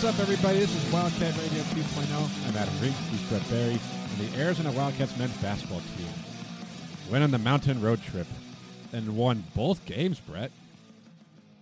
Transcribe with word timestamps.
What's 0.00 0.14
up, 0.14 0.20
everybody? 0.20 0.60
This 0.60 0.72
is 0.72 0.92
Wildcat 0.92 1.36
Radio 1.36 1.60
2.0. 1.60 2.48
I'm 2.48 2.56
Adam 2.56 2.72
Reed, 2.80 2.92
he's 3.10 3.20
Brett 3.22 3.42
Berry. 3.50 3.72
and 3.72 4.30
the 4.30 4.38
Arizona 4.38 4.70
Wildcats 4.70 5.18
men's 5.18 5.36
basketball 5.38 5.80
team 5.80 6.06
went 7.10 7.24
on 7.24 7.32
the 7.32 7.38
mountain 7.38 7.80
road 7.80 8.00
trip 8.00 8.28
and 8.92 9.16
won 9.16 9.42
both 9.56 9.84
games, 9.86 10.20
Brett. 10.20 10.52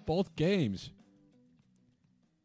Both 0.04 0.36
games. 0.36 0.90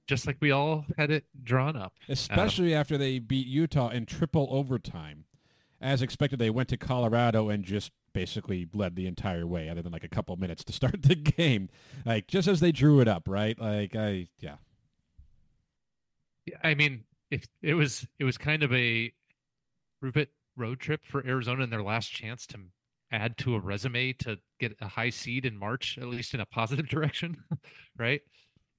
just 0.07 0.25
like 0.25 0.37
we 0.39 0.51
all 0.51 0.85
had 0.97 1.11
it 1.11 1.25
drawn 1.43 1.75
up. 1.75 1.91
especially 2.07 2.73
after 2.73 2.97
they 2.97 3.19
beat 3.19 3.47
Utah 3.47 3.89
in 3.89 4.05
triple 4.05 4.47
overtime. 4.49 5.25
As 5.81 6.01
expected, 6.01 6.39
they 6.39 6.49
went 6.49 6.69
to 6.69 6.77
Colorado 6.77 7.49
and 7.49 7.65
just 7.65 7.91
basically 8.13 8.65
led 8.73 8.95
the 8.95 9.07
entire 9.07 9.45
way, 9.45 9.67
other 9.67 9.81
than 9.81 9.91
like 9.91 10.05
a 10.05 10.09
couple 10.09 10.33
minutes 10.37 10.63
to 10.63 10.71
start 10.71 11.01
the 11.01 11.15
game. 11.15 11.67
Like 12.05 12.27
just 12.27 12.47
as 12.47 12.61
they 12.61 12.71
drew 12.71 13.01
it 13.01 13.09
up, 13.09 13.27
right? 13.27 13.59
Like 13.59 13.93
I, 13.93 14.29
Yeah, 14.39 14.55
I 16.63 16.73
mean, 16.73 17.03
if 17.29 17.45
it 17.61 17.73
was 17.73 18.07
it 18.19 18.23
was 18.23 18.37
kind 18.37 18.63
of 18.63 18.73
a 18.73 19.11
prove 19.99 20.27
road 20.57 20.79
trip 20.79 21.01
for 21.05 21.25
Arizona 21.25 21.63
and 21.63 21.71
their 21.71 21.83
last 21.83 22.07
chance 22.11 22.45
to 22.47 22.57
add 23.11 23.37
to 23.37 23.55
a 23.55 23.59
resume 23.59 24.13
to 24.13 24.37
get 24.59 24.75
a 24.81 24.87
high 24.87 25.09
seed 25.09 25.45
in 25.45 25.57
March, 25.57 25.97
at 25.99 26.07
least 26.07 26.33
in 26.33 26.39
a 26.39 26.45
positive 26.45 26.87
direction, 26.89 27.37
right? 27.97 28.21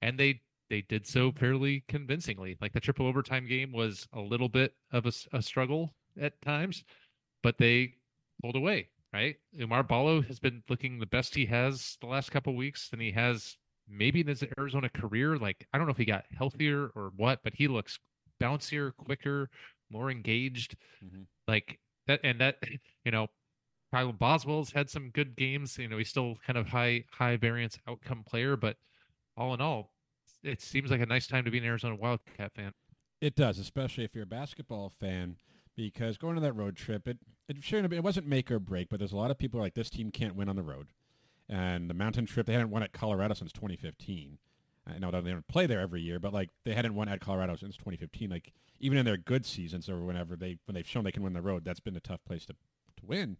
And 0.01 0.19
they 0.19 0.41
they 0.69 0.81
did 0.81 1.05
so 1.05 1.31
fairly 1.31 1.83
convincingly. 1.87 2.57
Like 2.61 2.73
the 2.73 2.79
triple 2.79 3.07
overtime 3.07 3.47
game 3.47 3.71
was 3.71 4.07
a 4.13 4.19
little 4.19 4.49
bit 4.49 4.73
of 4.91 5.05
a 5.05 5.41
struggle 5.41 5.93
at 6.19 6.41
times, 6.41 6.83
but 7.41 7.57
they 7.57 7.95
pulled 8.41 8.55
away, 8.55 8.89
right? 9.13 9.35
Oumar 9.59 9.87
Ballo 9.87 10.21
has 10.21 10.39
been 10.39 10.63
looking 10.69 10.99
the 10.99 11.05
best 11.05 11.35
he 11.35 11.45
has 11.45 11.97
the 12.01 12.07
last 12.07 12.31
couple 12.31 12.55
weeks 12.55 12.89
than 12.89 12.99
he 12.99 13.11
has 13.11 13.57
maybe 13.87 14.21
in 14.21 14.27
his 14.27 14.43
Arizona 14.57 14.89
career. 14.89 15.37
Like 15.37 15.67
I 15.73 15.77
don't 15.77 15.87
know 15.87 15.91
if 15.91 15.97
he 15.97 16.05
got 16.05 16.25
healthier 16.37 16.89
or 16.95 17.11
what, 17.15 17.41
but 17.43 17.53
he 17.55 17.67
looks 17.67 17.99
bouncier, 18.41 18.95
quicker, 18.95 19.49
more 19.89 20.09
engaged. 20.11 20.75
Mhm. 21.03 21.25
Like 21.47 21.79
that, 22.07 22.19
and 22.23 22.39
that 22.41 22.57
you 23.05 23.11
know, 23.11 23.27
Kyle 23.91 24.11
Boswell's 24.11 24.71
had 24.71 24.89
some 24.89 25.09
good 25.11 25.35
games. 25.35 25.77
You 25.77 25.87
know, 25.87 25.97
he's 25.97 26.09
still 26.09 26.37
kind 26.45 26.57
of 26.57 26.67
high 26.67 27.05
high 27.11 27.37
variance 27.37 27.77
outcome 27.87 28.23
player, 28.23 28.55
but 28.57 28.77
all 29.37 29.53
in 29.53 29.61
all, 29.61 29.93
it 30.43 30.61
seems 30.61 30.91
like 30.91 31.01
a 31.01 31.05
nice 31.05 31.27
time 31.27 31.45
to 31.45 31.51
be 31.51 31.57
an 31.59 31.65
Arizona 31.65 31.95
Wildcat 31.95 32.53
fan. 32.53 32.73
it 33.21 33.35
does, 33.35 33.57
especially 33.59 34.03
if 34.03 34.13
you're 34.15 34.23
a 34.25 34.27
basketball 34.27 34.89
fan, 34.89 35.37
because 35.75 36.17
going 36.17 36.35
on 36.37 36.43
that 36.43 36.53
road 36.53 36.75
trip, 36.75 37.07
it 37.07 37.17
it 37.49 37.63
shouldn't 37.63 37.85
have 37.85 37.93
it 37.93 38.03
wasn't 38.03 38.27
make 38.27 38.49
or 38.51 38.59
break, 38.59 38.89
but 38.89 38.99
there's 38.99 39.11
a 39.13 39.17
lot 39.17 39.31
of 39.31 39.37
people 39.37 39.57
who 39.59 39.61
are 39.61 39.65
like 39.65 39.75
this 39.75 39.89
team 39.89 40.11
can't 40.11 40.35
win 40.35 40.49
on 40.49 40.55
the 40.55 40.63
road, 40.63 40.87
and 41.53 41.87
the 41.87 41.93
mountain 41.93 42.25
trip 42.25 42.47
they 42.47 42.53
hadn't 42.53 42.71
won 42.71 42.81
at 42.81 42.93
Colorado 42.93 43.35
since 43.35 43.51
2015. 43.51 44.39
I 44.87 44.97
know 44.97 45.11
they 45.11 45.31
don't 45.31 45.47
play 45.47 45.67
there 45.67 45.79
every 45.79 46.01
year, 46.01 46.19
but 46.19 46.33
like 46.33 46.49
they 46.65 46.73
hadn't 46.73 46.95
won 46.95 47.07
at 47.07 47.21
Colorado 47.21 47.55
since 47.55 47.77
2015. 47.77 48.29
Like 48.29 48.53
even 48.79 48.97
in 48.97 49.05
their 49.05 49.17
good 49.17 49.45
seasons 49.45 49.87
or 49.87 50.03
whenever 50.03 50.35
they 50.35 50.57
when 50.65 50.73
they've 50.73 50.87
shown 50.87 51.03
they 51.03 51.11
can 51.11 51.23
win 51.23 51.33
the 51.33 51.41
road, 51.41 51.63
that's 51.63 51.79
been 51.79 51.95
a 51.95 52.01
tough 52.01 52.25
place 52.25 52.45
to 52.47 52.53
to 52.53 53.05
win. 53.05 53.37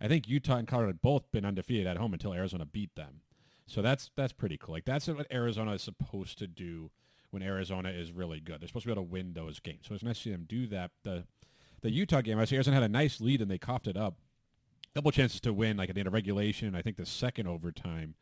I 0.00 0.08
think 0.08 0.28
Utah 0.28 0.56
and 0.56 0.66
Colorado 0.66 0.88
had 0.88 1.02
both 1.02 1.30
been 1.30 1.46
undefeated 1.46 1.86
at 1.86 1.96
home 1.96 2.12
until 2.12 2.34
Arizona 2.34 2.66
beat 2.66 2.94
them. 2.96 3.20
So 3.66 3.80
that's 3.80 4.10
that's 4.16 4.32
pretty 4.32 4.58
cool. 4.58 4.74
Like 4.74 4.84
that's 4.84 5.06
what 5.06 5.32
Arizona 5.32 5.72
is 5.72 5.82
supposed 5.82 6.38
to 6.38 6.48
do 6.48 6.90
when 7.30 7.42
Arizona 7.42 7.90
is 7.90 8.10
really 8.10 8.40
good. 8.40 8.60
They're 8.60 8.68
supposed 8.68 8.84
to 8.84 8.88
be 8.88 8.92
able 8.92 9.04
to 9.04 9.12
win 9.12 9.34
those 9.34 9.60
games. 9.60 9.86
So 9.88 9.94
it's 9.94 10.02
nice 10.02 10.16
to 10.18 10.22
see 10.24 10.32
them 10.32 10.46
do 10.48 10.66
that. 10.66 10.90
The 11.04 11.24
the 11.80 11.90
Utah 11.90 12.22
game, 12.22 12.40
I 12.40 12.44
see 12.44 12.56
Arizona 12.56 12.74
had 12.74 12.82
a 12.82 12.88
nice 12.88 13.20
lead 13.20 13.40
and 13.40 13.48
they 13.48 13.58
coughed 13.58 13.86
it 13.86 13.96
up. 13.96 14.16
Couple 14.96 15.10
chances 15.10 15.42
to 15.42 15.52
win, 15.52 15.76
like 15.76 15.90
at 15.90 15.94
the 15.94 16.00
end 16.00 16.06
of 16.06 16.14
regulation, 16.14 16.74
I 16.74 16.80
think 16.80 16.96
the 16.96 17.04
second 17.04 17.46
overtime, 17.48 18.14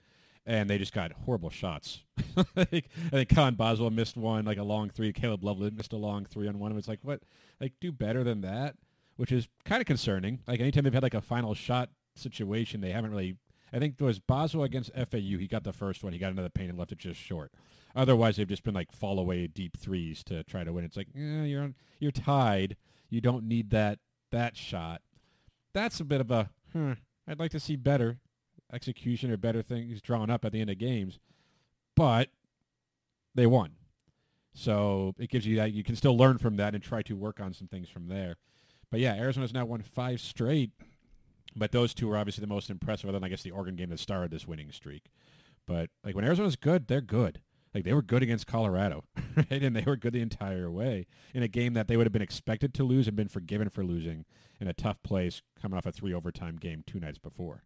and 0.45 0.69
they 0.69 0.77
just 0.77 0.93
got 0.93 1.13
horrible 1.13 1.49
shots. 1.49 2.03
I 2.57 2.65
think 2.65 2.89
I 3.07 3.11
think 3.11 3.29
Kylan 3.29 3.57
Boswell 3.57 3.91
missed 3.91 4.17
one, 4.17 4.45
like 4.45 4.59
a 4.59 4.65
long 4.65 4.91
three. 4.91 5.13
Caleb 5.13 5.45
Loveland 5.45 5.77
missed 5.77 5.93
a 5.93 5.97
long 5.97 6.25
three 6.25 6.49
on 6.49 6.59
one. 6.59 6.73
It 6.73 6.75
was 6.75 6.89
like, 6.89 6.99
what? 7.03 7.23
Like, 7.61 7.75
do 7.81 7.93
better 7.93 8.25
than 8.25 8.41
that, 8.41 8.75
which 9.15 9.31
is 9.31 9.47
kind 9.65 9.81
of 9.81 9.87
concerning. 9.87 10.41
Like, 10.49 10.59
anytime 10.59 10.83
they've 10.83 10.93
had 10.93 11.05
like 11.05 11.15
a 11.15 11.21
final 11.21 11.55
shot 11.55 11.91
situation, 12.17 12.81
they 12.81 12.91
haven't 12.91 13.13
really. 13.13 13.37
I 13.73 13.79
think 13.79 13.99
there 13.99 14.09
was 14.09 14.19
Boswell 14.19 14.65
against 14.65 14.93
FAU. 14.95 15.39
He 15.39 15.47
got 15.47 15.63
the 15.63 15.73
first 15.73 16.03
one. 16.03 16.13
He 16.13 16.19
got 16.19 16.31
into 16.31 16.43
the 16.43 16.51
paint 16.51 16.71
and 16.71 16.79
left 16.79 16.91
it 16.91 16.99
just 16.99 17.21
short. 17.21 17.53
Otherwise, 17.95 18.35
they've 18.35 18.49
just 18.49 18.65
been 18.65 18.75
like 18.75 18.91
fall 18.91 19.21
away 19.21 19.47
deep 19.47 19.77
threes 19.79 20.25
to 20.25 20.43
try 20.43 20.65
to 20.65 20.73
win. 20.73 20.85
It's 20.85 20.97
like, 20.97 21.11
eh, 21.17 21.45
you're 21.45 21.63
on, 21.63 21.77
you're 22.01 22.11
tied. 22.11 22.77
You 23.11 23.21
don't 23.21 23.45
need 23.47 23.71
that 23.71 24.01
that 24.33 24.57
shot. 24.57 25.03
That's 25.73 26.01
a 26.01 26.05
bit 26.05 26.21
of 26.21 26.33
a. 26.33 26.51
Hmm, 26.75 26.93
I'd 27.29 27.39
like 27.39 27.53
to 27.53 27.61
see 27.61 27.77
better 27.77 28.19
execution 28.73 29.31
or 29.31 29.37
better 29.37 29.63
things 29.63 30.03
drawn 30.03 30.31
up 30.31 30.45
at 30.45 30.53
the 30.53 30.61
end 30.61 30.71
of 30.71 30.79
games, 30.79 31.21
but 31.95 32.31
they 33.35 33.47
won. 33.47 33.73
So 34.55 35.15
it 35.19 35.31
gives 35.31 35.47
you 35.47 35.57
that 35.57 35.73
you 35.73 35.85
can 35.85 35.97
still 35.97 36.17
learn 36.17 36.39
from 36.39 36.57
that 36.57 36.75
and 36.75 36.83
try 36.83 37.03
to 37.03 37.17
work 37.17 37.41
on 37.41 37.53
some 37.53 37.69
things 37.69 37.89
from 37.89 38.09
there. 38.09 38.37
But 38.91 39.01
yeah, 39.01 39.15
Arizona's 39.15 39.55
now 39.55 39.65
won 39.65 39.83
five 39.83 40.21
straight, 40.21 40.71
but 41.57 41.73
those 41.73 41.95
two 41.95 42.11
are 42.11 42.17
obviously 42.17 42.43
the 42.43 42.53
most 42.53 42.71
impressive. 42.71 43.09
Other 43.09 43.19
than 43.19 43.25
I 43.25 43.29
guess 43.29 43.43
the 43.43 43.51
Oregon 43.51 43.77
game 43.77 43.91
that 43.91 43.99
started 43.99 44.31
this 44.31 44.47
winning 44.47 44.71
streak. 44.71 45.05
But 45.67 45.91
like 46.05 46.15
when 46.15 46.25
Arizona's 46.25 46.57
good, 46.57 46.87
they're 46.87 47.01
good. 47.01 47.41
Like 47.75 47.85
they 47.85 47.93
were 47.93 48.03
good 48.03 48.23
against 48.23 48.47
Colorado, 48.47 49.05
right? 49.37 49.63
And 49.63 49.75
they 49.75 49.83
were 49.83 49.97
good 49.97 50.13
the 50.13 50.21
entire 50.21 50.71
way 50.71 51.07
in 51.35 51.43
a 51.43 51.49
game 51.49 51.75
that 51.75 51.89
they 51.89 51.97
would 51.97 52.07
have 52.07 52.13
been 52.13 52.23
expected 52.23 52.73
to 52.75 52.85
lose 52.85 53.09
and 53.09 53.17
been 53.17 53.29
forgiven 53.29 53.69
for 53.69 53.85
losing 53.85 54.25
in 54.61 54.69
a 54.69 54.73
tough 54.73 55.03
place, 55.03 55.43
coming 55.61 55.77
off 55.77 55.85
a 55.87 55.93
three 55.93 56.15
overtime 56.15 56.57
game 56.57 56.85
two 56.87 57.01
nights 57.01 57.19
before. 57.19 57.65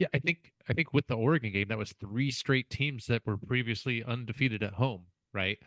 Yeah, 0.00 0.08
I 0.12 0.18
think 0.18 0.52
I 0.68 0.72
think 0.72 0.92
with 0.92 1.06
the 1.06 1.14
Oregon 1.14 1.52
game, 1.52 1.68
that 1.68 1.78
was 1.78 1.92
three 1.92 2.32
straight 2.32 2.68
teams 2.68 3.06
that 3.06 3.24
were 3.24 3.36
previously 3.36 4.02
undefeated 4.02 4.62
at 4.64 4.74
home, 4.74 5.02
right? 5.32 5.58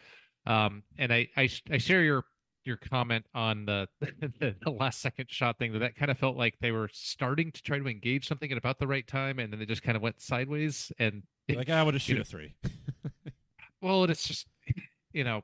Um, 0.46 0.84
and 0.98 1.14
I, 1.14 1.30
I 1.38 1.50
I 1.72 1.78
share 1.78 2.04
your 2.04 2.26
your 2.66 2.76
comment 2.76 3.26
on 3.34 3.66
the, 3.66 3.88
the 4.02 4.54
the 4.62 4.70
last 4.70 5.00
second 5.00 5.32
shot 5.32 5.58
thing 5.58 5.72
that 5.72 5.80
that 5.80 5.96
kind 5.96 6.12
of 6.12 6.18
felt 6.18 6.36
like 6.36 6.56
they 6.60 6.72
were 6.72 6.90
starting 6.92 7.50
to 7.54 7.64
try 7.64 7.80
to 7.80 7.88
engage 7.88 8.28
something 8.28 8.52
at 8.52 8.58
about 8.58 8.80
the 8.80 8.88
right 8.88 9.08
time, 9.08 9.40
and 9.40 9.54
then 9.54 9.60
they 9.60 9.66
just 9.66 9.84
kind 9.84 9.96
of 9.96 10.04
went 10.04 10.20
sideways. 10.20 10.92
And 11.00 11.24
it- 11.48 11.56
Like 11.56 11.70
I 11.70 11.82
would 11.82 11.94
have 11.94 12.02
you 12.06 12.16
shoot 12.16 12.16
know, 12.16 12.22
a 12.22 12.26
three. 12.26 12.54
Well, 13.88 14.04
it's 14.06 14.28
just 14.28 14.48
you 15.14 15.24
know, 15.24 15.44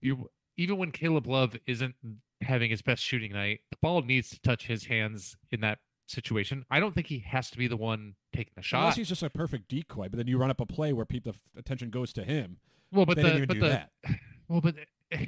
you 0.00 0.30
even 0.56 0.78
when 0.78 0.90
Caleb 0.90 1.26
Love 1.26 1.56
isn't 1.66 1.94
having 2.40 2.70
his 2.70 2.82
best 2.82 3.02
shooting 3.02 3.32
night, 3.32 3.60
the 3.70 3.76
ball 3.82 4.02
needs 4.02 4.30
to 4.30 4.40
touch 4.40 4.66
his 4.66 4.84
hands 4.84 5.36
in 5.50 5.60
that 5.60 5.78
situation. 6.06 6.64
I 6.70 6.80
don't 6.80 6.94
think 6.94 7.06
he 7.06 7.18
has 7.20 7.50
to 7.50 7.58
be 7.58 7.66
the 7.66 7.76
one 7.76 8.14
taking 8.34 8.52
the 8.56 8.62
shot. 8.62 8.80
Unless 8.80 8.96
he's 8.96 9.08
just 9.08 9.22
a 9.22 9.30
perfect 9.30 9.68
decoy, 9.68 10.08
but 10.08 10.16
then 10.16 10.26
you 10.26 10.38
run 10.38 10.50
up 10.50 10.60
a 10.60 10.66
play 10.66 10.92
where 10.92 11.04
people 11.06 11.34
the 11.54 11.60
attention 11.60 11.90
goes 11.90 12.12
to 12.14 12.24
him. 12.24 12.58
Well, 12.92 13.06
but 13.06 13.16
they 13.16 13.40
the 13.40 13.46
but 13.46 13.54
do 13.54 13.60
the 13.60 13.68
that. 13.68 13.90
well, 14.48 14.60
but 14.60 14.76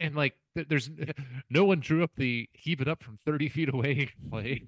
and 0.00 0.14
like 0.14 0.34
there's 0.54 0.90
no 1.50 1.64
one 1.64 1.80
drew 1.80 2.02
up 2.02 2.12
the 2.16 2.48
heave 2.52 2.80
it 2.80 2.88
up 2.88 3.02
from 3.02 3.18
30 3.24 3.48
feet 3.48 3.72
away 3.72 4.08
play, 4.30 4.62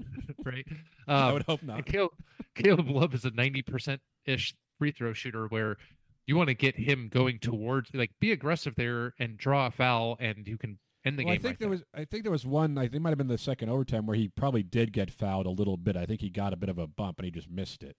right? 0.44 0.66
I 1.06 1.28
Um, 1.28 1.34
would 1.34 1.42
hope 1.44 1.62
not. 1.62 1.86
Caleb, 1.86 2.12
Caleb 2.54 2.88
Love 2.88 3.14
is 3.14 3.24
a 3.24 3.30
90 3.30 3.62
percent 3.62 4.00
ish 4.26 4.54
free 4.78 4.92
throw 4.92 5.12
shooter 5.12 5.46
where 5.46 5.76
you 6.26 6.36
want 6.36 6.48
to 6.48 6.54
get 6.54 6.76
him 6.76 7.08
going 7.08 7.38
towards 7.38 7.90
like 7.94 8.12
be 8.20 8.32
aggressive 8.32 8.74
there 8.76 9.14
and 9.18 9.36
draw 9.36 9.66
a 9.66 9.70
foul 9.70 10.16
and 10.20 10.46
you 10.46 10.56
can 10.56 10.78
end 11.04 11.18
the 11.18 11.24
well, 11.24 11.34
game. 11.34 11.40
I 11.40 11.42
think 11.42 11.52
right 11.52 11.58
there 11.60 11.68
was. 11.68 11.82
I 11.94 12.04
think 12.04 12.22
there 12.22 12.32
was 12.32 12.46
one. 12.46 12.78
I 12.78 12.82
think 12.82 12.94
it 12.96 13.00
might 13.00 13.10
have 13.10 13.18
been 13.18 13.28
the 13.28 13.38
second 13.38 13.68
overtime 13.68 14.06
where 14.06 14.16
he 14.16 14.28
probably 14.28 14.62
did 14.62 14.92
get 14.92 15.10
fouled 15.10 15.46
a 15.46 15.50
little 15.50 15.76
bit. 15.76 15.96
I 15.96 16.06
think 16.06 16.20
he 16.20 16.30
got 16.30 16.52
a 16.52 16.56
bit 16.56 16.68
of 16.68 16.78
a 16.78 16.86
bump 16.86 17.18
and 17.18 17.24
he 17.24 17.30
just 17.30 17.50
missed 17.50 17.82
it. 17.82 17.96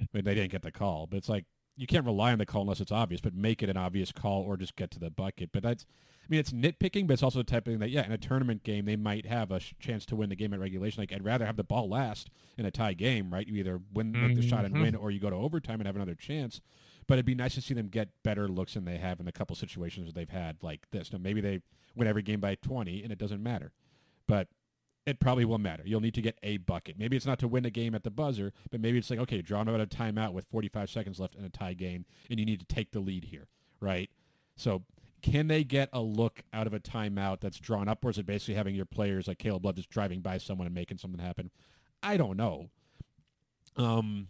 I 0.00 0.06
mean, 0.12 0.24
they 0.24 0.34
didn't 0.34 0.52
get 0.52 0.62
the 0.62 0.70
call, 0.70 1.06
but 1.06 1.16
it's 1.16 1.28
like 1.28 1.46
you 1.76 1.86
can't 1.86 2.04
rely 2.04 2.32
on 2.32 2.38
the 2.38 2.46
call 2.46 2.62
unless 2.62 2.80
it's 2.80 2.92
obvious. 2.92 3.20
But 3.20 3.34
make 3.34 3.62
it 3.62 3.70
an 3.70 3.76
obvious 3.76 4.12
call 4.12 4.42
or 4.42 4.56
just 4.56 4.76
get 4.76 4.90
to 4.92 4.98
the 4.98 5.10
bucket. 5.10 5.50
But 5.52 5.62
that's. 5.62 5.86
I 6.22 6.28
mean, 6.28 6.40
it's 6.40 6.50
nitpicking, 6.50 7.06
but 7.06 7.12
it's 7.14 7.22
also 7.22 7.38
the 7.38 7.44
type 7.44 7.68
of 7.68 7.72
thing 7.72 7.78
that 7.78 7.90
yeah, 7.90 8.04
in 8.04 8.10
a 8.10 8.18
tournament 8.18 8.64
game 8.64 8.84
they 8.84 8.96
might 8.96 9.26
have 9.26 9.52
a 9.52 9.60
sh- 9.60 9.74
chance 9.78 10.04
to 10.06 10.16
win 10.16 10.28
the 10.28 10.34
game 10.34 10.52
at 10.52 10.58
regulation. 10.58 11.00
Like 11.00 11.12
I'd 11.12 11.24
rather 11.24 11.46
have 11.46 11.56
the 11.56 11.62
ball 11.62 11.88
last 11.88 12.30
in 12.58 12.66
a 12.66 12.70
tie 12.72 12.94
game, 12.94 13.32
right? 13.32 13.46
You 13.46 13.54
either 13.54 13.80
win 13.94 14.10
make 14.10 14.34
the 14.34 14.42
shot 14.42 14.64
and 14.64 14.74
Mhm. 14.74 14.80
win, 14.82 14.94
or 14.96 15.12
you 15.12 15.20
go 15.20 15.30
to 15.30 15.36
overtime 15.36 15.78
and 15.78 15.86
have 15.86 15.94
another 15.94 16.16
chance. 16.16 16.60
But 17.08 17.14
it'd 17.14 17.26
be 17.26 17.34
nice 17.34 17.54
to 17.54 17.62
see 17.62 17.74
them 17.74 17.88
get 17.88 18.08
better 18.24 18.48
looks 18.48 18.74
than 18.74 18.84
they 18.84 18.98
have 18.98 19.20
in 19.20 19.28
a 19.28 19.32
couple 19.32 19.54
situations 19.54 20.06
that 20.06 20.14
they've 20.14 20.28
had 20.28 20.56
like 20.62 20.90
this. 20.90 21.12
Now 21.12 21.18
maybe 21.18 21.40
they 21.40 21.60
win 21.94 22.08
every 22.08 22.22
game 22.22 22.40
by 22.40 22.56
20 22.56 23.02
and 23.02 23.12
it 23.12 23.18
doesn't 23.18 23.42
matter. 23.42 23.72
But 24.26 24.48
it 25.06 25.20
probably 25.20 25.44
will 25.44 25.58
matter. 25.58 25.84
You'll 25.86 26.00
need 26.00 26.14
to 26.14 26.20
get 26.20 26.36
a 26.42 26.56
bucket. 26.56 26.98
Maybe 26.98 27.16
it's 27.16 27.26
not 27.26 27.38
to 27.38 27.48
win 27.48 27.64
a 27.64 27.70
game 27.70 27.94
at 27.94 28.02
the 28.02 28.10
buzzer, 28.10 28.52
but 28.70 28.80
maybe 28.80 28.98
it's 28.98 29.08
like, 29.08 29.20
okay, 29.20 29.40
drawn 29.40 29.68
out 29.68 29.80
a 29.80 29.86
timeout 29.86 30.32
with 30.32 30.46
45 30.50 30.90
seconds 30.90 31.20
left 31.20 31.36
in 31.36 31.44
a 31.44 31.48
tie 31.48 31.74
game, 31.74 32.04
and 32.28 32.40
you 32.40 32.44
need 32.44 32.58
to 32.58 32.66
take 32.66 32.90
the 32.90 32.98
lead 32.98 33.24
here, 33.24 33.46
right? 33.80 34.10
So 34.56 34.82
can 35.22 35.46
they 35.46 35.62
get 35.62 35.88
a 35.92 36.00
look 36.00 36.42
out 36.52 36.66
of 36.66 36.74
a 36.74 36.80
timeout 36.80 37.40
that's 37.40 37.60
drawn 37.60 37.88
up, 37.88 38.04
or 38.04 38.10
is 38.10 38.18
it 38.18 38.26
basically 38.26 38.54
having 38.54 38.74
your 38.74 38.84
players 38.84 39.28
like 39.28 39.38
Caleb 39.38 39.64
Love 39.64 39.76
just 39.76 39.90
driving 39.90 40.20
by 40.20 40.38
someone 40.38 40.66
and 40.66 40.74
making 40.74 40.98
something 40.98 41.24
happen? 41.24 41.52
I 42.02 42.16
don't 42.16 42.36
know. 42.36 42.70
Um, 43.76 44.26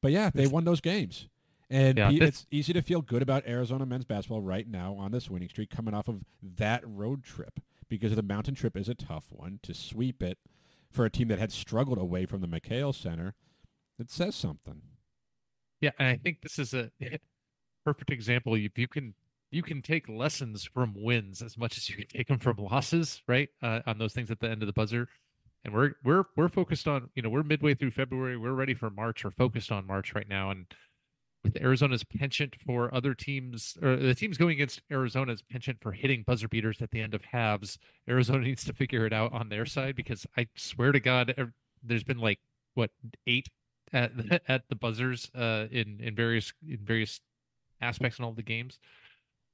but 0.00 0.12
yeah, 0.12 0.30
they 0.32 0.46
won 0.46 0.64
those 0.64 0.80
games. 0.80 1.28
And 1.68 1.98
Yeah, 1.98 2.10
pe- 2.10 2.18
this- 2.18 2.28
it's 2.28 2.46
easy 2.50 2.72
to 2.74 2.82
feel 2.82 3.02
good 3.02 3.22
about 3.22 3.46
Arizona 3.46 3.84
men's 3.86 4.04
basketball 4.04 4.40
right 4.40 4.68
now 4.68 4.94
on 4.94 5.10
this 5.12 5.28
winning 5.30 5.48
streak 5.48 5.70
coming 5.70 5.94
off 5.94 6.08
of 6.08 6.24
that 6.42 6.82
road 6.86 7.24
trip 7.24 7.60
because 7.88 8.14
the 8.14 8.22
mountain 8.22 8.54
trip 8.54 8.76
is 8.76 8.88
a 8.88 8.94
tough 8.94 9.26
one 9.30 9.58
to 9.62 9.74
sweep 9.74 10.22
it 10.22 10.38
for 10.90 11.04
a 11.04 11.10
team 11.10 11.28
that 11.28 11.38
had 11.38 11.52
struggled 11.52 11.98
away 11.98 12.24
from 12.26 12.40
the 12.40 12.48
McKale 12.48 12.94
Center. 12.94 13.34
It 13.98 14.10
says 14.10 14.34
something. 14.34 14.82
Yeah, 15.80 15.90
and 15.98 16.08
I 16.08 16.16
think 16.16 16.40
this 16.42 16.58
is 16.58 16.72
a 16.74 16.90
perfect 17.84 18.10
example. 18.10 18.54
If 18.54 18.78
you 18.78 18.88
can 18.88 19.14
you 19.50 19.62
can 19.62 19.80
take 19.82 20.08
lessons 20.08 20.64
from 20.64 20.94
wins 20.96 21.40
as 21.42 21.56
much 21.56 21.76
as 21.76 21.88
you 21.88 21.96
can 21.96 22.06
take 22.08 22.26
them 22.28 22.38
from 22.38 22.56
losses, 22.58 23.22
right? 23.28 23.48
Uh, 23.62 23.80
on 23.86 23.98
those 23.98 24.12
things 24.12 24.30
at 24.30 24.40
the 24.40 24.50
end 24.50 24.62
of 24.62 24.66
the 24.66 24.72
buzzer. 24.72 25.08
And 25.64 25.72
we're 25.74 25.92
we're 26.04 26.24
we're 26.36 26.48
focused 26.48 26.86
on, 26.88 27.10
you 27.14 27.22
know, 27.22 27.28
we're 27.28 27.42
midway 27.42 27.74
through 27.74 27.90
February. 27.92 28.36
We're 28.36 28.52
ready 28.52 28.74
for 28.74 28.90
March. 28.90 29.24
We're 29.24 29.30
focused 29.30 29.70
on 29.72 29.86
March 29.86 30.14
right 30.14 30.28
now. 30.28 30.50
And 30.50 30.66
with 31.46 31.62
Arizona's 31.62 32.04
penchant 32.04 32.56
for 32.64 32.92
other 32.94 33.14
teams, 33.14 33.78
or 33.80 33.96
the 33.96 34.14
teams 34.14 34.36
going 34.36 34.52
against 34.52 34.82
Arizona's 34.90 35.42
penchant 35.42 35.78
for 35.80 35.92
hitting 35.92 36.24
buzzer 36.26 36.48
beaters 36.48 36.82
at 36.82 36.90
the 36.90 37.00
end 37.00 37.14
of 37.14 37.24
halves, 37.24 37.78
Arizona 38.08 38.40
needs 38.44 38.64
to 38.64 38.72
figure 38.72 39.06
it 39.06 39.12
out 39.12 39.32
on 39.32 39.48
their 39.48 39.64
side 39.64 39.96
because 39.96 40.26
I 40.36 40.48
swear 40.56 40.92
to 40.92 41.00
God, 41.00 41.52
there's 41.82 42.04
been 42.04 42.18
like 42.18 42.40
what 42.74 42.90
eight 43.26 43.48
at 43.92 44.12
at 44.48 44.62
the 44.68 44.74
buzzers 44.74 45.30
uh, 45.34 45.66
in 45.70 46.00
in 46.00 46.14
various 46.14 46.52
in 46.68 46.78
various 46.78 47.20
aspects 47.80 48.18
in 48.18 48.24
all 48.24 48.32
the 48.32 48.42
games. 48.42 48.78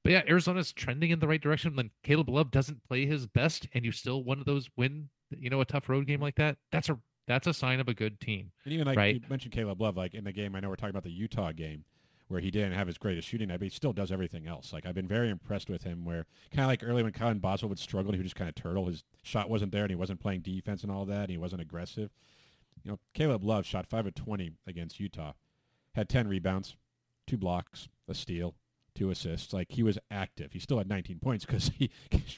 But 0.03 0.13
yeah, 0.13 0.23
Arizona's 0.27 0.73
trending 0.73 1.11
in 1.11 1.21
the 1.21 1.29
right 1.29 1.41
direction. 1.41 1.77
When 1.77 1.91
Caleb 2.03 2.29
Love 2.29 2.51
doesn't 2.51 2.83
play 2.89 3.07
his 3.07 3.27
best, 3.27 3.69
and 3.75 3.85
you 3.85 3.93
still 3.93 4.25
one 4.25 4.39
of 4.39 4.47
those 4.47 4.69
win, 4.77 5.11
you 5.31 5.51
know, 5.51 5.61
a 5.61 5.67
tough 5.67 5.89
road 5.89 6.07
game 6.07 6.21
like 6.21 6.37
that. 6.37 6.57
That's 6.73 6.89
a 6.89 6.99
that's 7.33 7.47
a 7.47 7.55
sign 7.55 7.81
of 7.81 7.89
a 7.89 7.95
good 7.95 8.21
team. 8.21 8.53
And 8.65 8.73
even 8.73 8.87
like 8.87 8.97
Right. 8.97 9.15
you 9.17 9.21
mentioned 9.29 9.53
Caleb 9.53 9.81
Love, 9.81 9.97
like 9.97 10.15
in 10.15 10.25
the 10.25 10.33
game, 10.33 10.55
I 10.55 10.61
know 10.61 10.69
we're 10.69 10.77
talking 10.77 10.91
about 10.91 11.05
the 11.05 11.11
Utah 11.11 11.53
game 11.53 11.85
where 12.29 12.41
he 12.41 12.51
didn't 12.51 12.73
have 12.73 12.87
his 12.87 12.97
greatest 12.97 13.29
shooting 13.29 13.49
night, 13.49 13.59
but 13.59 13.65
he 13.65 13.71
still 13.71 13.93
does 13.93 14.11
everything 14.11 14.47
else. 14.47 14.73
Like 14.73 14.87
I've 14.87 14.95
been 14.95 15.09
very 15.09 15.29
impressed 15.29 15.69
with 15.69 15.83
him 15.83 16.05
where 16.05 16.25
kind 16.51 16.63
of 16.65 16.69
like 16.69 16.83
early 16.83 17.03
when 17.03 17.13
Kylan 17.13 17.41
Boswell 17.41 17.69
would 17.69 17.79
struggle, 17.79 18.13
he 18.13 18.19
would 18.19 18.25
just 18.25 18.37
kind 18.37 18.49
of 18.49 18.55
turtle. 18.55 18.87
His 18.87 19.05
shot 19.23 19.51
wasn't 19.51 19.73
there 19.73 19.83
and 19.83 19.91
he 19.91 19.97
wasn't 19.97 20.21
playing 20.21 20.41
defense 20.41 20.83
and 20.83 20.91
all 20.91 21.05
that 21.07 21.23
and 21.23 21.31
he 21.31 21.37
wasn't 21.39 21.61
aggressive. 21.63 22.11
You 22.85 22.93
know, 22.93 22.99
Caleb 23.15 23.45
Love 23.45 23.67
shot 23.67 23.87
5 23.87 24.07
of 24.07 24.15
20 24.15 24.53
against 24.67 24.99
Utah. 24.99 25.33
Had 25.95 26.09
10 26.09 26.27
rebounds, 26.27 26.75
two 27.27 27.37
blocks, 27.37 27.89
a 28.09 28.15
steal, 28.15 28.55
two 28.95 29.11
assists. 29.11 29.53
Like 29.53 29.73
he 29.73 29.83
was 29.83 29.99
active. 30.11 30.53
He 30.53 30.59
still 30.59 30.79
had 30.79 30.89
19 30.89 31.19
points 31.19 31.45
because 31.45 31.71
he 31.79 31.91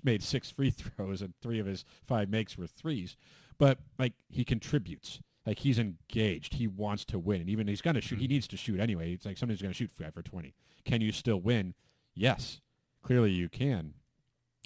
made 0.03 0.23
six 0.25 0.51
free 0.51 0.71
throws 0.71 1.23
and 1.23 1.35
three 1.41 1.61
of 1.61 1.67
his 1.67 1.85
five 2.05 2.29
makes 2.29 2.59
were 2.59 2.67
threes. 2.67 3.17
But 3.59 3.79
like 3.99 4.15
he 4.29 4.45
contributes. 4.45 5.21
Like 5.47 5.61
he's 5.61 5.79
engaged. 5.79 6.55
He 6.55 6.67
wants 6.67 7.05
to 7.07 7.19
win, 7.19 7.43
and 7.43 7.51
even 7.51 7.69
he's 7.69 7.83
going 7.83 7.95
to 7.95 8.01
shoot. 8.01 8.19
He 8.19 8.27
needs 8.27 8.49
to 8.49 8.57
shoot 8.57 8.81
anyway. 8.81 9.13
It's 9.13 9.27
like 9.27 9.37
somebody's 9.37 9.61
going 9.61 9.73
to 9.73 9.77
shoot 9.77 9.91
five 9.93 10.15
for 10.15 10.23
20. 10.23 10.55
Can 10.85 11.01
you 11.01 11.13
still 11.13 11.41
win? 11.41 11.75
Yes, 12.15 12.61
clearly 13.03 13.33
you 13.33 13.49
can. 13.49 13.95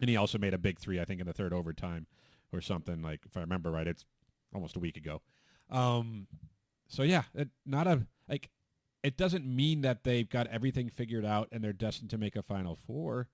And 0.00 0.08
he 0.08 0.16
also 0.16 0.38
made 0.38 0.54
a 0.54 0.58
big 0.58 0.78
three, 0.78 1.00
I 1.00 1.04
think, 1.04 1.20
in 1.20 1.26
the 1.26 1.32
third 1.32 1.52
overtime 1.52 2.06
or 2.52 2.60
something. 2.60 3.02
Like 3.02 3.20
if 3.26 3.36
I 3.36 3.40
remember 3.40 3.70
right, 3.72 3.88
it's 3.88 4.04
almost 4.54 4.76
a 4.76 4.80
week 4.80 4.96
ago. 4.96 5.20
Um, 5.70 6.28
so 6.86 7.02
yeah, 7.02 7.24
it, 7.34 7.48
not 7.66 7.86
a 7.86 8.06
like. 8.28 8.50
It 9.02 9.16
doesn't 9.16 9.46
mean 9.46 9.82
that 9.82 10.02
they've 10.02 10.28
got 10.28 10.48
everything 10.48 10.88
figured 10.88 11.24
out 11.24 11.48
and 11.52 11.62
they're 11.62 11.72
destined 11.72 12.10
to 12.10 12.18
make 12.18 12.34
a 12.34 12.42
Final 12.42 12.76
Four. 12.86 13.28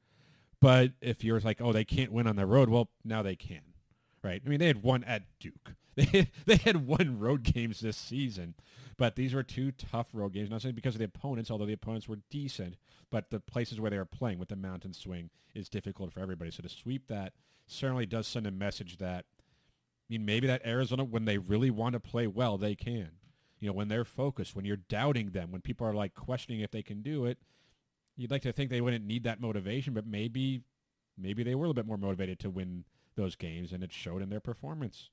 But 0.61 0.93
if 1.01 1.25
you're 1.25 1.41
like, 1.41 1.61
oh, 1.61 1.73
they 1.73 1.85
can't 1.85 2.13
win 2.13 2.27
on 2.27 2.37
the 2.37 2.47
road, 2.47 2.69
well, 2.69 2.91
now 3.05 3.23
they 3.23 3.37
can, 3.37 3.61
right? 4.25 4.43
I 4.45 4.49
mean, 4.49 4.59
they 4.59 4.67
had 4.67 4.83
one 4.83 5.05
at 5.05 5.23
Duke. 5.39 5.75
They 5.97 6.07
had, 6.07 6.31
they 6.45 6.57
had 6.57 6.89
won 6.89 7.21
road 7.21 7.45
games 7.45 7.79
this 7.79 7.97
season, 7.97 8.55
but 8.97 9.15
these 9.15 9.33
were 9.33 9.45
two 9.45 9.71
tough 9.71 10.09
road 10.13 10.33
games. 10.33 10.51
Not 10.51 10.61
saying 10.61 10.75
because 10.75 10.97
of 10.97 10.99
the 10.99 11.05
opponents, 11.05 11.53
although 11.53 11.67
the 11.67 11.73
opponents 11.73 12.09
were 12.09 12.19
decent, 12.31 12.75
but 13.13 13.31
the 13.31 13.39
places 13.39 13.79
where 13.79 13.93
they 13.93 13.99
were 13.99 14.05
playing 14.05 14.41
with 14.41 14.49
the 14.49 14.57
mountain 14.57 14.93
swing 14.93 15.31
is 15.55 15.69
difficult 15.69 16.13
for 16.13 16.19
everybody. 16.19 16.51
So 16.51 16.65
to 16.65 16.69
sweep 16.69 17.07
that 17.07 17.35
certainly 17.69 18.07
does 18.07 18.27
send 18.27 18.49
a 18.49 18.51
message 18.51 18.99
that 18.99 19.27
I 20.11 20.13
mean, 20.13 20.25
maybe 20.27 20.49
that 20.49 20.67
Arizona, 20.67 21.05
when 21.05 21.27
they 21.27 21.39
really 21.39 21.71
want 21.71 21.93
to 21.93 22.01
play 22.01 22.27
well, 22.27 22.59
they 22.59 22.75
can. 22.75 23.11
You 23.61 23.69
know, 23.69 23.73
when 23.73 23.87
they're 23.89 24.05
focused, 24.05 24.55
when 24.55 24.65
you're 24.65 24.77
doubting 24.77 25.31
them, 25.31 25.51
when 25.51 25.63
people 25.63 25.87
are 25.87 25.95
like 25.95 26.15
questioning 26.15 26.61
if 26.61 26.73
they 26.73 26.83
can 26.83 27.01
do 27.03 27.25
it, 27.25 27.39
you'd 28.17 28.31
like 28.31 28.43
to 28.43 28.53
think 28.53 28.71
they 28.71 28.81
wouldn't 28.81 29.07
need 29.07 29.25
that 29.25 29.41
motivation, 29.41 29.95
but 29.95 30.07
maybe, 30.07 30.63
maybe 31.17 31.43
they 31.43 31.55
were 31.55 31.65
a 31.65 31.69
little 31.69 31.75
bit 31.75 31.87
more 31.87 31.97
motivated 31.97 32.39
to 32.41 32.51
win 32.51 32.85
those 33.17 33.37
games, 33.37 33.73
and 33.73 33.83
it 33.83 33.93
showed 33.93 34.23
in 34.23 34.29
their 34.31 34.41
performance. 34.41 35.11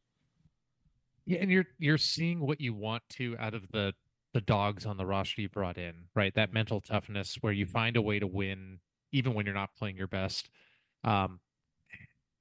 Yeah, 1.25 1.39
and 1.39 1.51
you're 1.51 1.67
you're 1.77 1.97
seeing 1.97 2.39
what 2.39 2.59
you 2.59 2.73
want 2.73 3.03
to 3.11 3.35
out 3.39 3.53
of 3.53 3.63
the 3.71 3.93
the 4.33 4.41
dogs 4.41 4.85
on 4.85 4.97
the 4.97 5.05
roster 5.05 5.41
you 5.41 5.49
brought 5.49 5.77
in, 5.77 5.93
right? 6.15 6.33
That 6.35 6.53
mental 6.53 6.81
toughness 6.81 7.37
where 7.41 7.53
you 7.53 7.65
find 7.65 7.97
a 7.97 8.01
way 8.01 8.17
to 8.19 8.27
win 8.27 8.79
even 9.11 9.33
when 9.33 9.45
you're 9.45 9.53
not 9.55 9.75
playing 9.77 9.97
your 9.97 10.07
best. 10.07 10.49
Um, 11.03 11.39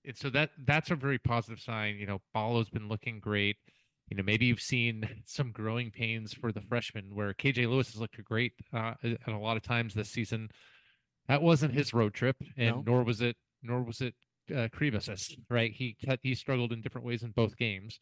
and 0.07 0.17
so 0.17 0.31
that 0.31 0.51
that's 0.67 0.91
a 0.91 0.97
very 0.97 1.19
positive 1.19 1.61
sign. 1.61 1.97
You 1.97 2.07
know, 2.07 2.21
Ballo's 2.33 2.71
been 2.71 2.89
looking 2.89 3.21
great. 3.21 3.57
You 4.09 4.17
know, 4.17 4.23
maybe 4.23 4.47
you've 4.47 4.61
seen 4.61 5.09
some 5.27 5.53
growing 5.53 5.91
pains 5.91 6.33
for 6.33 6.53
the 6.53 6.63
freshman 6.63 7.15
where 7.15 7.35
KJ 7.35 7.69
Lewis 7.69 7.93
has 7.93 8.01
looked 8.01 8.23
great 8.25 8.53
uh, 8.73 8.95
and 9.03 9.19
a 9.27 9.37
lot 9.39 9.57
of 9.57 9.63
times 9.63 9.95
this 9.95 10.11
season. 10.11 10.49
That 11.29 11.43
wasn't 11.43 11.75
his 11.75 11.93
road 11.93 12.15
trip, 12.15 12.37
and 12.57 12.77
No. 12.77 12.83
nor 12.87 13.03
was 13.05 13.21
it 13.21 13.37
nor 13.63 13.83
was 13.83 14.01
it 14.01 14.15
uh, 14.51 14.69
right? 15.49 15.73
He 15.73 15.97
cut, 16.05 16.21
he 16.23 16.35
struggled 16.35 16.73
in 16.73 16.81
different 16.81 17.07
ways 17.07 17.23
in 17.23 17.31
both 17.31 17.57
games. 17.57 18.01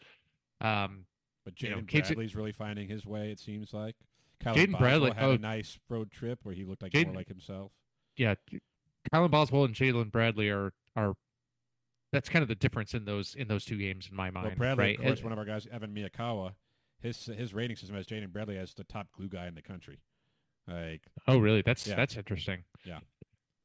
Um, 0.61 1.05
But 1.45 1.61
You 1.63 1.71
know, 1.71 1.77
Jaden 1.79 2.07
Bradley's 2.09 2.37
really 2.37 2.53
finding 2.53 2.89
his 2.89 3.07
way. 3.07 3.31
It 3.31 3.39
seems 3.39 3.73
like 3.73 3.97
Jaden 4.45 4.79
Bradley- 4.79 5.13
had 5.13 5.25
oh. 5.25 5.33
a 5.33 5.39
nice 5.39 5.79
road 5.89 6.11
trip 6.11 6.41
where 6.43 6.55
he 6.55 6.65
looked 6.65 6.83
like 6.83 6.95
more 6.95 7.15
like 7.15 7.29
himself. 7.29 7.73
yeah, 8.17 8.35
Kylan 9.13 9.31
Boswell 9.31 9.65
and 9.65 9.75
Jalen 9.75 10.11
Bradley 10.11 10.49
are 10.51 10.73
are 10.97 11.15
that's 12.13 12.29
kind 12.29 12.43
of 12.43 12.49
the 12.49 12.55
difference 12.55 12.95
in 12.95 13.05
those 13.05 13.35
in 13.35 13.49
those 13.49 13.65
two 13.65 13.79
games 13.79 14.09
in 14.11 14.17
my 14.17 14.31
mind. 14.31 14.47
Well, 14.47 14.57
Bradley, 14.57 14.85
right? 14.85 14.99
of 14.99 15.05
course, 15.05 15.19
And- 15.19 15.25
one 15.25 15.33
of 15.33 15.39
our 15.39 15.45
guys, 15.45 15.67
Evan 15.67 15.95
Miyakawa, 15.95 16.55
his 17.01 17.27
his 17.27 17.55
rating 17.55 17.77
system 17.77 17.97
has 17.97 18.07
Jaden 18.07 18.33
Bradley 18.33 18.59
as 18.59 18.75
the 18.75 18.85
top 18.85 19.09
glue 19.13 19.29
guy 19.29 19.47
in 19.47 19.55
the 19.55 19.63
country. 19.63 19.99
Like 20.67 21.03
oh, 21.27 21.39
really? 21.39 21.63
That's 21.63 21.87
Yeah. 21.87 21.97
that's 21.97 22.17
interesting. 22.17 22.65
Yeah. 22.85 23.01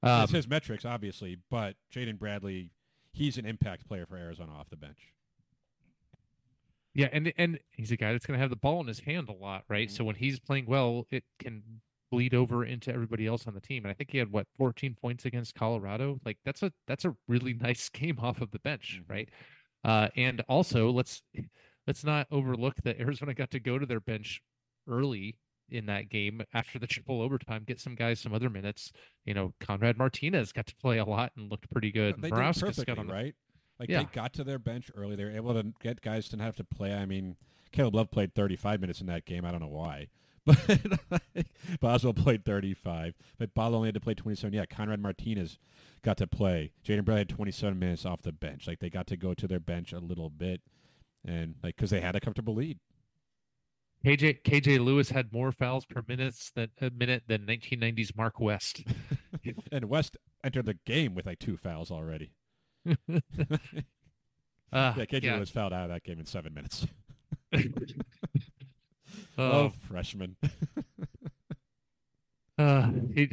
Um, 0.04 0.24
it's 0.24 0.32
his 0.34 0.48
metrics, 0.48 0.86
obviously, 0.86 1.38
but 1.50 1.76
Jaden 1.94 2.20
Bradley, 2.20 2.70
he's 3.14 3.38
an 3.38 3.46
impact 3.46 3.88
player 3.88 4.06
for 4.06 4.18
Arizona 4.18 4.52
off 4.54 4.70
the 4.70 4.76
bench. 4.78 5.00
yeah, 6.96 7.08
and 7.12 7.34
and 7.38 7.60
he's 7.72 7.92
a 7.92 7.98
guy 7.98 8.12
that's 8.12 8.26
going 8.26 8.38
to 8.38 8.42
have 8.42 8.50
the 8.52 8.56
ball 8.56 8.80
in 8.82 8.88
his 8.88 9.00
hand 9.00 9.30
a 9.30 9.34
lot, 9.34 9.64
right? 9.68 9.88
Mhm. 9.88 9.92
So 9.92 10.04
when 10.04 10.16
he's 10.16 10.40
playing 10.40 10.66
well, 10.68 11.08
it 11.10 11.24
can 11.40 11.64
bleed 12.12 12.36
over 12.36 12.64
into 12.64 12.94
everybody 12.94 13.26
else 13.26 13.48
on 13.48 13.56
the 13.56 13.62
team. 13.62 13.84
And 13.86 13.90
I 13.90 13.94
think 13.96 14.12
he 14.12 14.20
had 14.20 14.32
what 14.32 14.46
14 14.58 14.94
points 15.02 15.26
against 15.26 15.56
Colorado. 15.56 16.20
Like 16.24 16.38
that's 16.46 16.62
a 16.62 16.72
that's 16.88 17.06
a 17.06 17.16
really 17.28 17.54
nice 17.62 17.90
game 17.90 18.20
off 18.20 18.42
of 18.42 18.52
the 18.52 18.60
bench, 18.60 19.00
Mhm. 19.04 19.10
right? 19.10 19.30
Uh, 19.84 20.10
and 20.16 20.42
also 20.48 20.92
let's 20.92 21.24
let's 21.88 22.04
not 22.04 22.28
overlook 22.30 22.76
that 22.84 23.00
Arizona 23.00 23.34
got 23.34 23.50
to 23.52 23.60
go 23.60 23.80
to 23.80 23.86
their 23.86 24.00
bench 24.00 24.42
early 24.88 25.38
in 25.74 25.86
that 25.88 26.10
game 26.10 26.42
after 26.54 26.80
the 26.80 26.88
triple 26.88 27.22
overtime, 27.22 27.64
get 27.66 27.80
some 27.80 27.96
guys 27.96 28.20
some 28.20 28.34
other 28.34 28.50
minutes. 28.50 28.92
You 29.26 29.34
know, 29.34 29.54
Conrad 29.60 29.98
Martinez 29.98 30.52
got 30.52 30.68
to 30.68 30.76
play 30.76 30.98
a 31.00 31.06
lot 31.06 31.32
and 31.36 31.50
looked 31.50 31.70
pretty 31.70 31.92
good. 31.92 32.22
They 32.22 32.30
did 32.30 32.38
perfectly, 32.38 32.86
got 32.86 33.00
on 33.00 33.08
the 33.08 33.14
right? 33.14 33.36
Like 33.80 33.90
Yeah. 33.90 34.00
they 34.04 34.10
got 34.14 34.34
to 34.34 34.44
their 34.44 34.60
bench 34.60 34.92
early. 34.96 35.16
They 35.16 35.24
were 35.26 35.32
able 35.32 35.54
to 35.54 35.74
get 35.82 36.02
guys 36.02 36.30
to 36.30 36.38
not 36.38 36.46
have 36.46 36.56
to 36.58 36.64
play. 36.64 36.94
I 36.94 37.06
mean, 37.06 37.36
Caleb 37.72 37.96
Love 37.96 38.12
played 38.12 38.34
35 38.36 38.80
minutes 38.82 39.02
in 39.02 39.08
that 39.08 39.26
game. 39.26 39.46
I 39.46 39.52
don't 39.52 39.62
know 39.62 39.68
why, 39.68 40.08
But 40.46 40.58
like, 41.10 41.48
Boswell 41.80 42.14
played 42.14 42.44
35, 42.46 43.16
but 43.40 43.54
Ball 43.54 43.74
only 43.76 43.88
had 43.88 43.96
to 43.96 44.00
play 44.02 44.14
27. 44.14 44.54
Yeah, 44.54 44.66
Conrad 44.66 45.00
Martinez 45.00 45.58
got 46.04 46.18
to 46.18 46.28
play. 46.28 46.72
Jaden 46.86 47.06
Bradley 47.06 47.22
had 47.22 47.30
27 47.30 47.80
minutes 47.80 48.06
off 48.06 48.22
the 48.22 48.32
bench. 48.34 48.68
Like 48.68 48.80
they 48.80 48.90
got 48.90 49.08
to 49.08 49.18
go 49.18 49.34
to 49.34 49.48
their 49.48 49.60
bench 49.62 49.94
a 49.94 50.00
little 50.00 50.30
bit, 50.30 50.62
and 51.26 51.56
like 51.64 51.76
because 51.78 51.90
they 51.92 52.02
had 52.02 52.16
a 52.16 52.20
comfortable 52.20 52.56
lead. 52.56 52.78
KJ 54.06 54.44
KJ 54.44 54.84
Lewis 54.84 55.10
had 55.10 55.32
more 55.32 55.52
fouls 55.52 55.86
per 55.86 56.04
minutes 56.08 56.52
than 56.52 56.70
a 56.82 56.90
minute 56.90 57.24
than 57.28 57.46
1990s 57.46 58.16
Mark 58.16 58.40
West. 58.40 58.84
and 59.72 59.86
West 59.86 60.18
entered 60.44 60.66
the 60.66 60.78
game 60.86 61.16
with 61.16 61.26
like 61.26 61.40
two 61.40 61.56
fouls 61.56 61.90
already. 61.90 62.32
Uh, 62.86 62.96
yeah, 64.74 65.06
KJ 65.06 65.24
yeah. 65.24 65.40
was 65.40 65.50
fouled 65.50 65.72
out 65.72 65.84
of 65.84 65.90
that 65.90 66.04
game 66.04 66.20
in 66.20 66.26
seven 66.26 66.54
minutes. 66.54 66.86
Oh, 69.36 69.52
oh, 69.52 69.74
freshman. 69.88 70.36
uh, 72.60 72.92
he, 73.16 73.28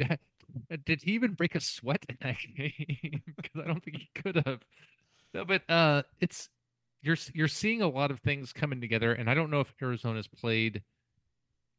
did 0.83 1.03
he 1.03 1.11
even 1.11 1.33
break 1.33 1.53
a 1.53 1.59
sweat 1.59 2.03
in 2.09 2.17
that 2.21 2.37
game? 2.57 3.21
Because 3.35 3.61
I 3.61 3.67
don't 3.67 3.83
think 3.83 3.97
he 3.97 4.09
could 4.15 4.41
have. 4.47 4.61
No, 5.33 5.45
but 5.45 5.61
uh, 5.69 6.01
it's 6.19 6.49
you're 7.01 7.17
you're 7.33 7.47
seeing 7.47 7.81
a 7.81 7.87
lot 7.87 8.11
of 8.11 8.19
things 8.19 8.53
coming 8.53 8.81
together, 8.81 9.13
and 9.13 9.29
I 9.29 9.33
don't 9.33 9.49
know 9.49 9.59
if 9.59 9.73
Arizona's 9.81 10.27
played 10.27 10.81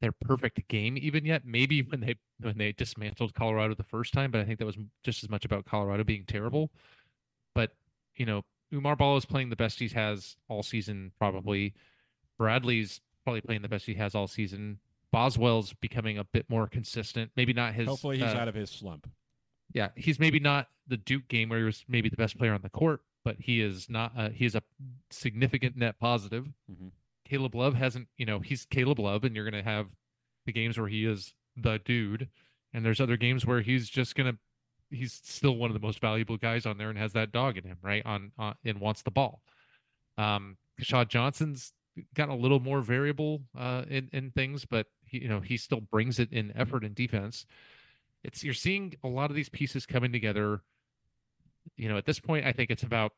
their 0.00 0.12
perfect 0.12 0.66
game 0.68 0.98
even 0.98 1.24
yet. 1.24 1.42
Maybe 1.44 1.82
when 1.82 2.00
they 2.00 2.16
when 2.40 2.58
they 2.58 2.72
dismantled 2.72 3.34
Colorado 3.34 3.74
the 3.74 3.84
first 3.84 4.12
time, 4.12 4.30
but 4.30 4.40
I 4.40 4.44
think 4.44 4.58
that 4.58 4.66
was 4.66 4.78
just 5.04 5.22
as 5.22 5.30
much 5.30 5.44
about 5.44 5.64
Colorado 5.64 6.04
being 6.04 6.24
terrible. 6.26 6.70
But 7.54 7.70
you 8.16 8.26
know, 8.26 8.42
Oumar 8.74 8.98
Ball 8.98 9.16
is 9.16 9.24
playing 9.24 9.50
the 9.50 9.56
best 9.56 9.78
he 9.78 9.88
has 9.88 10.36
all 10.48 10.62
season, 10.62 11.12
probably. 11.18 11.74
Bradley's 12.38 13.00
probably 13.24 13.42
playing 13.42 13.62
the 13.62 13.68
best 13.68 13.86
he 13.86 13.94
has 13.94 14.14
all 14.14 14.26
season. 14.26 14.78
Boswell's 15.12 15.74
becoming 15.74 16.18
a 16.18 16.24
bit 16.24 16.46
more 16.48 16.66
consistent. 16.66 17.30
Maybe 17.36 17.52
not 17.52 17.74
his. 17.74 17.86
Hopefully, 17.86 18.16
he's 18.18 18.34
uh, 18.34 18.38
out 18.38 18.48
of 18.48 18.54
his 18.54 18.70
slump. 18.70 19.08
yeah, 19.72 19.90
he's 19.94 20.18
maybe 20.18 20.40
not 20.40 20.68
the 20.88 20.96
Duke 20.96 21.28
game 21.28 21.48
where 21.50 21.60
he 21.60 21.64
was 21.64 21.84
maybe 21.86 22.08
the 22.08 22.16
best 22.16 22.36
player 22.38 22.54
on 22.54 22.62
the 22.62 22.70
court, 22.70 23.02
but 23.24 23.36
he 23.38 23.60
is 23.60 23.88
not. 23.88 24.12
Uh, 24.16 24.30
he 24.30 24.44
is 24.44 24.54
a 24.54 24.62
significant 25.10 25.76
net 25.76 25.98
positive. 25.98 26.46
Mhm. 26.70 26.92
Caleb 27.24 27.54
Love 27.54 27.74
hasn't. 27.74 28.08
You 28.16 28.26
know, 28.26 28.40
he's 28.40 28.66
Caleb 28.66 28.98
Love, 28.98 29.24
and 29.24 29.34
you're 29.34 29.48
going 29.48 29.62
to 29.62 29.68
have 29.68 29.88
the 30.46 30.52
games 30.52 30.78
where 30.78 30.88
he 30.88 31.04
is 31.06 31.34
the 31.56 31.78
dude, 31.84 32.28
and 32.72 32.84
there's 32.84 33.00
other 33.00 33.16
games 33.16 33.46
where 33.46 33.60
he's 33.60 33.88
just 33.88 34.14
going 34.14 34.32
to. 34.32 34.38
He's 34.90 35.12
still 35.24 35.56
one 35.56 35.70
of 35.70 35.74
the 35.74 35.84
most 35.84 36.00
valuable 36.00 36.36
guys 36.36 36.66
on 36.66 36.76
there 36.76 36.90
and 36.90 36.98
has 36.98 37.14
that 37.14 37.32
dog 37.32 37.56
in 37.56 37.64
him, 37.64 37.78
right? 37.80 38.04
On, 38.04 38.30
on 38.36 38.54
and 38.64 38.78
wants 38.78 39.02
the 39.02 39.10
ball. 39.10 39.40
Um, 40.18 40.58
Keshad 40.80 41.08
Johnson's 41.08 41.72
gotten 42.14 42.34
a 42.34 42.38
little 42.38 42.60
more 42.60 42.80
variable 42.80 43.42
uh, 43.56 43.84
in 43.88 44.08
in 44.12 44.30
things, 44.30 44.64
but 44.64 44.86
he, 45.04 45.18
you 45.22 45.28
know 45.28 45.40
he 45.40 45.56
still 45.56 45.80
brings 45.80 46.18
it 46.18 46.32
in 46.32 46.52
effort 46.56 46.84
and 46.84 46.94
defense. 46.94 47.46
It's 48.24 48.44
you're 48.44 48.54
seeing 48.54 48.94
a 49.02 49.08
lot 49.08 49.30
of 49.30 49.36
these 49.36 49.48
pieces 49.48 49.86
coming 49.86 50.12
together. 50.12 50.62
You 51.76 51.88
know, 51.88 51.96
at 51.96 52.06
this 52.06 52.20
point, 52.20 52.46
I 52.46 52.52
think 52.52 52.70
it's 52.70 52.82
about 52.82 53.12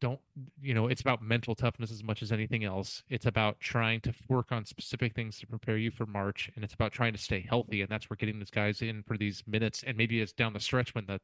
don't 0.00 0.20
you 0.60 0.74
know 0.74 0.86
it's 0.86 1.00
about 1.00 1.22
mental 1.22 1.54
toughness 1.54 1.90
as 1.90 2.04
much 2.04 2.22
as 2.22 2.32
anything 2.32 2.64
else. 2.64 3.02
It's 3.08 3.26
about 3.26 3.58
trying 3.60 4.00
to 4.02 4.14
work 4.28 4.52
on 4.52 4.64
specific 4.64 5.14
things 5.14 5.38
to 5.40 5.46
prepare 5.46 5.76
you 5.76 5.90
for 5.90 6.06
March, 6.06 6.50
and 6.54 6.64
it's 6.64 6.74
about 6.74 6.92
trying 6.92 7.12
to 7.12 7.18
stay 7.18 7.44
healthy, 7.48 7.82
and 7.82 7.90
that's 7.90 8.08
where 8.08 8.16
getting 8.16 8.38
these 8.38 8.50
guys 8.50 8.82
in 8.82 9.02
for 9.02 9.16
these 9.16 9.42
minutes, 9.46 9.84
and 9.86 9.96
maybe 9.96 10.20
it's 10.20 10.32
down 10.32 10.52
the 10.52 10.60
stretch 10.60 10.94
when 10.94 11.06
the 11.06 11.20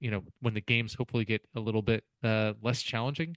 you 0.00 0.10
know 0.10 0.22
when 0.40 0.54
the 0.54 0.60
games 0.60 0.94
hopefully 0.94 1.24
get 1.24 1.42
a 1.54 1.60
little 1.60 1.82
bit 1.82 2.04
uh, 2.24 2.54
less 2.62 2.82
challenging. 2.82 3.36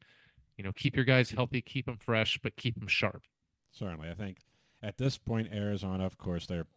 You 0.58 0.64
know, 0.64 0.72
keep 0.74 0.96
your 0.96 1.06
guys 1.06 1.32
healthy, 1.32 1.62
keep 1.62 1.86
them 1.86 1.98
fresh, 1.98 2.38
but 2.42 2.56
keep 2.58 2.78
them 2.78 2.88
sharp. 2.88 3.24
Certainly, 3.72 4.10
I 4.10 4.14
think 4.14 4.40
at 4.82 4.98
this 4.98 5.18
point, 5.18 5.54
Arizona, 5.54 6.06
of 6.06 6.18
course, 6.18 6.48
they're 6.48 6.68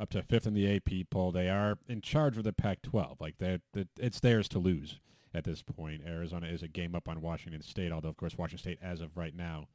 up 0.00 0.10
to 0.10 0.22
fifth 0.22 0.46
in 0.46 0.54
the 0.54 0.76
AP 0.76 1.10
poll. 1.10 1.32
They 1.32 1.48
are 1.48 1.78
in 1.88 2.00
charge 2.00 2.36
of 2.36 2.44
the 2.44 2.52
Pac-12. 2.52 3.20
Like 3.20 3.38
they, 3.38 3.58
it's 3.98 4.20
theirs 4.20 4.48
to 4.48 4.58
lose 4.58 4.98
at 5.38 5.44
this 5.44 5.62
point. 5.62 6.02
Arizona 6.06 6.48
is 6.48 6.62
a 6.62 6.68
game 6.68 6.94
up 6.94 7.08
on 7.08 7.22
Washington 7.22 7.62
State, 7.62 7.92
although 7.92 8.08
of 8.08 8.16
course 8.16 8.36
Washington 8.36 8.58
State, 8.58 8.78
as 8.82 9.00
of 9.00 9.16
right 9.16 9.34
now, 9.34 9.68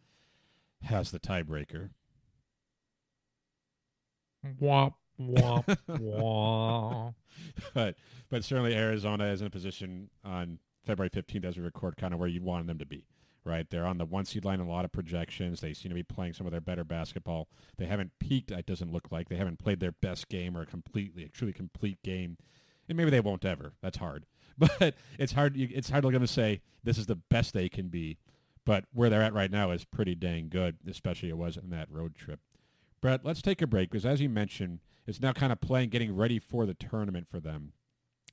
has 0.84 1.12
the 1.12 1.20
tiebreaker. 1.20 1.90
Womp 4.62 4.94
womp 5.20 5.66
womp. 5.90 7.14
but 7.74 7.96
but 8.30 8.44
certainly 8.44 8.76
Arizona 8.76 9.26
is 9.26 9.42
in 9.42 9.48
a 9.48 9.52
position 9.52 10.10
on 10.24 10.60
February 10.86 11.10
15th 11.10 11.46
as 11.46 11.58
we 11.58 11.64
record, 11.64 11.98
kind 11.98 12.14
of 12.14 12.20
where 12.20 12.30
you 12.30 12.42
want 12.42 12.68
them 12.68 12.78
to 12.80 12.86
be. 12.86 13.06
Right, 13.46 13.70
they're 13.70 13.86
on 13.86 13.98
the 13.98 14.06
one 14.06 14.24
seed 14.24 14.46
line 14.46 14.62
in 14.62 14.68
a 14.68 14.70
lot 14.70 14.86
of 14.86 14.94
projections. 14.94 15.60
They 15.60 15.74
seem 15.74 15.90
to 15.90 15.96
be 15.96 16.04
playing 16.04 16.32
some 16.32 16.48
of 16.48 16.52
their 16.52 16.62
better 16.62 16.86
basketball. 16.86 17.50
They 17.78 17.86
haven't 17.86 18.12
peaked. 18.18 18.52
It 18.52 18.66
doesn't 18.66 18.94
look 18.94 19.12
like 19.12 19.28
they 19.28 19.36
haven't 19.36 19.60
played 19.60 19.82
their 19.82 19.92
best 19.92 20.30
game 20.30 20.56
or 20.56 20.62
a 20.62 20.66
completely, 20.66 21.26
a 21.26 21.28
truly 21.28 21.52
complete 21.52 22.02
game, 22.04 22.38
and 22.88 22.98
maybe 22.98 23.12
they 23.12 23.20
won't 23.20 23.44
ever. 23.44 23.74
That's 23.82 23.98
hard, 23.98 24.26
but 24.58 24.96
it's 25.18 25.34
hard. 25.34 25.56
It's 25.58 25.90
hard 25.90 26.04
to 26.04 26.10
look 26.10 26.22
at 26.22 26.30
say 26.30 26.62
this 26.84 26.98
is 26.98 27.06
the 27.06 27.16
best 27.16 27.54
they 27.54 27.70
can 27.70 27.88
be. 27.88 28.18
But 28.66 28.86
where 28.94 29.10
they're 29.10 29.22
at 29.22 29.34
right 29.34 29.52
now 29.52 29.72
is 29.72 29.84
pretty 29.84 30.16
dang 30.16 30.48
good, 30.50 30.78
especially 30.88 31.30
it 31.30 31.38
was 31.38 31.58
in 31.58 31.70
that 31.72 31.92
road 31.92 32.16
trip. 32.16 32.40
Brett, 33.02 33.26
let's 33.26 33.42
take 33.42 33.62
a 33.62 33.68
break 33.68 33.92
because, 33.92 34.06
as 34.06 34.22
you 34.22 34.30
mentioned, 34.30 34.80
it's 35.06 35.20
now 35.20 35.34
kind 35.34 35.52
of 35.52 35.60
playing, 35.60 35.90
getting 35.90 36.16
ready 36.16 36.40
for 36.40 36.66
the 36.66 36.74
tournament 36.74 37.28
for 37.30 37.42
them. 37.42 37.74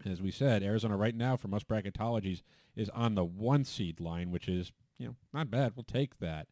As 0.07 0.23
we 0.23 0.31
said, 0.31 0.63
Arizona 0.63 0.97
right 0.97 1.15
now, 1.15 1.37
for 1.37 1.49
most 1.49 1.67
bracketologies, 1.67 2.43
is 2.77 2.89
on 2.91 3.17
the 3.17 3.25
one 3.25 3.65
seed 3.65 3.99
line, 3.99 4.31
which 4.31 4.49
is 4.49 4.71
you 4.99 5.09
know, 5.09 5.17
not 5.35 5.51
bad. 5.51 5.73
We'll 5.75 5.85
take 5.85 6.21
that. 6.21 6.47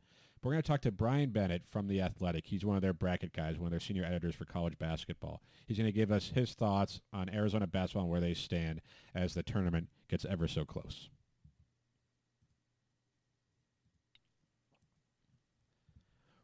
We're 0.48 0.54
going 0.54 0.62
to 0.62 0.68
talk 0.68 0.80
to 0.80 0.90
Brian 0.90 1.28
Bennett 1.28 1.64
from 1.70 1.88
The 1.88 2.00
Athletic. 2.00 2.46
He's 2.46 2.64
one 2.64 2.74
of 2.74 2.80
their 2.80 2.94
bracket 2.94 3.34
guys, 3.34 3.58
one 3.58 3.66
of 3.66 3.70
their 3.70 3.80
senior 3.80 4.02
editors 4.02 4.34
for 4.34 4.46
college 4.46 4.78
basketball. 4.78 5.42
He's 5.66 5.76
going 5.76 5.84
to 5.84 5.92
give 5.92 6.10
us 6.10 6.32
his 6.34 6.54
thoughts 6.54 7.02
on 7.12 7.28
Arizona 7.28 7.66
basketball 7.66 8.04
and 8.04 8.10
where 8.10 8.22
they 8.22 8.32
stand 8.32 8.80
as 9.14 9.34
the 9.34 9.42
tournament 9.42 9.88
gets 10.08 10.24
ever 10.24 10.48
so 10.48 10.64
close. 10.64 11.10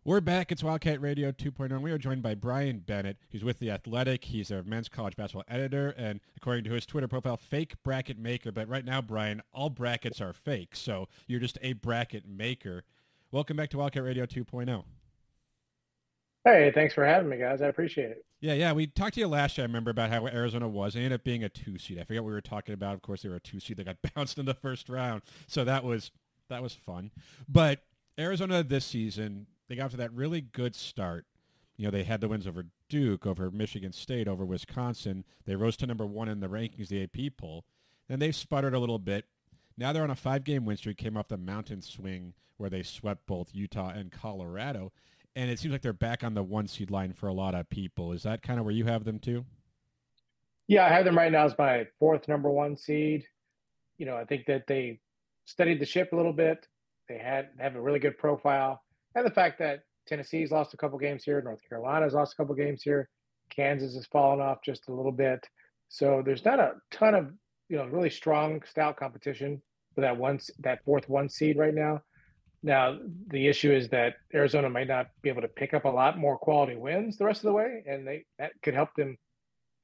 We're 0.05 0.21
back. 0.21 0.53
It's 0.53 0.63
Wildcat 0.63 1.01
Radio 1.01 1.33
2.0. 1.33 1.71
and 1.71 1.83
We 1.83 1.91
are 1.91 1.97
joined 1.97 2.23
by 2.23 2.35
Brian 2.35 2.81
Bennett. 2.81 3.17
He's 3.31 3.43
with 3.43 3.59
The 3.59 3.71
Athletic. 3.71 4.25
He's 4.27 4.49
their 4.49 4.63
men's 4.63 4.91
college 4.91 5.17
basketball 5.17 5.45
editor, 5.49 5.95
and 5.97 6.21
according 6.37 6.65
to 6.65 6.73
his 6.73 6.85
Twitter 6.85 7.09
profile, 7.09 7.39
fake 7.39 7.83
bracket 7.83 8.19
maker. 8.19 8.53
But 8.53 8.69
right 8.69 8.85
now, 8.85 9.01
Brian, 9.01 9.41
all 9.51 9.71
brackets 9.71 10.21
are 10.21 10.35
fake, 10.35 10.77
so 10.77 11.09
you're 11.27 11.41
just 11.41 11.57
a 11.63 11.73
bracket 11.73 12.29
maker. 12.29 12.85
Welcome 13.35 13.57
back 13.57 13.71
to 13.71 13.79
Wildcat 13.79 14.05
Radio 14.05 14.27
2.0. 14.27 14.85
Hey, 16.45 16.71
thanks 16.73 16.95
for 16.95 17.05
having 17.05 17.29
me, 17.29 17.37
guys. 17.37 17.61
I 17.61 17.67
appreciate 17.67 18.13
it. 18.13 18.25
Yeah, 18.41 18.53
yeah. 18.53 18.73
We 18.73 18.87
talked 18.87 19.15
to 19.15 19.21
you 19.21 19.27
last 19.27 19.59
year, 19.59 19.65
I 19.65 19.67
remember, 19.67 19.91
about 19.91 20.11
how 20.11 20.25
Arizona 20.29 20.69
was. 20.69 20.95
They 20.95 21.01
ended 21.01 21.15
up 21.15 21.25
being 21.25 21.43
a 21.43 21.49
two 21.49 21.77
seed. 21.77 21.99
I 21.99 22.05
forget 22.05 22.23
what 22.23 22.29
we 22.29 22.35
were 22.35 22.41
talking 22.41 22.75
about. 22.75 22.95
Of 22.95 23.03
course, 23.03 23.23
they 23.23 23.29
were 23.29 23.35
a 23.35 23.41
two 23.41 23.59
seed. 23.59 23.79
They 23.79 23.83
got 23.83 23.97
bounced 24.15 24.39
in 24.39 24.45
the 24.45 24.55
first 24.55 24.89
round. 24.89 25.23
So 25.49 25.65
that 25.65 25.83
was 25.83 26.13
that 26.49 26.63
was 26.63 26.75
fun. 26.75 27.11
But 27.49 27.81
Arizona 28.17 28.63
this 28.63 28.85
season, 28.85 29.49
they 29.69 29.75
got 29.75 29.91
to 29.91 29.97
that 29.97 30.13
really 30.13 30.41
good 30.41 30.77
start. 30.77 31.27
You 31.77 31.87
know, 31.87 31.91
they 31.91 32.05
had 32.05 32.21
the 32.21 32.29
wins 32.29 32.47
over 32.47 32.67
Duke, 32.89 33.27
over 33.27 33.51
Michigan 33.51 33.93
State, 33.93 34.29
over 34.29 34.45
Wisconsin. 34.45 35.25
They 35.45 35.57
rose 35.57 35.77
to 35.79 35.89
number 35.89 36.07
one 36.07 36.29
in 36.29 36.39
the 36.39 36.49
rankings, 36.49 36.87
the 36.87 37.03
AP 37.03 37.37
poll. 37.37 37.65
Then 38.09 38.21
they've 38.21 38.37
sputtered 38.37 38.75
a 38.75 38.79
little 38.79 39.01
bit. 39.01 39.25
Now 39.77 39.93
they're 39.93 40.05
on 40.05 40.11
a 40.11 40.17
five-game 40.17 40.65
win 40.65 40.77
streak, 40.77 40.99
came 40.99 41.17
off 41.17 41.29
the 41.29 41.37
mountain 41.37 41.83
swing 41.83 42.35
where 42.57 42.71
they 42.71 42.83
swept 42.83 43.27
both 43.27 43.49
Utah 43.53 43.91
and 43.91 44.13
Colorado. 44.13 44.93
And 45.37 45.51
it 45.51 45.59
seems 45.59 45.73
like 45.73 45.83
they're 45.83 45.93
back 45.93 46.23
on 46.23 46.35
the 46.35 46.45
one 46.45 46.69
seed 46.69 46.91
line 46.91 47.13
for 47.13 47.29
a 47.29 47.33
lot 47.33 47.55
of 47.55 47.69
people. 47.69 48.13
Is 48.13 48.23
that 48.23 48.43
kind 48.43 48.61
of 48.61 48.65
where 48.65 48.75
you 48.75 48.85
have 48.85 49.05
them 49.05 49.19
too? 49.19 49.45
Yeah, 50.69 50.87
I 50.87 50.89
have 50.91 51.05
them 51.05 51.19
right 51.19 51.33
now 51.33 51.45
as 51.45 51.59
my 51.59 51.87
fourth 51.99 52.29
number 52.29 52.51
one 52.51 52.77
seed. 52.77 53.25
You 53.99 54.07
know, 54.07 54.17
I 54.17 54.25
think 54.25 54.47
that 54.47 54.67
they 54.67 55.01
studied 55.45 55.81
the 55.81 55.87
ship 55.87 56.13
a 56.13 56.17
little 56.17 56.33
bit. 56.33 56.67
They 57.09 57.19
had 57.19 57.49
have 57.59 57.77
a 57.77 57.81
really 57.81 57.99
good 57.99 58.17
profile, 58.17 58.81
and 59.15 59.27
the 59.27 59.31
fact 59.31 59.59
that 59.59 59.81
Tennessee's 60.07 60.51
lost 60.51 60.73
a 60.73 60.77
couple 60.77 60.99
games 60.99 61.25
here, 61.25 61.43
North 61.43 61.61
Carolina's 61.69 62.15
lost 62.15 62.33
a 62.33 62.37
couple 62.37 62.55
games 62.55 62.83
here, 62.83 63.09
Kansas 63.51 63.95
has 63.95 64.07
fallen 64.07 64.41
off 64.41 64.59
just 64.65 64.89
a 64.89 64.93
little 64.93 65.13
bit. 65.13 65.47
So 65.89 66.23
there's 66.25 66.45
not 66.45 66.61
a 66.61 66.75
ton 66.91 67.15
of 67.15 67.33
you 67.69 67.77
know 67.77 67.87
really 67.87 68.11
strong, 68.11 68.63
stout 68.69 68.97
competition 68.97 69.61
for 69.95 70.01
that 70.01 70.17
one 70.17 70.41
that 70.61 70.85
fourth 70.85 71.09
one 71.09 71.29
seed 71.29 71.57
right 71.57 71.75
now. 71.75 72.03
Now 72.63 72.99
the 73.29 73.47
issue 73.47 73.73
is 73.73 73.89
that 73.91 74.15
Arizona 74.33 74.71
might 74.71 74.89
not 74.89 75.09
be 75.23 75.29
able 75.29 75.43
to 75.43 75.49
pick 75.49 75.75
up 75.75 75.85
a 75.85 75.89
lot 75.89 76.19
more 76.19 76.39
quality 76.39 76.77
wins 76.77 77.19
the 77.19 77.25
rest 77.25 77.41
of 77.41 77.49
the 77.49 77.53
way, 77.53 77.83
and 77.87 78.07
they 78.07 78.25
that 78.39 78.53
could 78.63 78.75
help 78.75 78.95
them 78.97 79.17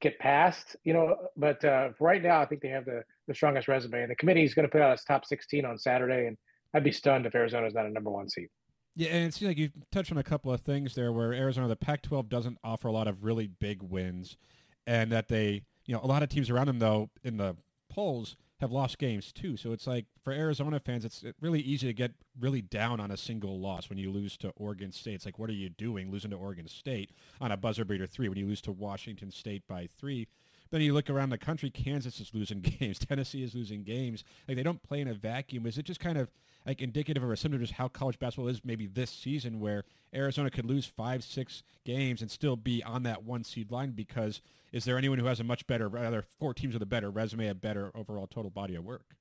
get 0.01 0.17
past. 0.19 0.75
You 0.83 0.93
know, 0.93 1.15
but 1.37 1.63
uh, 1.63 1.89
right 1.99 2.21
now, 2.21 2.41
I 2.41 2.45
think 2.45 2.61
they 2.61 2.69
have 2.69 2.85
the 2.85 3.03
the 3.27 3.35
strongest 3.35 3.67
resume, 3.67 4.01
and 4.01 4.11
the 4.11 4.15
committee 4.15 4.43
is 4.43 4.53
going 4.53 4.67
to 4.67 4.71
put 4.71 4.81
out 4.81 4.93
its 4.93 5.03
top 5.03 5.25
16 5.25 5.65
on 5.65 5.77
Saturday, 5.77 6.27
and 6.27 6.37
I'd 6.73 6.83
be 6.83 6.91
stunned 6.91 7.25
if 7.25 7.35
Arizona 7.35 7.67
is 7.67 7.73
not 7.73 7.85
a 7.85 7.89
number 7.89 8.09
one 8.09 8.29
seed. 8.29 8.47
Yeah, 8.95 9.09
and 9.09 9.27
it 9.27 9.33
seems 9.33 9.47
like 9.47 9.57
you 9.57 9.69
touched 9.91 10.11
on 10.11 10.17
a 10.17 10.23
couple 10.23 10.51
of 10.51 10.61
things 10.61 10.95
there 10.95 11.13
where 11.13 11.33
Arizona, 11.33 11.69
the 11.69 11.77
Pac-12 11.77 12.27
doesn't 12.27 12.57
offer 12.63 12.89
a 12.89 12.91
lot 12.91 13.07
of 13.07 13.23
really 13.23 13.47
big 13.47 13.81
wins, 13.81 14.37
and 14.85 15.11
that 15.11 15.29
they, 15.29 15.61
you 15.85 15.93
know, 15.93 16.01
a 16.03 16.07
lot 16.07 16.23
of 16.23 16.29
teams 16.29 16.49
around 16.49 16.67
them 16.67 16.79
though 16.79 17.09
in 17.23 17.37
the 17.37 17.55
polls 17.91 18.37
have 18.61 18.71
lost 18.71 18.97
games 18.97 19.31
too. 19.31 19.57
So 19.57 19.73
it's 19.73 19.85
like 19.85 20.05
for 20.23 20.31
Arizona 20.31 20.79
fans, 20.79 21.03
it's 21.03 21.23
really 21.41 21.59
easy 21.59 21.87
to 21.87 21.93
get 21.93 22.13
really 22.39 22.61
down 22.61 22.99
on 22.99 23.11
a 23.11 23.17
single 23.17 23.59
loss 23.59 23.89
when 23.89 23.97
you 23.97 24.11
lose 24.11 24.37
to 24.37 24.49
Oregon 24.55 24.91
State. 24.91 25.15
It's 25.15 25.25
like, 25.25 25.37
what 25.37 25.49
are 25.49 25.53
you 25.53 25.69
doing 25.69 26.09
losing 26.09 26.31
to 26.31 26.37
Oregon 26.37 26.67
State 26.67 27.11
on 27.41 27.51
a 27.51 27.57
buzzer 27.57 27.83
beater 27.83 28.07
three 28.07 28.29
when 28.29 28.37
you 28.37 28.45
lose 28.45 28.61
to 28.61 28.71
Washington 28.71 29.31
State 29.31 29.67
by 29.67 29.87
three? 29.99 30.27
Then 30.69 30.81
you 30.81 30.93
look 30.93 31.09
around 31.09 31.31
the 31.31 31.37
country, 31.37 31.69
Kansas 31.69 32.21
is 32.21 32.33
losing 32.33 32.61
games, 32.79 32.99
Tennessee 32.99 33.43
is 33.43 33.53
losing 33.53 33.83
games. 33.83 34.23
Like 34.47 34.55
they 34.55 34.63
don't 34.63 34.81
play 34.81 35.01
in 35.01 35.07
a 35.07 35.13
vacuum. 35.13 35.65
Is 35.65 35.77
it 35.77 35.83
just 35.83 35.99
kind 35.99 36.17
of 36.17 36.31
like 36.65 36.81
indicative 36.81 37.23
or 37.23 37.31
of 37.31 37.59
just 37.59 37.73
how 37.73 37.87
college 37.87 38.19
basketball 38.19 38.47
is 38.47 38.61
maybe 38.63 38.87
this 38.87 39.09
season 39.09 39.59
where 39.59 39.83
Arizona 40.13 40.49
could 40.49 40.65
lose 40.65 40.85
five, 40.85 41.23
six 41.23 41.63
games 41.85 42.21
and 42.21 42.29
still 42.29 42.55
be 42.55 42.83
on 42.83 43.03
that 43.03 43.23
one 43.23 43.43
seed 43.43 43.71
line 43.71 43.91
because 43.91 44.41
is 44.71 44.85
there 44.85 44.97
anyone 44.97 45.19
who 45.19 45.25
has 45.25 45.39
a 45.39 45.43
much 45.43 45.65
better, 45.67 45.87
rather 45.87 46.23
four 46.39 46.53
teams 46.53 46.73
with 46.73 46.83
a 46.83 46.87
better 46.87 47.09
resume, 47.09 47.47
a 47.47 47.55
better 47.55 47.91
overall 47.95 48.27
total 48.27 48.51
body 48.51 48.75
of 48.75 48.83
work? 48.83 49.15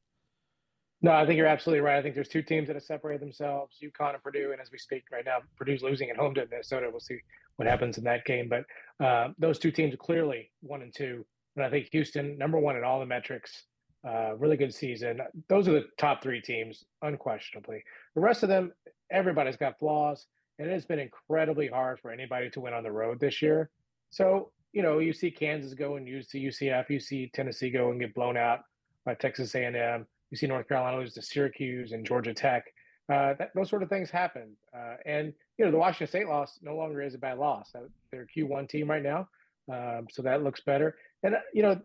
No, 1.03 1.13
I 1.13 1.25
think 1.25 1.39
you're 1.39 1.47
absolutely 1.47 1.81
right. 1.81 1.99
I 1.99 2.03
think 2.03 2.15
there's 2.15 2.29
two 2.29 2.43
teams 2.43 2.67
that 2.67 2.77
have 2.77 2.83
separated 2.83 3.23
themselves, 3.23 3.79
UConn 3.83 4.15
and 4.15 4.23
Purdue. 4.23 4.53
And 4.53 4.61
as 4.61 4.71
we 4.71 4.77
speak 4.77 5.05
right 5.11 5.25
now, 5.25 5.39
Purdue's 5.57 5.83
losing 5.83 6.11
at 6.11 6.17
home 6.17 6.35
to 6.35 6.47
Minnesota. 6.51 6.89
We'll 6.91 7.01
see 7.01 7.19
what 7.57 7.67
happens 7.67 7.97
in 7.97 8.05
that 8.05 8.27
game. 8.27 8.51
But 8.51 8.65
uh, 9.05 9.29
those 9.39 9.59
two 9.59 9.71
teams 9.71 9.95
are 9.95 9.99
clearly 9.99 10.51
one 10.61 10.83
and 10.83 10.95
two. 10.95 11.25
And 11.57 11.65
I 11.65 11.71
think 11.71 11.89
Houston, 11.93 12.37
number 12.37 12.59
one 12.59 12.77
in 12.77 12.85
all 12.85 13.01
the 13.01 13.07
metrics, 13.07 13.65
uh, 14.07 14.37
really 14.37 14.57
good 14.57 14.75
season. 14.75 15.21
Those 15.49 15.69
are 15.69 15.73
the 15.73 15.87
top 15.99 16.23
three 16.23 16.41
teams, 16.41 16.85
unquestionably. 17.03 17.83
The 18.15 18.21
rest 18.21 18.43
of 18.43 18.49
them, 18.49 18.73
everybody's 19.11 19.57
got 19.57 19.79
flaws, 19.79 20.27
and 20.59 20.69
it 20.69 20.73
has 20.73 20.85
been 20.85 20.99
incredibly 20.99 21.69
hard 21.69 22.01
for 22.01 22.11
anybody 22.11 22.51
to 22.51 22.61
win 22.61 22.75
on 22.75 22.83
the 22.83 22.93
road 22.93 23.21
this 23.21 23.43
year. 23.43 23.71
So, 24.11 24.53
you 24.73 24.83
know, 24.83 24.99
you 24.99 25.13
see 25.13 25.31
Kansas 25.31 25.75
go 25.75 25.97
and 25.97 26.07
use 26.07 26.29
to 26.29 26.41
UCF, 26.41 26.89
you 26.91 27.01
see 27.01 27.31
Tennessee 27.35 27.71
go 27.71 27.91
and 27.91 28.01
get 28.01 28.15
blown 28.15 28.37
out 28.37 28.61
by 29.05 29.15
Texas 29.15 29.55
A&M, 29.55 30.07
you 30.31 30.37
see 30.37 30.47
North 30.47 30.69
Carolina 30.69 30.99
lose 30.99 31.15
to 31.15 31.23
Syracuse 31.23 31.93
and 31.93 32.07
Georgia 32.07 32.35
Tech. 32.35 32.65
Uh, 33.13 33.35
that, 33.39 33.51
those 33.55 33.69
sort 33.69 33.83
of 33.83 33.89
things 33.89 34.09
happen. 34.09 34.53
Uh, 34.75 34.95
and, 35.05 35.33
you 35.59 35.65
know, 35.65 35.71
the 35.71 35.77
Washington 35.77 36.07
State 36.07 36.29
loss 36.29 36.61
no 36.63 36.77
longer 36.77 37.03
is 37.03 37.15
a 37.15 37.19
bad 37.19 37.39
loss. 37.39 37.73
They're 38.13 38.23
a 38.23 38.39
Q1 38.39 38.69
team 38.69 38.89
right 38.89 39.03
now. 39.03 39.29
Um, 39.71 40.07
so 40.11 40.23
that 40.23 40.45
looks 40.45 40.61
better. 40.61 40.97
And, 41.25 41.35
uh, 41.35 41.39
you 41.53 41.63
know, 41.63 41.81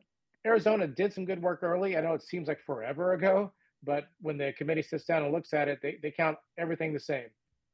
Arizona 0.45 0.87
did 0.87 1.13
some 1.13 1.25
good 1.25 1.41
work 1.41 1.63
early. 1.63 1.97
I 1.97 2.01
know 2.01 2.13
it 2.13 2.23
seems 2.23 2.47
like 2.47 2.59
forever 2.65 3.13
ago, 3.13 3.51
but 3.83 4.05
when 4.21 4.37
the 4.37 4.53
committee 4.57 4.83
sits 4.83 5.05
down 5.05 5.23
and 5.23 5.33
looks 5.33 5.53
at 5.53 5.67
it, 5.67 5.79
they, 5.81 5.97
they 6.01 6.11
count 6.11 6.37
everything 6.57 6.93
the 6.93 6.99
same. 6.99 7.27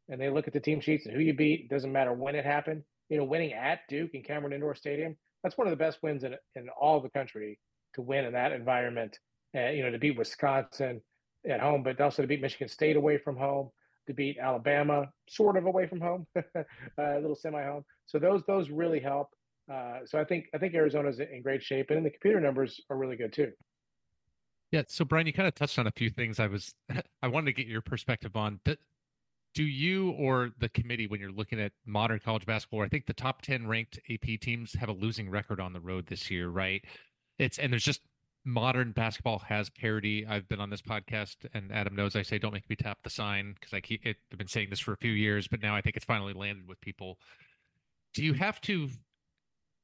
And 0.09 0.19
they 0.19 0.29
look 0.29 0.47
at 0.47 0.53
the 0.53 0.59
team 0.59 0.79
sheets 0.79 1.05
and 1.05 1.15
who 1.15 1.21
you 1.21 1.33
beat. 1.33 1.61
It 1.61 1.69
doesn't 1.69 1.91
matter 1.91 2.13
when 2.13 2.35
it 2.35 2.45
happened. 2.45 2.83
You 3.09 3.17
know, 3.17 3.25
winning 3.25 3.53
at 3.53 3.79
Duke 3.89 4.11
and 4.13 4.23
Cameron 4.23 4.53
Indoor 4.53 4.75
Stadium, 4.75 5.17
that's 5.43 5.57
one 5.57 5.67
of 5.67 5.71
the 5.71 5.77
best 5.77 6.01
wins 6.01 6.23
in, 6.23 6.35
in 6.55 6.69
all 6.69 7.01
the 7.01 7.09
country 7.09 7.59
to 7.95 8.01
win 8.01 8.25
in 8.25 8.33
that 8.33 8.51
environment. 8.51 9.17
Uh, 9.55 9.67
you 9.67 9.83
know, 9.83 9.91
to 9.91 9.99
beat 9.99 10.17
Wisconsin 10.17 11.01
at 11.49 11.59
home, 11.59 11.83
but 11.83 11.99
also 11.99 12.21
to 12.21 12.27
beat 12.27 12.41
Michigan 12.41 12.69
State 12.69 12.95
away 12.95 13.17
from 13.17 13.35
home, 13.35 13.69
to 14.07 14.13
beat 14.13 14.37
Alabama 14.37 15.09
sort 15.27 15.57
of 15.57 15.65
away 15.65 15.87
from 15.87 15.99
home, 15.99 16.25
a 16.35 16.63
little 17.19 17.35
semi 17.35 17.61
home. 17.63 17.83
So 18.05 18.17
those 18.17 18.43
those 18.47 18.69
really 18.69 18.99
help. 18.99 19.27
Uh, 19.71 20.05
so 20.05 20.19
I 20.19 20.25
think 20.25 20.47
I 20.53 20.57
think 20.57 20.73
Arizona's 20.73 21.19
in 21.19 21.41
great 21.41 21.63
shape, 21.63 21.91
and 21.91 22.05
the 22.05 22.09
computer 22.09 22.39
numbers 22.39 22.81
are 22.89 22.97
really 22.97 23.15
good 23.15 23.31
too. 23.31 23.51
Yeah. 24.71 24.83
So 24.87 25.05
Brian, 25.05 25.27
you 25.27 25.33
kind 25.33 25.47
of 25.47 25.55
touched 25.55 25.79
on 25.79 25.87
a 25.87 25.91
few 25.91 26.09
things. 26.09 26.39
I 26.39 26.47
was 26.47 26.73
I 27.21 27.27
wanted 27.27 27.47
to 27.47 27.53
get 27.53 27.67
your 27.67 27.81
perspective 27.81 28.35
on. 28.35 28.59
Do 29.53 29.63
you 29.63 30.11
or 30.11 30.51
the 30.59 30.69
committee, 30.69 31.07
when 31.07 31.19
you're 31.19 31.31
looking 31.31 31.59
at 31.59 31.73
modern 31.85 32.19
college 32.19 32.45
basketball, 32.45 32.83
I 32.83 32.87
think 32.87 33.05
the 33.05 33.13
top 33.13 33.41
ten 33.41 33.67
ranked 33.67 33.99
AP 34.09 34.39
teams 34.39 34.73
have 34.73 34.89
a 34.89 34.93
losing 34.93 35.29
record 35.29 35.59
on 35.59 35.73
the 35.73 35.81
road 35.81 36.07
this 36.07 36.31
year, 36.31 36.49
right? 36.49 36.83
It's 37.37 37.57
and 37.57 37.71
there's 37.71 37.83
just 37.83 38.01
modern 38.43 38.91
basketball 38.91 39.39
has 39.39 39.69
parity. 39.69 40.25
I've 40.25 40.47
been 40.47 40.59
on 40.59 40.69
this 40.69 40.81
podcast, 40.81 41.35
and 41.53 41.71
Adam 41.71 41.95
knows 41.95 42.15
I 42.15 42.23
say 42.23 42.39
don't 42.39 42.53
make 42.53 42.69
me 42.69 42.75
tap 42.75 42.99
the 43.03 43.09
sign 43.09 43.53
because 43.53 43.73
I 43.73 43.81
keep 43.81 44.05
it, 44.05 44.17
I've 44.31 44.37
been 44.37 44.47
saying 44.47 44.69
this 44.69 44.79
for 44.79 44.93
a 44.93 44.97
few 44.97 45.11
years, 45.11 45.47
but 45.47 45.61
now 45.61 45.75
I 45.75 45.81
think 45.81 45.95
it's 45.95 46.05
finally 46.05 46.33
landed 46.33 46.67
with 46.67 46.81
people. 46.81 47.19
Do 48.13 48.23
you 48.23 48.33
have 48.33 48.59
to 48.61 48.89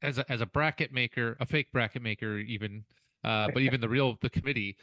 as 0.02 0.18
a 0.18 0.32
as 0.32 0.42
a 0.42 0.46
bracket 0.46 0.92
maker, 0.92 1.38
a 1.40 1.46
fake 1.46 1.72
bracket 1.72 2.02
maker, 2.02 2.38
even, 2.38 2.84
uh, 3.24 3.50
but 3.54 3.62
even 3.64 3.82
the 3.82 3.90
real 3.90 4.18
the 4.22 4.30
committee, 4.30 4.78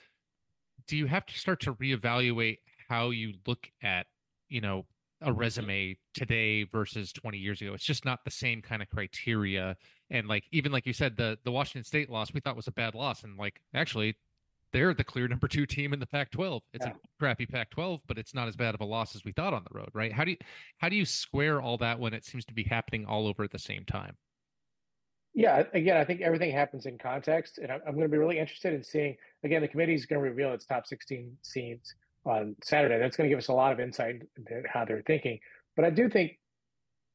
do 0.86 0.96
you 0.96 1.06
have 1.06 1.26
to 1.26 1.38
start 1.38 1.60
to 1.60 1.74
reevaluate 1.74 2.58
how 2.88 3.10
you 3.10 3.34
look 3.46 3.70
at 3.82 4.06
you 4.48 4.60
know 4.60 4.84
a 5.22 5.32
resume 5.32 5.96
today 6.12 6.64
versus 6.64 7.12
20 7.12 7.38
years 7.38 7.60
ago? 7.60 7.74
It's 7.74 7.84
just 7.84 8.04
not 8.04 8.24
the 8.24 8.30
same 8.30 8.60
kind 8.60 8.82
of 8.82 8.88
criteria. 8.90 9.76
And 10.10 10.28
like 10.28 10.44
even 10.52 10.72
like 10.72 10.86
you 10.86 10.92
said, 10.92 11.16
the 11.16 11.38
the 11.44 11.52
Washington 11.52 11.84
State 11.84 12.10
loss 12.10 12.32
we 12.32 12.40
thought 12.40 12.56
was 12.56 12.68
a 12.68 12.72
bad 12.72 12.94
loss, 12.94 13.24
and 13.24 13.38
like 13.38 13.60
actually 13.74 14.16
they're 14.72 14.92
the 14.92 15.04
clear 15.04 15.28
number 15.28 15.46
two 15.46 15.66
team 15.66 15.92
in 15.92 16.00
the 16.00 16.06
Pac-12. 16.06 16.60
It's 16.72 16.84
yeah. 16.84 16.92
a 16.92 16.94
crappy 17.20 17.46
Pac-12, 17.46 18.00
but 18.08 18.18
it's 18.18 18.34
not 18.34 18.48
as 18.48 18.56
bad 18.56 18.74
of 18.74 18.80
a 18.80 18.84
loss 18.84 19.14
as 19.14 19.24
we 19.24 19.30
thought 19.30 19.54
on 19.54 19.62
the 19.62 19.78
road, 19.78 19.90
right? 19.94 20.12
How 20.12 20.24
do 20.24 20.32
you 20.32 20.36
how 20.78 20.88
do 20.88 20.96
you 20.96 21.04
square 21.04 21.62
all 21.62 21.78
that 21.78 22.00
when 22.00 22.12
it 22.12 22.24
seems 22.24 22.44
to 22.46 22.54
be 22.54 22.64
happening 22.64 23.06
all 23.06 23.28
over 23.28 23.44
at 23.44 23.52
the 23.52 23.58
same 23.58 23.84
time? 23.84 24.16
Yeah, 25.34 25.64
again, 25.74 25.96
I 25.96 26.04
think 26.04 26.20
everything 26.20 26.52
happens 26.52 26.86
in 26.86 26.96
context, 26.96 27.58
and 27.58 27.72
I'm, 27.72 27.80
I'm 27.86 27.94
going 27.94 28.06
to 28.06 28.08
be 28.08 28.18
really 28.18 28.38
interested 28.38 28.72
in 28.72 28.84
seeing. 28.84 29.16
Again, 29.42 29.62
the 29.62 29.68
committee 29.68 29.94
is 29.94 30.06
going 30.06 30.22
to 30.22 30.28
reveal 30.28 30.52
its 30.52 30.64
top 30.64 30.86
16 30.86 31.36
seeds 31.42 31.94
on 32.24 32.54
Saturday. 32.62 32.98
That's 32.98 33.16
going 33.16 33.28
to 33.28 33.32
give 33.32 33.42
us 33.42 33.48
a 33.48 33.52
lot 33.52 33.72
of 33.72 33.80
insight 33.80 34.22
into 34.36 34.62
how 34.72 34.84
they're 34.84 35.02
thinking. 35.02 35.40
But 35.74 35.84
I 35.84 35.90
do 35.90 36.08
think 36.08 36.38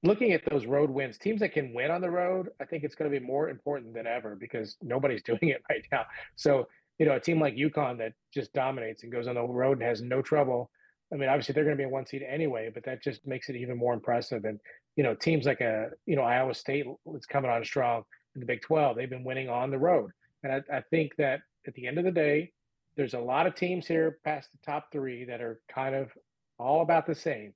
looking 0.03 0.33
at 0.33 0.41
those 0.49 0.65
road 0.65 0.89
wins, 0.89 1.17
teams 1.17 1.39
that 1.39 1.53
can 1.53 1.73
win 1.73 1.91
on 1.91 2.01
the 2.01 2.09
road, 2.09 2.49
I 2.61 2.65
think 2.65 2.83
it's 2.83 2.95
going 2.95 3.11
to 3.11 3.19
be 3.19 3.25
more 3.25 3.49
important 3.49 3.93
than 3.93 4.07
ever 4.07 4.35
because 4.35 4.77
nobody's 4.81 5.23
doing 5.25 5.39
it 5.41 5.61
right 5.69 5.85
now. 5.91 6.05
So, 6.35 6.67
you 6.97 7.05
know, 7.05 7.15
a 7.15 7.19
team 7.19 7.39
like 7.39 7.55
UConn 7.55 7.97
that 7.99 8.13
just 8.33 8.53
dominates 8.53 9.03
and 9.03 9.11
goes 9.11 9.27
on 9.27 9.35
the 9.35 9.43
road 9.43 9.79
and 9.79 9.87
has 9.87 10.01
no 10.01 10.21
trouble. 10.21 10.69
I 11.11 11.15
mean, 11.15 11.29
obviously 11.29 11.53
they're 11.53 11.63
going 11.63 11.75
to 11.75 11.81
be 11.81 11.85
a 11.85 11.89
one 11.89 12.05
seed 12.05 12.23
anyway, 12.27 12.69
but 12.73 12.83
that 12.85 13.01
just 13.01 13.25
makes 13.25 13.49
it 13.49 13.55
even 13.55 13.77
more 13.77 13.93
impressive. 13.93 14.45
And 14.45 14.59
you 14.99 15.03
know, 15.03 15.15
teams 15.15 15.45
like 15.45 15.61
a 15.61 15.91
you 16.05 16.17
know 16.17 16.23
Iowa 16.23 16.53
State 16.53 16.85
is 17.15 17.25
coming 17.25 17.49
on 17.49 17.63
strong 17.63 18.03
in 18.35 18.41
the 18.41 18.45
Big 18.45 18.61
12. 18.61 18.97
They've 18.97 19.09
been 19.09 19.23
winning 19.23 19.47
on 19.47 19.71
the 19.71 19.77
road, 19.77 20.11
and 20.43 20.51
I, 20.51 20.79
I 20.79 20.81
think 20.91 21.15
that 21.15 21.39
at 21.65 21.73
the 21.75 21.87
end 21.87 21.99
of 21.99 22.03
the 22.03 22.11
day, 22.11 22.51
there's 22.97 23.13
a 23.13 23.19
lot 23.19 23.47
of 23.47 23.55
teams 23.55 23.87
here 23.87 24.19
past 24.25 24.49
the 24.51 24.57
top 24.69 24.91
three 24.91 25.23
that 25.23 25.39
are 25.39 25.61
kind 25.73 25.95
of 25.95 26.11
all 26.57 26.81
about 26.81 27.07
the 27.07 27.15
same. 27.15 27.53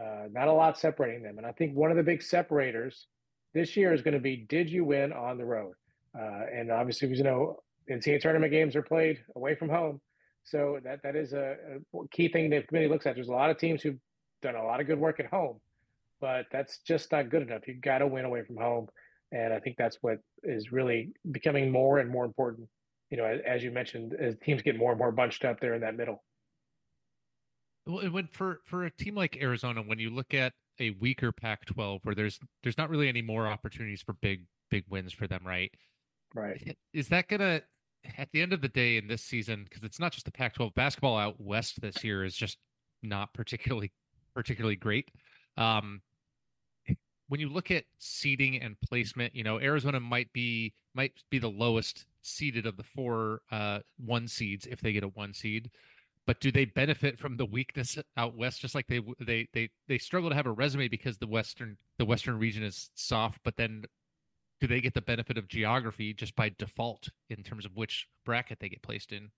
Uh, 0.00 0.28
not 0.32 0.48
a 0.48 0.52
lot 0.52 0.78
separating 0.78 1.22
them, 1.22 1.36
and 1.36 1.46
I 1.46 1.52
think 1.52 1.76
one 1.76 1.90
of 1.90 1.98
the 1.98 2.02
big 2.02 2.22
separators 2.22 3.06
this 3.52 3.76
year 3.76 3.92
is 3.92 4.00
going 4.00 4.14
to 4.14 4.20
be: 4.20 4.46
Did 4.48 4.70
you 4.70 4.86
win 4.86 5.12
on 5.12 5.36
the 5.36 5.44
road? 5.44 5.74
Uh, 6.18 6.46
and 6.50 6.70
obviously, 6.70 7.08
you 7.14 7.22
know, 7.22 7.58
NCAA 7.90 8.22
tournament 8.22 8.50
games 8.50 8.74
are 8.74 8.82
played 8.82 9.18
away 9.36 9.54
from 9.54 9.68
home, 9.68 10.00
so 10.42 10.78
that 10.84 11.02
that 11.02 11.16
is 11.16 11.34
a, 11.34 11.54
a 11.94 12.08
key 12.12 12.28
thing 12.28 12.48
the 12.48 12.62
committee 12.62 12.88
looks 12.88 13.04
at. 13.04 13.14
There's 13.14 13.28
a 13.28 13.32
lot 13.32 13.50
of 13.50 13.58
teams 13.58 13.82
who've 13.82 14.00
done 14.40 14.54
a 14.54 14.64
lot 14.64 14.80
of 14.80 14.86
good 14.86 14.98
work 14.98 15.20
at 15.20 15.26
home, 15.26 15.60
but 16.20 16.46
that's 16.50 16.78
just 16.78 17.12
not 17.12 17.30
good 17.30 17.42
enough. 17.42 17.66
You 17.66 17.74
got 17.74 17.98
to 17.98 18.06
win 18.06 18.24
away 18.24 18.42
from 18.44 18.56
home, 18.56 18.88
and 19.32 19.52
I 19.52 19.60
think 19.60 19.76
that's 19.76 19.98
what 20.00 20.18
is 20.42 20.72
really 20.72 21.12
becoming 21.30 21.70
more 21.70 21.98
and 21.98 22.10
more 22.10 22.24
important. 22.24 22.68
You 23.10 23.16
know, 23.16 23.24
as, 23.24 23.40
as 23.46 23.62
you 23.62 23.70
mentioned, 23.70 24.14
as 24.14 24.36
teams 24.42 24.62
get 24.62 24.76
more 24.76 24.92
and 24.92 24.98
more 24.98 25.12
bunched 25.12 25.44
up 25.44 25.60
there 25.60 25.74
in 25.74 25.80
that 25.80 25.96
middle. 25.96 26.22
Well, 27.86 28.10
when 28.10 28.26
for 28.28 28.60
for 28.64 28.84
a 28.84 28.90
team 28.90 29.14
like 29.14 29.38
Arizona, 29.40 29.82
when 29.82 29.98
you 29.98 30.10
look 30.10 30.34
at 30.34 30.52
a 30.80 30.90
weaker 31.00 31.32
Pac-12 31.32 32.00
where 32.02 32.14
there's 32.14 32.38
there's 32.62 32.78
not 32.78 32.90
really 32.90 33.08
any 33.08 33.22
more 33.22 33.46
opportunities 33.46 34.02
for 34.02 34.12
big 34.14 34.44
big 34.70 34.84
wins 34.88 35.12
for 35.12 35.26
them, 35.26 35.40
right? 35.44 35.72
Right. 36.34 36.76
Is 36.92 37.08
that 37.08 37.28
gonna 37.28 37.62
at 38.16 38.28
the 38.32 38.42
end 38.42 38.52
of 38.52 38.60
the 38.60 38.68
day 38.68 38.96
in 38.96 39.08
this 39.08 39.22
season 39.24 39.64
because 39.64 39.82
it's 39.82 39.98
not 39.98 40.12
just 40.12 40.24
the 40.24 40.32
Pac-12 40.32 40.74
basketball 40.74 41.16
out 41.16 41.40
west 41.40 41.80
this 41.80 42.04
year 42.04 42.24
is 42.24 42.34
just 42.34 42.58
not 43.02 43.32
particularly 43.34 43.92
particularly 44.34 44.76
great. 44.76 45.10
Um, 45.56 46.00
when 47.28 47.40
you 47.40 47.48
look 47.48 47.70
at 47.70 47.84
seeding 47.98 48.60
and 48.60 48.76
placement, 48.80 49.34
you 49.34 49.44
know 49.44 49.60
Arizona 49.60 50.00
might 50.00 50.32
be 50.32 50.72
might 50.94 51.12
be 51.30 51.38
the 51.38 51.50
lowest 51.50 52.06
seeded 52.22 52.66
of 52.66 52.76
the 52.76 52.82
four 52.82 53.42
uh, 53.50 53.80
one 54.04 54.26
seeds 54.26 54.66
if 54.66 54.80
they 54.80 54.92
get 54.92 55.04
a 55.04 55.08
one 55.08 55.32
seed. 55.32 55.70
But 56.26 56.40
do 56.40 56.52
they 56.52 56.66
benefit 56.66 57.18
from 57.18 57.36
the 57.36 57.46
weakness 57.46 57.98
out 58.16 58.36
west? 58.36 58.60
Just 58.60 58.74
like 58.74 58.86
they 58.86 59.00
they 59.20 59.48
they 59.52 59.70
they 59.86 59.98
struggle 59.98 60.28
to 60.28 60.36
have 60.36 60.46
a 60.46 60.52
resume 60.52 60.88
because 60.88 61.18
the 61.18 61.26
western 61.26 61.76
the 61.98 62.04
western 62.04 62.38
region 62.38 62.62
is 62.62 62.90
soft. 62.94 63.40
But 63.44 63.56
then, 63.56 63.84
do 64.60 64.66
they 64.66 64.80
get 64.80 64.94
the 64.94 65.00
benefit 65.00 65.38
of 65.38 65.48
geography 65.48 66.12
just 66.12 66.34
by 66.36 66.50
default 66.58 67.08
in 67.30 67.42
terms 67.42 67.64
of 67.64 67.76
which 67.76 68.08
bracket 68.24 68.58
they 68.60 68.68
get 68.68 68.82
placed 68.82 69.12
in? 69.12 69.30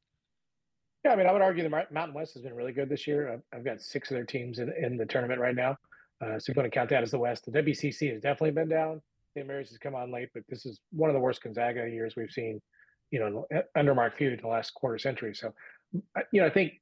Yeah, 1.04 1.12
I 1.12 1.16
mean, 1.16 1.26
I 1.26 1.32
would 1.32 1.40
argue 1.40 1.62
the 1.62 1.70
Mountain 1.70 2.12
West 2.12 2.34
has 2.34 2.42
been 2.42 2.54
really 2.54 2.72
good 2.72 2.90
this 2.90 3.06
year. 3.06 3.32
I've, 3.32 3.58
I've 3.58 3.64
got 3.64 3.80
six 3.80 4.10
of 4.10 4.16
their 4.16 4.26
teams 4.26 4.58
in, 4.58 4.70
in 4.72 4.98
the 4.98 5.06
tournament 5.06 5.40
right 5.40 5.54
now. 5.54 5.78
Uh, 6.20 6.38
so 6.38 6.44
you're 6.48 6.54
going 6.54 6.70
to 6.70 6.74
count 6.74 6.90
that 6.90 7.02
as 7.02 7.10
the 7.10 7.18
West. 7.18 7.46
The 7.46 7.62
WCC 7.62 8.12
has 8.12 8.20
definitely 8.20 8.50
been 8.52 8.68
down. 8.68 9.00
St. 9.34 9.46
Mary's 9.46 9.70
has 9.70 9.78
come 9.78 9.94
on 9.94 10.12
late, 10.12 10.28
but 10.34 10.42
this 10.48 10.66
is 10.66 10.80
one 10.90 11.08
of 11.08 11.14
the 11.14 11.20
worst 11.20 11.42
Gonzaga 11.42 11.88
years 11.88 12.14
we've 12.16 12.30
seen, 12.30 12.60
you 13.10 13.20
know, 13.20 13.46
under 13.76 13.94
Mark 13.94 14.16
Few 14.16 14.30
in 14.30 14.40
the 14.40 14.48
last 14.48 14.74
quarter 14.74 14.98
century. 14.98 15.34
So, 15.34 15.54
you 16.32 16.40
know, 16.40 16.46
I 16.46 16.50
think 16.50 16.72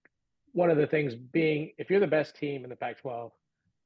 one 0.52 0.70
of 0.70 0.76
the 0.76 0.86
things 0.86 1.14
being 1.14 1.72
if 1.78 1.90
you're 1.90 2.00
the 2.00 2.06
best 2.06 2.34
team 2.36 2.64
in 2.64 2.70
the 2.70 2.76
Pac-12, 2.76 3.30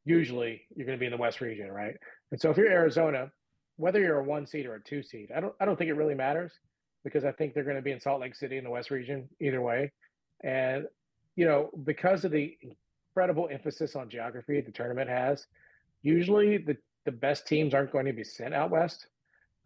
usually 0.04 0.62
you're 0.74 0.86
going 0.86 0.96
to 0.96 1.00
be 1.00 1.06
in 1.06 1.12
the 1.12 1.18
West 1.18 1.40
region, 1.40 1.70
right? 1.70 1.96
And 2.30 2.40
so 2.40 2.50
if 2.50 2.56
you're 2.56 2.70
Arizona, 2.70 3.30
whether 3.76 4.00
you're 4.00 4.20
a 4.20 4.24
one 4.24 4.46
seed 4.46 4.66
or 4.66 4.76
a 4.76 4.82
two 4.82 5.02
seed, 5.02 5.30
I 5.36 5.40
don't, 5.40 5.54
I 5.60 5.64
don't 5.64 5.76
think 5.76 5.90
it 5.90 5.94
really 5.94 6.14
matters. 6.14 6.52
because 7.04 7.24
I 7.24 7.32
think 7.32 7.54
they're 7.54 7.64
going 7.64 7.76
to 7.76 7.82
be 7.82 7.92
in 7.92 8.00
Salt 8.00 8.20
Lake 8.20 8.34
City 8.34 8.58
in 8.58 8.64
the 8.64 8.70
West 8.70 8.90
region 8.90 9.28
either 9.40 9.60
way. 9.60 9.92
And, 10.44 10.86
you 11.36 11.46
know, 11.46 11.70
because 11.84 12.24
of 12.24 12.30
the 12.30 12.56
incredible 13.14 13.48
emphasis 13.50 13.94
on 13.94 14.08
geography 14.08 14.60
the 14.60 14.72
tournament 14.72 15.08
has, 15.08 15.46
usually 16.02 16.58
the, 16.58 16.76
the 17.04 17.12
best 17.12 17.46
teams 17.46 17.74
aren't 17.74 17.92
going 17.92 18.06
to 18.06 18.12
be 18.12 18.24
sent 18.24 18.54
out 18.54 18.70
west 18.70 19.06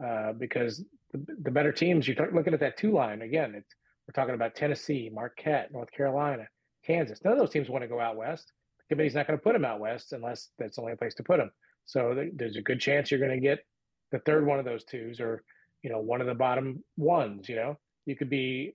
uh, 0.05 0.33
because 0.33 0.85
the, 1.13 1.25
the 1.43 1.51
better 1.51 1.73
teams, 1.73 2.07
you're 2.07 2.17
looking 2.33 2.55
at 2.55 2.61
that 2.61 2.77
two 2.77 2.93
line 2.93 3.23
again, 3.23 3.55
it's, 3.55 3.75
we're 4.07 4.21
talking 4.21 4.35
about 4.35 4.55
Tennessee, 4.55 5.11
Marquette, 5.13 5.73
North 5.73 5.91
Carolina, 5.91 6.47
Kansas. 6.85 7.21
None 7.25 7.33
of 7.33 7.39
those 7.39 7.51
teams 7.51 7.69
want 7.69 7.83
to 7.83 7.89
go 7.89 8.01
out 8.01 8.17
west. 8.17 8.53
The 8.79 8.95
committee's 8.95 9.15
not 9.15 9.27
going 9.27 9.39
to 9.39 9.43
put 9.43 9.55
them 9.55 9.65
out 9.65 9.81
west 9.81 10.13
unless 10.13 10.51
that's 10.59 10.77
the 10.77 10.83
only 10.83 10.95
place 10.95 11.15
to 11.15 11.25
put 11.25 11.39
them. 11.39 11.51
So 11.87 12.29
there's 12.35 12.57
a 12.57 12.63
good 12.63 12.81
chance 12.81 13.11
you're 13.11 13.21
going 13.21 13.33
to 13.33 13.41
get 13.41 13.65
the 14.13 14.19
third 14.21 14.47
one 14.47 14.59
of 14.59 14.65
those 14.65 14.85
twos 14.85 15.21
or 15.21 15.43
you 15.83 15.91
know 15.91 16.01
one 16.01 16.21
of 16.21 16.27
the 16.27 16.35
bottom 16.35 16.83
ones 16.97 17.49
you 17.49 17.57
know 17.57 17.77
you 18.07 18.17
could 18.17 18.31
be 18.31 18.75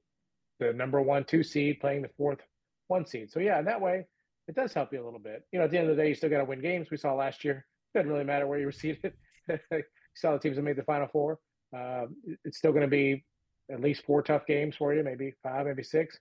the 0.59 0.73
number 0.73 1.01
one 1.01 1.23
two 1.23 1.43
seed 1.43 1.79
playing 1.79 2.01
the 2.01 2.09
fourth 2.17 2.39
one 2.87 3.05
seed 3.05 3.31
so 3.31 3.39
yeah 3.39 3.59
in 3.59 3.65
that 3.65 3.81
way 3.81 4.05
it 4.47 4.55
does 4.55 4.73
help 4.73 4.91
you 4.91 5.01
a 5.01 5.05
little 5.05 5.19
bit. 5.19 5.43
You 5.51 5.59
know 5.59 5.65
at 5.65 5.71
the 5.71 5.77
end 5.77 5.89
of 5.89 5.95
the 5.95 6.01
day 6.01 6.09
you 6.09 6.15
still 6.15 6.29
got 6.29 6.39
to 6.39 6.45
win 6.45 6.61
games. 6.61 6.89
We 6.91 6.97
saw 6.97 7.13
last 7.13 7.43
year 7.43 7.65
it 7.93 7.97
doesn't 7.97 8.11
really 8.11 8.23
matter 8.23 8.47
where 8.47 8.59
you 8.59 8.65
were 8.65 8.71
seated 8.71 9.13
you 9.47 9.83
saw 10.15 10.33
the 10.33 10.39
teams 10.39 10.55
that 10.55 10.63
made 10.63 10.77
the 10.77 10.83
final 10.83 11.07
four 11.07 11.39
uh, 11.75 12.05
it's 12.43 12.57
still 12.57 12.71
going 12.71 12.83
to 12.83 12.87
be 12.87 13.23
at 13.71 13.81
least 13.81 14.05
four 14.05 14.21
tough 14.21 14.45
games 14.45 14.75
for 14.75 14.93
you 14.93 15.03
maybe 15.03 15.33
five 15.43 15.65
maybe 15.65 15.83
six. 15.83 16.19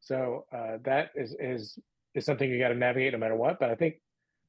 So 0.00 0.46
uh, 0.52 0.78
that 0.84 1.10
is 1.14 1.34
is 1.38 1.78
is 2.14 2.24
something 2.24 2.48
you 2.48 2.58
got 2.58 2.68
to 2.68 2.74
navigate 2.74 3.12
no 3.12 3.18
matter 3.18 3.36
what. 3.36 3.58
But 3.58 3.70
i 3.70 3.74
think 3.74 3.96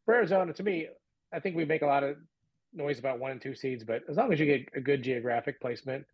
for 0.05 0.15
arizona 0.15 0.51
to 0.51 0.63
me 0.63 0.88
i 1.33 1.39
think 1.39 1.55
we 1.55 1.63
make 1.63 1.81
a 1.81 1.86
lot 1.86 2.03
of 2.03 2.17
noise 2.73 2.99
about 2.99 3.19
one 3.19 3.31
and 3.31 3.41
two 3.41 3.55
seeds, 3.55 3.83
but 3.83 4.01
as 4.09 4.17
long 4.17 4.33
as 4.33 4.39
you 4.39 4.45
get 4.45 4.67
a 4.75 4.81
good 4.81 5.03
geographic 5.03 5.62
placement 5.62 6.05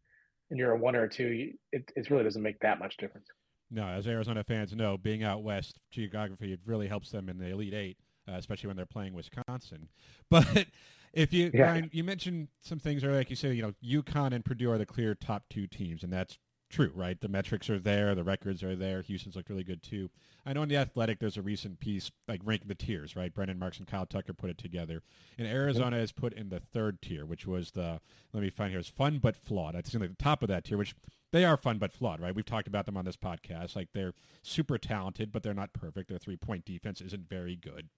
and 0.50 0.60
you're 0.60 0.72
a 0.72 0.78
one 0.78 0.95
or 0.95 1.04
a 1.04 1.10
two, 1.10 1.54
it, 1.72 1.91
it 1.95 2.10
really 2.10 2.24
doesn't 2.24 2.41
make 2.41 2.60
that 2.60 2.80
much 2.80 2.98
difference. 2.98 3.28
No, 3.72 3.88
as 3.88 4.08
Arizona 4.08 4.44
fans 4.44 4.76
know, 4.76 4.98
being 4.98 5.24
out 5.24 5.44
west 5.44 5.80
geography 5.92 6.54
it 6.54 6.60
really 6.66 6.88
helps 6.88 7.12
them 7.12 7.30
in 7.30 7.38
the 7.38 7.48
Elite 7.48 7.74
Eight, 7.74 7.98
uh, 8.28 8.34
especially 8.34 8.68
when 8.68 8.78
they're 8.78 8.86
playing 8.86 9.14
Wisconsin. 9.14 9.90
But 10.30 10.68
if 11.14 11.34
you 11.34 11.52
yeah. 11.54 11.72
Brian, 11.72 11.90
you 11.92 12.04
mentioned 12.04 12.50
some 12.62 12.80
things 12.80 13.04
earlier, 13.04 13.18
like 13.18 13.30
you 13.30 13.36
said, 13.36 13.56
you 13.56 13.64
know, 13.64 13.74
UConn 13.84 14.34
and 14.34 14.46
Purdue 14.46 14.70
are 14.72 14.78
the 14.78 14.86
clear 14.86 15.16
top 15.16 15.44
two 15.50 15.66
teams, 15.66 16.04
and 16.04 16.14
that's 16.14 16.38
true, 16.70 16.92
right? 16.96 17.20
The 17.20 17.28
metrics 17.28 17.70
are 17.70 17.80
there, 17.80 18.14
the 18.16 18.24
records 18.24 18.64
are 18.64 18.76
there. 18.76 19.02
Houston's 19.02 19.36
looked 19.36 19.50
really 19.50 19.64
good 19.64 19.84
too. 19.84 20.10
I 20.46 20.54
know 20.54 20.64
in 20.64 20.70
the 20.70 20.78
Athletic, 20.78 21.20
there's 21.20 21.38
a 21.38 21.42
recent 21.42 21.80
piece 21.80 22.12
like 22.28 22.42
ranking 22.44 22.68
the 22.68 22.76
tiers, 22.76 23.16
right? 23.16 23.34
Brendan 23.34 23.60
Marks 23.60 23.78
and 23.78 23.88
Kyle 23.88 24.06
Tucker 24.06 24.34
put 24.34 24.50
it 24.50 24.58
together, 24.58 25.04
and 25.38 25.48
Arizona 25.48 25.98
is 25.98 26.12
put 26.12 26.34
in 26.34 26.50
the 26.50 26.60
third 26.60 27.02
tier, 27.02 27.26
which 27.26 27.46
was 27.46 27.72
the 27.72 28.00
let 28.34 28.42
me 28.44 28.50
find 28.50 28.72
here 28.72 28.80
is 28.80 28.88
fun 28.88 29.20
but 29.20 29.36
flawed. 29.36 29.76
I 29.76 29.82
think 29.82 30.02
like 30.02 30.18
the 30.18 30.24
top 30.24 30.42
of 30.42 30.50
that 30.50 30.64
tier, 30.64 30.78
which 30.78 30.96
they 31.32 31.46
are 31.46 31.58
fun 31.58 31.78
but 31.78 31.94
flawed, 31.94 32.20
right? 32.20 32.34
We've 32.34 32.46
talked 32.46 32.68
about 32.68 32.86
them 32.86 32.98
on 32.98 33.06
this 33.06 33.18
podcast. 33.18 33.76
Like 33.76 33.90
they're 33.94 34.14
super 34.42 34.78
talented, 34.78 35.32
but 35.32 35.44
they're 35.44 35.54
not 35.54 35.74
perfect. 35.74 36.10
Their 36.10 36.18
three 36.18 36.38
point 36.38 36.66
defense 36.66 37.02
isn't 37.02 37.30
very 37.30 37.56
good. 37.56 37.90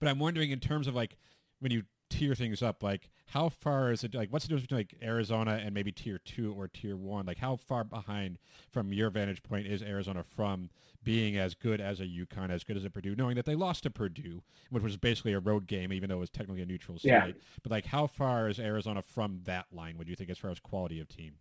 But 0.00 0.08
I'm 0.08 0.18
wondering 0.18 0.50
in 0.50 0.60
terms 0.60 0.86
of 0.86 0.94
like 0.94 1.16
when 1.60 1.72
you 1.72 1.84
tier 2.10 2.34
things 2.34 2.62
up, 2.62 2.82
like 2.82 3.10
how 3.26 3.48
far 3.48 3.90
is 3.90 4.04
it? 4.04 4.14
Like, 4.14 4.32
what's 4.32 4.44
the 4.44 4.48
difference 4.48 4.66
between 4.66 4.80
like 4.80 4.94
Arizona 5.02 5.60
and 5.64 5.74
maybe 5.74 5.92
tier 5.92 6.18
two 6.18 6.54
or 6.56 6.68
tier 6.68 6.96
one? 6.96 7.26
Like, 7.26 7.38
how 7.38 7.56
far 7.56 7.84
behind 7.84 8.38
from 8.70 8.92
your 8.92 9.10
vantage 9.10 9.42
point 9.42 9.66
is 9.66 9.82
Arizona 9.82 10.22
from 10.22 10.70
being 11.02 11.36
as 11.36 11.54
good 11.54 11.80
as 11.80 12.00
a 12.00 12.04
UConn, 12.04 12.50
as 12.50 12.64
good 12.64 12.76
as 12.76 12.84
a 12.84 12.90
Purdue, 12.90 13.14
knowing 13.14 13.36
that 13.36 13.44
they 13.44 13.54
lost 13.54 13.82
to 13.82 13.90
Purdue, 13.90 14.42
which 14.70 14.82
was 14.82 14.96
basically 14.96 15.32
a 15.32 15.38
road 15.38 15.66
game, 15.66 15.92
even 15.92 16.08
though 16.08 16.16
it 16.16 16.20
was 16.20 16.30
technically 16.30 16.62
a 16.62 16.66
neutral 16.66 16.98
site. 16.98 17.04
Yeah. 17.10 17.26
But 17.62 17.72
like, 17.72 17.86
how 17.86 18.06
far 18.06 18.48
is 18.48 18.58
Arizona 18.58 19.02
from 19.02 19.40
that 19.44 19.66
line? 19.72 19.98
Would 19.98 20.08
you 20.08 20.16
think, 20.16 20.30
as 20.30 20.38
far 20.38 20.50
as 20.50 20.60
quality 20.60 21.00
of 21.00 21.08
team? 21.08 21.34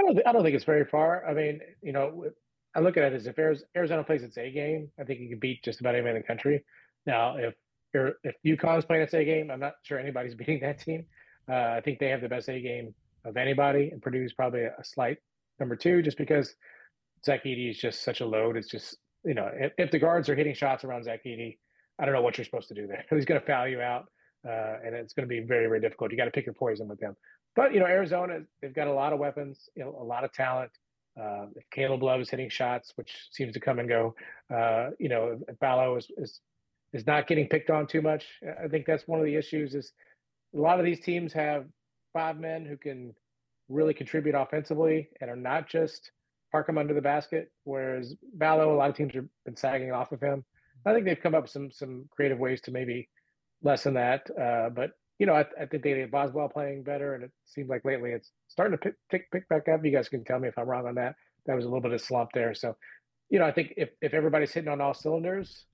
I 0.00 0.04
don't. 0.04 0.14
Th- 0.14 0.26
I 0.26 0.32
don't 0.32 0.42
think 0.42 0.56
it's 0.56 0.64
very 0.64 0.84
far. 0.84 1.26
I 1.26 1.34
mean, 1.34 1.60
you 1.82 1.92
know, 1.92 2.26
I 2.74 2.80
look 2.80 2.96
at 2.96 3.12
it 3.12 3.14
as 3.14 3.26
if 3.26 3.38
Arizona 3.38 4.02
plays 4.04 4.22
its 4.22 4.38
A 4.38 4.50
game, 4.50 4.90
I 4.98 5.04
think 5.04 5.20
you 5.20 5.28
can 5.28 5.38
beat 5.38 5.62
just 5.62 5.80
about 5.80 5.94
anybody 5.94 6.16
in 6.16 6.22
the 6.22 6.26
country. 6.26 6.64
Now, 7.06 7.36
if 7.36 7.54
if 7.94 8.34
UConn's 8.44 8.84
playing 8.84 9.02
its 9.02 9.14
A 9.14 9.24
game, 9.24 9.50
I'm 9.50 9.60
not 9.60 9.74
sure 9.82 9.98
anybody's 9.98 10.34
beating 10.36 10.60
that 10.60 10.80
team. 10.80 11.06
Uh, 11.48 11.54
I 11.54 11.80
think 11.84 11.98
they 11.98 12.08
have 12.08 12.20
the 12.20 12.28
best 12.28 12.48
A 12.48 12.60
game 12.60 12.94
of 13.24 13.36
anybody, 13.36 13.90
and 13.90 14.00
Purdue's 14.00 14.32
probably 14.32 14.62
a, 14.62 14.74
a 14.78 14.84
slight 14.84 15.18
number 15.60 15.76
two, 15.76 16.02
just 16.02 16.18
because 16.18 16.54
Zach 17.24 17.44
Edey 17.44 17.70
is 17.70 17.78
just 17.78 18.02
such 18.02 18.20
a 18.20 18.26
load. 18.26 18.56
It's 18.56 18.68
just 18.68 18.96
you 19.24 19.34
know, 19.34 19.50
if, 19.54 19.72
if, 19.78 19.90
the 19.90 19.98
guards 19.98 20.28
are 20.28 20.34
hitting 20.34 20.54
shots 20.54 20.84
around 20.84 21.04
Zach 21.04 21.24
Edey, 21.24 21.58
I 21.98 22.04
don't 22.04 22.14
know 22.14 22.22
what 22.22 22.36
you're 22.36 22.44
supposed 22.44 22.68
to 22.68 22.74
do 22.74 22.86
there. 22.86 23.04
He's 23.10 23.24
going 23.24 23.40
to 23.40 23.46
foul 23.46 23.68
you 23.68 23.80
out, 23.80 24.06
uh, 24.46 24.78
and 24.84 24.94
it's 24.94 25.12
going 25.14 25.28
to 25.28 25.32
be 25.32 25.40
very, 25.40 25.66
very 25.66 25.80
difficult. 25.80 26.10
You 26.10 26.16
got 26.16 26.24
to 26.24 26.30
pick 26.30 26.46
your 26.46 26.54
poison 26.54 26.88
with 26.88 27.00
them. 27.00 27.16
But 27.54 27.74
you 27.74 27.80
know, 27.80 27.86
Arizona, 27.86 28.40
they've 28.60 28.74
got 28.74 28.88
a 28.88 28.92
lot 28.92 29.12
of 29.12 29.18
weapons, 29.18 29.68
you 29.76 29.84
know, 29.84 29.96
a 30.00 30.04
lot 30.04 30.24
of 30.24 30.32
talent. 30.32 30.70
Uh, 31.20 31.46
if 31.54 31.64
Caleb 31.70 32.02
Love 32.02 32.22
is 32.22 32.30
hitting 32.30 32.48
shots, 32.48 32.92
which 32.96 33.28
seems 33.30 33.52
to 33.52 33.60
come 33.60 33.78
and 33.78 33.88
go, 33.88 34.14
uh, 34.52 34.90
you 34.98 35.10
know, 35.10 35.38
if 35.46 35.58
Ballo 35.58 35.96
is, 35.96 36.10
is 36.16 36.40
is 36.92 37.06
not 37.06 37.26
getting 37.26 37.48
picked 37.48 37.70
on 37.70 37.86
too 37.86 38.02
much. 38.02 38.26
I 38.62 38.68
think 38.68 38.86
that's 38.86 39.08
one 39.08 39.18
of 39.18 39.26
the 39.26 39.36
issues. 39.36 39.74
Is 39.74 39.92
a 40.54 40.58
lot 40.58 40.78
of 40.78 40.84
these 40.84 41.00
teams 41.00 41.32
have 41.32 41.66
five 42.12 42.38
men 42.38 42.64
who 42.64 42.76
can 42.76 43.14
really 43.68 43.94
contribute 43.94 44.34
offensively 44.34 45.08
and 45.20 45.30
are 45.30 45.36
not 45.36 45.68
just 45.68 46.10
park 46.50 46.66
them 46.66 46.78
under 46.78 46.94
the 46.94 47.00
basket. 47.00 47.50
Whereas 47.64 48.14
Ballo, 48.34 48.74
a 48.74 48.76
lot 48.76 48.90
of 48.90 48.96
teams 48.96 49.14
have 49.14 49.24
been 49.44 49.56
sagging 49.56 49.92
off 49.92 50.12
of 50.12 50.20
him. 50.20 50.44
I 50.84 50.92
think 50.92 51.04
they've 51.06 51.20
come 51.20 51.34
up 51.34 51.42
with 51.42 51.50
some 51.50 51.70
some 51.70 52.08
creative 52.10 52.38
ways 52.38 52.60
to 52.62 52.70
maybe 52.70 53.08
lessen 53.62 53.94
that. 53.94 54.28
Uh, 54.38 54.68
but 54.70 54.90
you 55.18 55.26
know, 55.26 55.34
I, 55.34 55.44
I 55.60 55.66
think 55.66 55.82
they 55.84 55.98
have 56.00 56.10
Boswell 56.10 56.48
playing 56.48 56.82
better, 56.82 57.14
and 57.14 57.22
it 57.24 57.30
seems 57.44 57.68
like 57.68 57.84
lately 57.84 58.10
it's 58.10 58.32
starting 58.48 58.76
to 58.76 58.82
pick, 58.82 58.94
pick 59.10 59.30
pick 59.30 59.48
back 59.48 59.68
up. 59.68 59.84
You 59.84 59.92
guys 59.92 60.08
can 60.08 60.24
tell 60.24 60.40
me 60.40 60.48
if 60.48 60.58
I'm 60.58 60.68
wrong 60.68 60.86
on 60.86 60.96
that. 60.96 61.14
That 61.46 61.54
was 61.54 61.64
a 61.64 61.68
little 61.68 61.80
bit 61.80 61.92
of 61.92 62.00
slump 62.00 62.30
there. 62.34 62.54
So, 62.54 62.76
you 63.30 63.38
know, 63.38 63.44
I 63.44 63.52
think 63.52 63.74
if 63.76 63.90
if 64.00 64.14
everybody's 64.14 64.52
hitting 64.52 64.70
on 64.70 64.80
all 64.80 64.94
cylinders, 64.94 65.64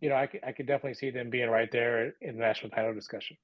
you 0.00 0.08
know, 0.08 0.16
I 0.16 0.26
could, 0.26 0.40
I 0.46 0.52
could 0.52 0.66
definitely 0.66 0.94
see 0.94 1.10
them 1.10 1.30
being 1.30 1.48
right 1.48 1.70
there 1.70 2.14
in 2.20 2.36
the 2.36 2.40
national 2.40 2.70
title 2.70 2.94
discussion. 2.94 3.36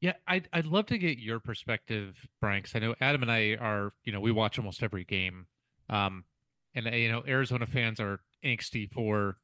Yeah, 0.00 0.14
I'd 0.26 0.48
I'd 0.52 0.66
love 0.66 0.86
to 0.86 0.98
get 0.98 1.18
your 1.18 1.40
perspective, 1.40 2.26
Brian, 2.40 2.62
because 2.62 2.74
I 2.74 2.80
know 2.80 2.94
Adam 3.00 3.22
and 3.22 3.30
I 3.30 3.56
are, 3.60 3.92
you 4.04 4.12
know, 4.12 4.20
we 4.20 4.32
watch 4.32 4.58
almost 4.58 4.82
every 4.82 5.04
game, 5.04 5.46
um, 5.88 6.24
and 6.74 6.86
you 6.86 7.10
know, 7.10 7.22
Arizona 7.26 7.66
fans 7.66 8.00
are 8.00 8.20
angsty 8.44 8.90
for, 8.92 9.36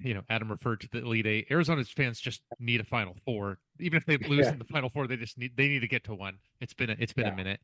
you 0.00 0.14
know, 0.14 0.22
Adam 0.28 0.50
referred 0.50 0.80
to 0.82 0.88
the 0.92 0.98
Elite 0.98 1.26
Eight. 1.26 1.46
Arizona's 1.50 1.90
fans 1.90 2.20
just 2.20 2.42
need 2.60 2.80
a 2.80 2.84
Final 2.84 3.16
Four, 3.24 3.58
even 3.80 3.96
if 3.96 4.06
they 4.06 4.16
lose 4.28 4.46
yeah. 4.46 4.52
in 4.52 4.58
the 4.58 4.64
Final 4.64 4.90
Four, 4.90 5.06
they 5.06 5.16
just 5.16 5.38
need 5.38 5.56
they 5.56 5.68
need 5.68 5.80
to 5.80 5.88
get 5.88 6.04
to 6.04 6.14
one. 6.14 6.38
It's 6.60 6.74
been 6.74 6.90
a, 6.90 6.96
it's 6.98 7.12
been 7.12 7.26
yeah. 7.26 7.32
a 7.32 7.36
minute. 7.36 7.60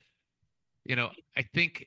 You 0.85 0.97
know, 0.97 1.11
I 1.37 1.43
think 1.43 1.87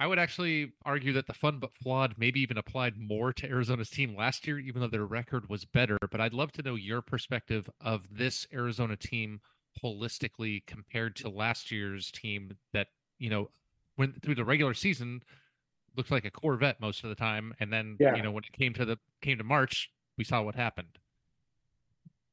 I 0.00 0.06
would 0.06 0.18
actually 0.18 0.72
argue 0.84 1.12
that 1.14 1.26
the 1.26 1.34
fun 1.34 1.58
but 1.58 1.74
flawed 1.74 2.14
maybe 2.18 2.40
even 2.40 2.58
applied 2.58 2.96
more 2.98 3.32
to 3.34 3.48
Arizona's 3.48 3.90
team 3.90 4.16
last 4.16 4.46
year, 4.46 4.58
even 4.58 4.80
though 4.80 4.88
their 4.88 5.06
record 5.06 5.48
was 5.48 5.64
better. 5.64 5.98
But 6.10 6.20
I'd 6.20 6.34
love 6.34 6.52
to 6.52 6.62
know 6.62 6.74
your 6.74 7.02
perspective 7.02 7.68
of 7.80 8.06
this 8.10 8.46
Arizona 8.52 8.96
team 8.96 9.40
holistically 9.82 10.66
compared 10.66 11.16
to 11.16 11.28
last 11.28 11.70
year's 11.70 12.10
team 12.10 12.56
that, 12.72 12.88
you 13.18 13.30
know, 13.30 13.50
went 13.96 14.22
through 14.22 14.34
the 14.34 14.44
regular 14.44 14.74
season 14.74 15.22
looked 15.96 16.10
like 16.10 16.24
a 16.24 16.30
Corvette 16.30 16.80
most 16.80 17.02
of 17.04 17.10
the 17.10 17.16
time. 17.16 17.52
And 17.60 17.72
then, 17.72 17.96
yeah. 17.98 18.14
you 18.14 18.22
know, 18.22 18.30
when 18.30 18.44
it 18.44 18.52
came 18.52 18.72
to 18.74 18.84
the 18.84 18.98
came 19.20 19.36
to 19.38 19.44
March, 19.44 19.90
we 20.16 20.24
saw 20.24 20.40
what 20.42 20.54
happened. 20.54 20.98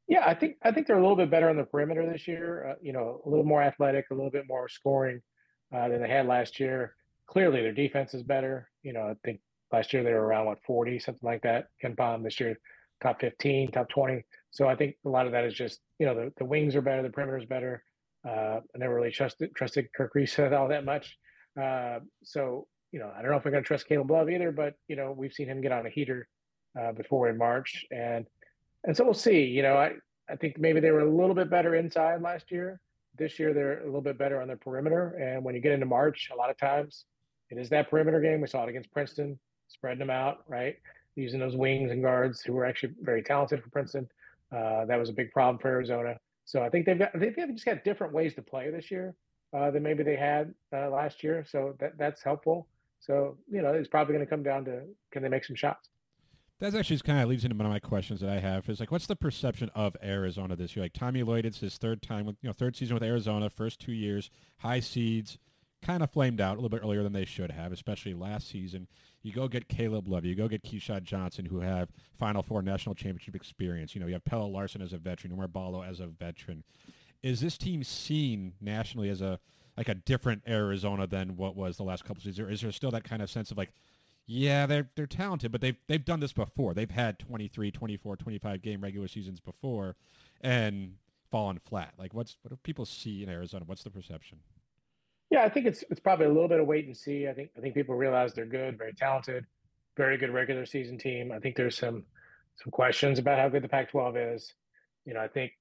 Yeah, 0.07 0.23
I 0.25 0.35
think 0.35 0.57
I 0.61 0.71
think 0.71 0.87
they're 0.87 0.97
a 0.97 1.01
little 1.01 1.15
bit 1.15 1.31
better 1.31 1.49
on 1.49 1.57
the 1.57 1.63
perimeter 1.63 2.09
this 2.09 2.27
year. 2.27 2.69
Uh, 2.69 2.75
you 2.81 2.93
know, 2.93 3.21
a 3.25 3.29
little 3.29 3.43
more 3.43 3.63
athletic, 3.63 4.05
a 4.11 4.13
little 4.13 4.29
bit 4.29 4.45
more 4.47 4.69
scoring 4.69 5.21
uh, 5.75 5.89
than 5.89 6.01
they 6.01 6.07
had 6.07 6.27
last 6.27 6.59
year 6.59 6.95
clearly 7.27 7.61
their 7.61 7.73
defense 7.73 8.13
is 8.13 8.23
better. 8.23 8.69
You 8.83 8.93
know, 8.93 9.01
I 9.01 9.15
think 9.23 9.39
last 9.71 9.93
year 9.93 10.03
they 10.03 10.13
were 10.13 10.25
around 10.25 10.45
what 10.45 10.63
40, 10.65 10.99
something 10.99 11.27
like 11.27 11.41
that. 11.43 11.67
KenPom 11.83 12.23
this 12.23 12.39
year, 12.39 12.57
top 13.01 13.21
15, 13.21 13.71
top 13.71 13.89
20. 13.89 14.23
So 14.51 14.67
I 14.67 14.75
think 14.75 14.95
a 15.05 15.09
lot 15.09 15.25
of 15.25 15.31
that 15.33 15.45
is 15.45 15.53
just, 15.53 15.79
you 15.99 16.05
know, 16.05 16.15
the, 16.15 16.33
the 16.37 16.45
wings 16.45 16.75
are 16.75 16.81
better, 16.81 17.01
the 17.01 17.09
perimeter 17.09 17.37
is 17.37 17.45
better. 17.45 17.83
Uh, 18.27 18.59
I 18.73 18.77
never 18.77 18.95
really 18.95 19.11
trusted 19.11 19.55
trusted 19.55 19.89
Kerr 19.95 20.09
Kriisa 20.09 20.51
all 20.59 20.69
that 20.69 20.85
much. 20.85 21.17
Uh, 21.61 21.99
so, 22.23 22.67
you 22.91 22.99
know, 22.99 23.11
I 23.15 23.21
don't 23.21 23.31
know 23.31 23.37
if 23.37 23.45
I'm 23.45 23.51
going 23.51 23.63
to 23.63 23.67
trust 23.67 23.87
Caleb 23.87 24.11
Love 24.11 24.29
either, 24.29 24.51
but, 24.51 24.75
you 24.87 24.95
know, 24.95 25.13
we've 25.15 25.33
seen 25.33 25.47
him 25.47 25.61
get 25.61 25.71
on 25.71 25.85
a 25.85 25.89
heater 25.89 26.27
uh, 26.79 26.91
before 26.91 27.29
in 27.29 27.37
March. 27.37 27.85
And, 27.91 28.25
and 28.83 28.95
so 28.95 29.03
we'll 29.03 29.13
see, 29.13 29.43
you 29.43 29.61
know, 29.61 29.75
I, 29.75 29.93
I 30.29 30.35
think 30.35 30.57
maybe 30.57 30.79
they 30.79 30.91
were 30.91 31.01
a 31.01 31.09
little 31.09 31.35
bit 31.35 31.49
better 31.49 31.75
inside 31.75 32.21
last 32.21 32.51
year. 32.51 32.79
This 33.17 33.39
year, 33.39 33.53
they're 33.53 33.81
a 33.81 33.85
little 33.85 34.01
bit 34.01 34.17
better 34.17 34.41
on 34.41 34.47
their 34.47 34.57
perimeter. 34.57 35.11
And 35.21 35.43
when 35.43 35.55
you 35.55 35.61
get 35.61 35.71
into 35.71 35.85
March, 35.85 36.29
a 36.33 36.35
lot 36.35 36.49
of 36.49 36.57
times 36.57 37.05
it 37.49 37.57
is 37.57 37.69
that 37.69 37.89
perimeter 37.89 38.21
game. 38.21 38.41
We 38.41 38.47
saw 38.47 38.63
it 38.63 38.69
against 38.69 38.91
Princeton, 38.91 39.39
spreading 39.67 39.99
them 39.99 40.09
out, 40.09 40.43
right? 40.47 40.77
Using 41.15 41.39
those 41.39 41.55
wings 41.55 41.91
and 41.91 42.01
guards 42.01 42.41
who 42.41 42.53
were 42.53 42.65
actually 42.65 42.93
very 43.01 43.21
talented 43.23 43.63
for 43.63 43.69
Princeton. 43.69 44.09
Uh, 44.51 44.85
that 44.85 44.97
was 44.97 45.09
a 45.09 45.13
big 45.13 45.31
problem 45.31 45.57
for 45.57 45.69
Arizona. 45.69 46.17
So 46.45 46.61
I 46.61 46.69
think 46.69 46.85
they've 46.85 46.99
got 46.99 47.11
they've 47.17 47.35
just 47.35 47.65
got 47.65 47.83
different 47.83 48.13
ways 48.13 48.35
to 48.35 48.41
play 48.41 48.69
this 48.69 48.91
year 48.91 49.15
uh, 49.53 49.71
than 49.71 49.83
maybe 49.83 50.03
they 50.03 50.15
had 50.15 50.53
uh, 50.73 50.89
last 50.89 51.23
year. 51.23 51.45
So 51.49 51.75
that 51.79 51.97
that's 51.97 52.21
helpful. 52.23 52.67
So 52.99 53.37
you 53.49 53.61
know 53.61 53.73
it's 53.73 53.87
probably 53.87 54.13
going 54.13 54.25
to 54.25 54.29
come 54.29 54.43
down 54.43 54.65
to 54.65 54.81
can 55.11 55.23
they 55.23 55.29
make 55.29 55.45
some 55.45 55.55
shots. 55.55 55.89
That 56.59 56.73
actually 56.73 56.99
kind 56.99 57.19
of 57.19 57.27
leads 57.27 57.43
into 57.43 57.57
one 57.57 57.65
of 57.65 57.71
my 57.71 57.79
questions 57.79 58.21
that 58.21 58.29
I 58.29 58.39
have 58.39 58.69
is 58.69 58.79
like, 58.79 58.89
what's 58.89 59.07
the 59.07 59.15
perception 59.15 59.69
of 59.75 59.97
Arizona 60.01 60.55
this 60.55 60.73
year? 60.73 60.85
Like 60.85 60.93
Tommy 60.93 61.21
Lloyd, 61.21 61.45
it's 61.45 61.59
his 61.59 61.77
third 61.77 62.01
time 62.01 62.25
with, 62.25 62.37
you 62.41 62.47
know, 62.47 62.53
third 62.53 62.77
season 62.77 62.93
with 62.93 63.03
Arizona, 63.03 63.49
first 63.49 63.81
two 63.81 63.91
years, 63.91 64.31
high 64.59 64.79
seeds, 64.79 65.37
kind 65.85 66.01
of 66.01 66.09
flamed 66.09 66.41
out 66.41 66.53
a 66.53 66.55
little 66.55 66.69
bit 66.69 66.81
earlier 66.83 67.03
than 67.03 67.13
they 67.13 67.25
should 67.25 67.51
have, 67.51 67.71
especially 67.71 68.13
last 68.13 68.49
season. 68.49 68.87
You 69.21 69.31
go 69.31 69.47
get 69.47 69.67
Caleb 69.67 70.07
Love, 70.07 70.25
you 70.25 70.35
go 70.35 70.47
get 70.47 70.63
Keshad 70.63 71.03
Johnson, 71.03 71.45
who 71.45 71.59
have 71.59 71.89
Final 72.17 72.43
Four 72.43 72.61
national 72.61 72.95
championship 72.95 73.35
experience. 73.35 73.93
You 73.93 74.01
know, 74.01 74.07
you 74.07 74.13
have 74.13 74.25
Pelle 74.25 74.51
Larsson 74.51 74.81
as 74.81 74.93
a 74.93 74.97
veteran, 74.97 75.35
Oumar 75.35 75.51
Ballo 75.51 75.83
as 75.83 75.99
a 75.99 76.07
veteran. 76.07 76.63
Is 77.21 77.41
this 77.41 77.57
team 77.57 77.83
seen 77.83 78.53
nationally 78.59 79.09
as 79.09 79.21
a 79.21 79.39
like 79.77 79.89
a 79.89 79.95
different 79.95 80.43
Arizona 80.47 81.05
than 81.05 81.37
what 81.37 81.55
was 81.55 81.77
the 81.77 81.83
last 81.83 82.05
couple 82.05 82.21
seasons? 82.21 82.39
Or 82.39 82.49
is 82.49 82.61
there 82.61 82.71
still 82.71 82.91
that 82.91 83.03
kind 83.03 83.21
of 83.21 83.29
sense 83.29 83.51
of 83.51 83.57
like, 83.57 83.73
yeah, 84.25 84.65
they're 84.65 84.89
they're 84.95 85.07
talented, 85.07 85.51
but 85.51 85.61
they've 85.61 85.77
they've 85.87 86.05
done 86.05 86.19
this 86.19 86.33
before. 86.33 86.73
They've 86.73 86.89
had 86.89 87.19
23, 87.19 87.71
24, 87.71 88.15
25 88.15 88.61
game 88.61 88.81
regular 88.81 89.07
seasons 89.07 89.39
before 89.39 89.95
and 90.41 90.95
fallen 91.29 91.59
flat. 91.59 91.93
Like 91.97 92.13
what's 92.13 92.37
what 92.41 92.49
do 92.49 92.57
people 92.63 92.85
see 92.85 93.23
in 93.23 93.29
Arizona? 93.29 93.65
What's 93.67 93.83
the 93.83 93.91
perception? 93.91 94.39
Yeah, 95.35 95.43
I 95.43 95.49
think 95.49 95.65
it's 95.65 95.83
it's 95.89 95.99
probably 95.99 96.27
a 96.27 96.31
little 96.31 96.47
bit 96.47 96.61
of 96.61 96.65
wait 96.65 96.85
and 96.85 96.95
see. 96.95 97.27
I 97.27 97.33
think 97.33 97.49
I 97.57 97.59
think 97.59 97.75
people 97.75 97.93
realize 97.93 98.33
they're 98.33 98.45
good, 98.45 98.77
very 98.77 98.93
talented, 98.93 99.45
very 99.97 100.17
good 100.17 100.29
regular 100.29 100.65
season 100.65 100.97
team. 100.97 101.29
I 101.29 101.39
think 101.39 101.57
there's 101.57 101.77
some 101.77 102.05
some 102.63 102.71
questions 102.71 103.19
about 103.19 103.37
how 103.37 103.49
good 103.49 103.61
the 103.61 103.67
Pac-12 103.67 104.35
is. 104.35 104.53
You 105.03 105.13
know, 105.13 105.19
I 105.19 105.27
think 105.27 105.51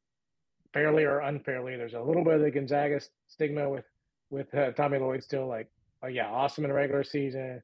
fairly 0.73 1.03
or 1.03 1.19
unfairly, 1.19 1.75
there's 1.75 1.95
a 1.95 2.01
little 2.01 2.23
bit 2.23 2.35
of 2.35 2.43
the 2.43 2.53
Gonzaga 2.53 3.01
stigma 3.27 3.69
with 3.69 3.85
with 4.31 4.55
uh, 4.55 4.71
Tommy 4.71 4.99
Lloyd 4.99 5.25
still. 5.25 5.49
Like, 5.49 5.69
oh 6.05 6.07
yeah, 6.07 6.29
awesome 6.29 6.63
in 6.63 6.71
the 6.71 6.77
regular 6.77 7.03
season, 7.03 7.61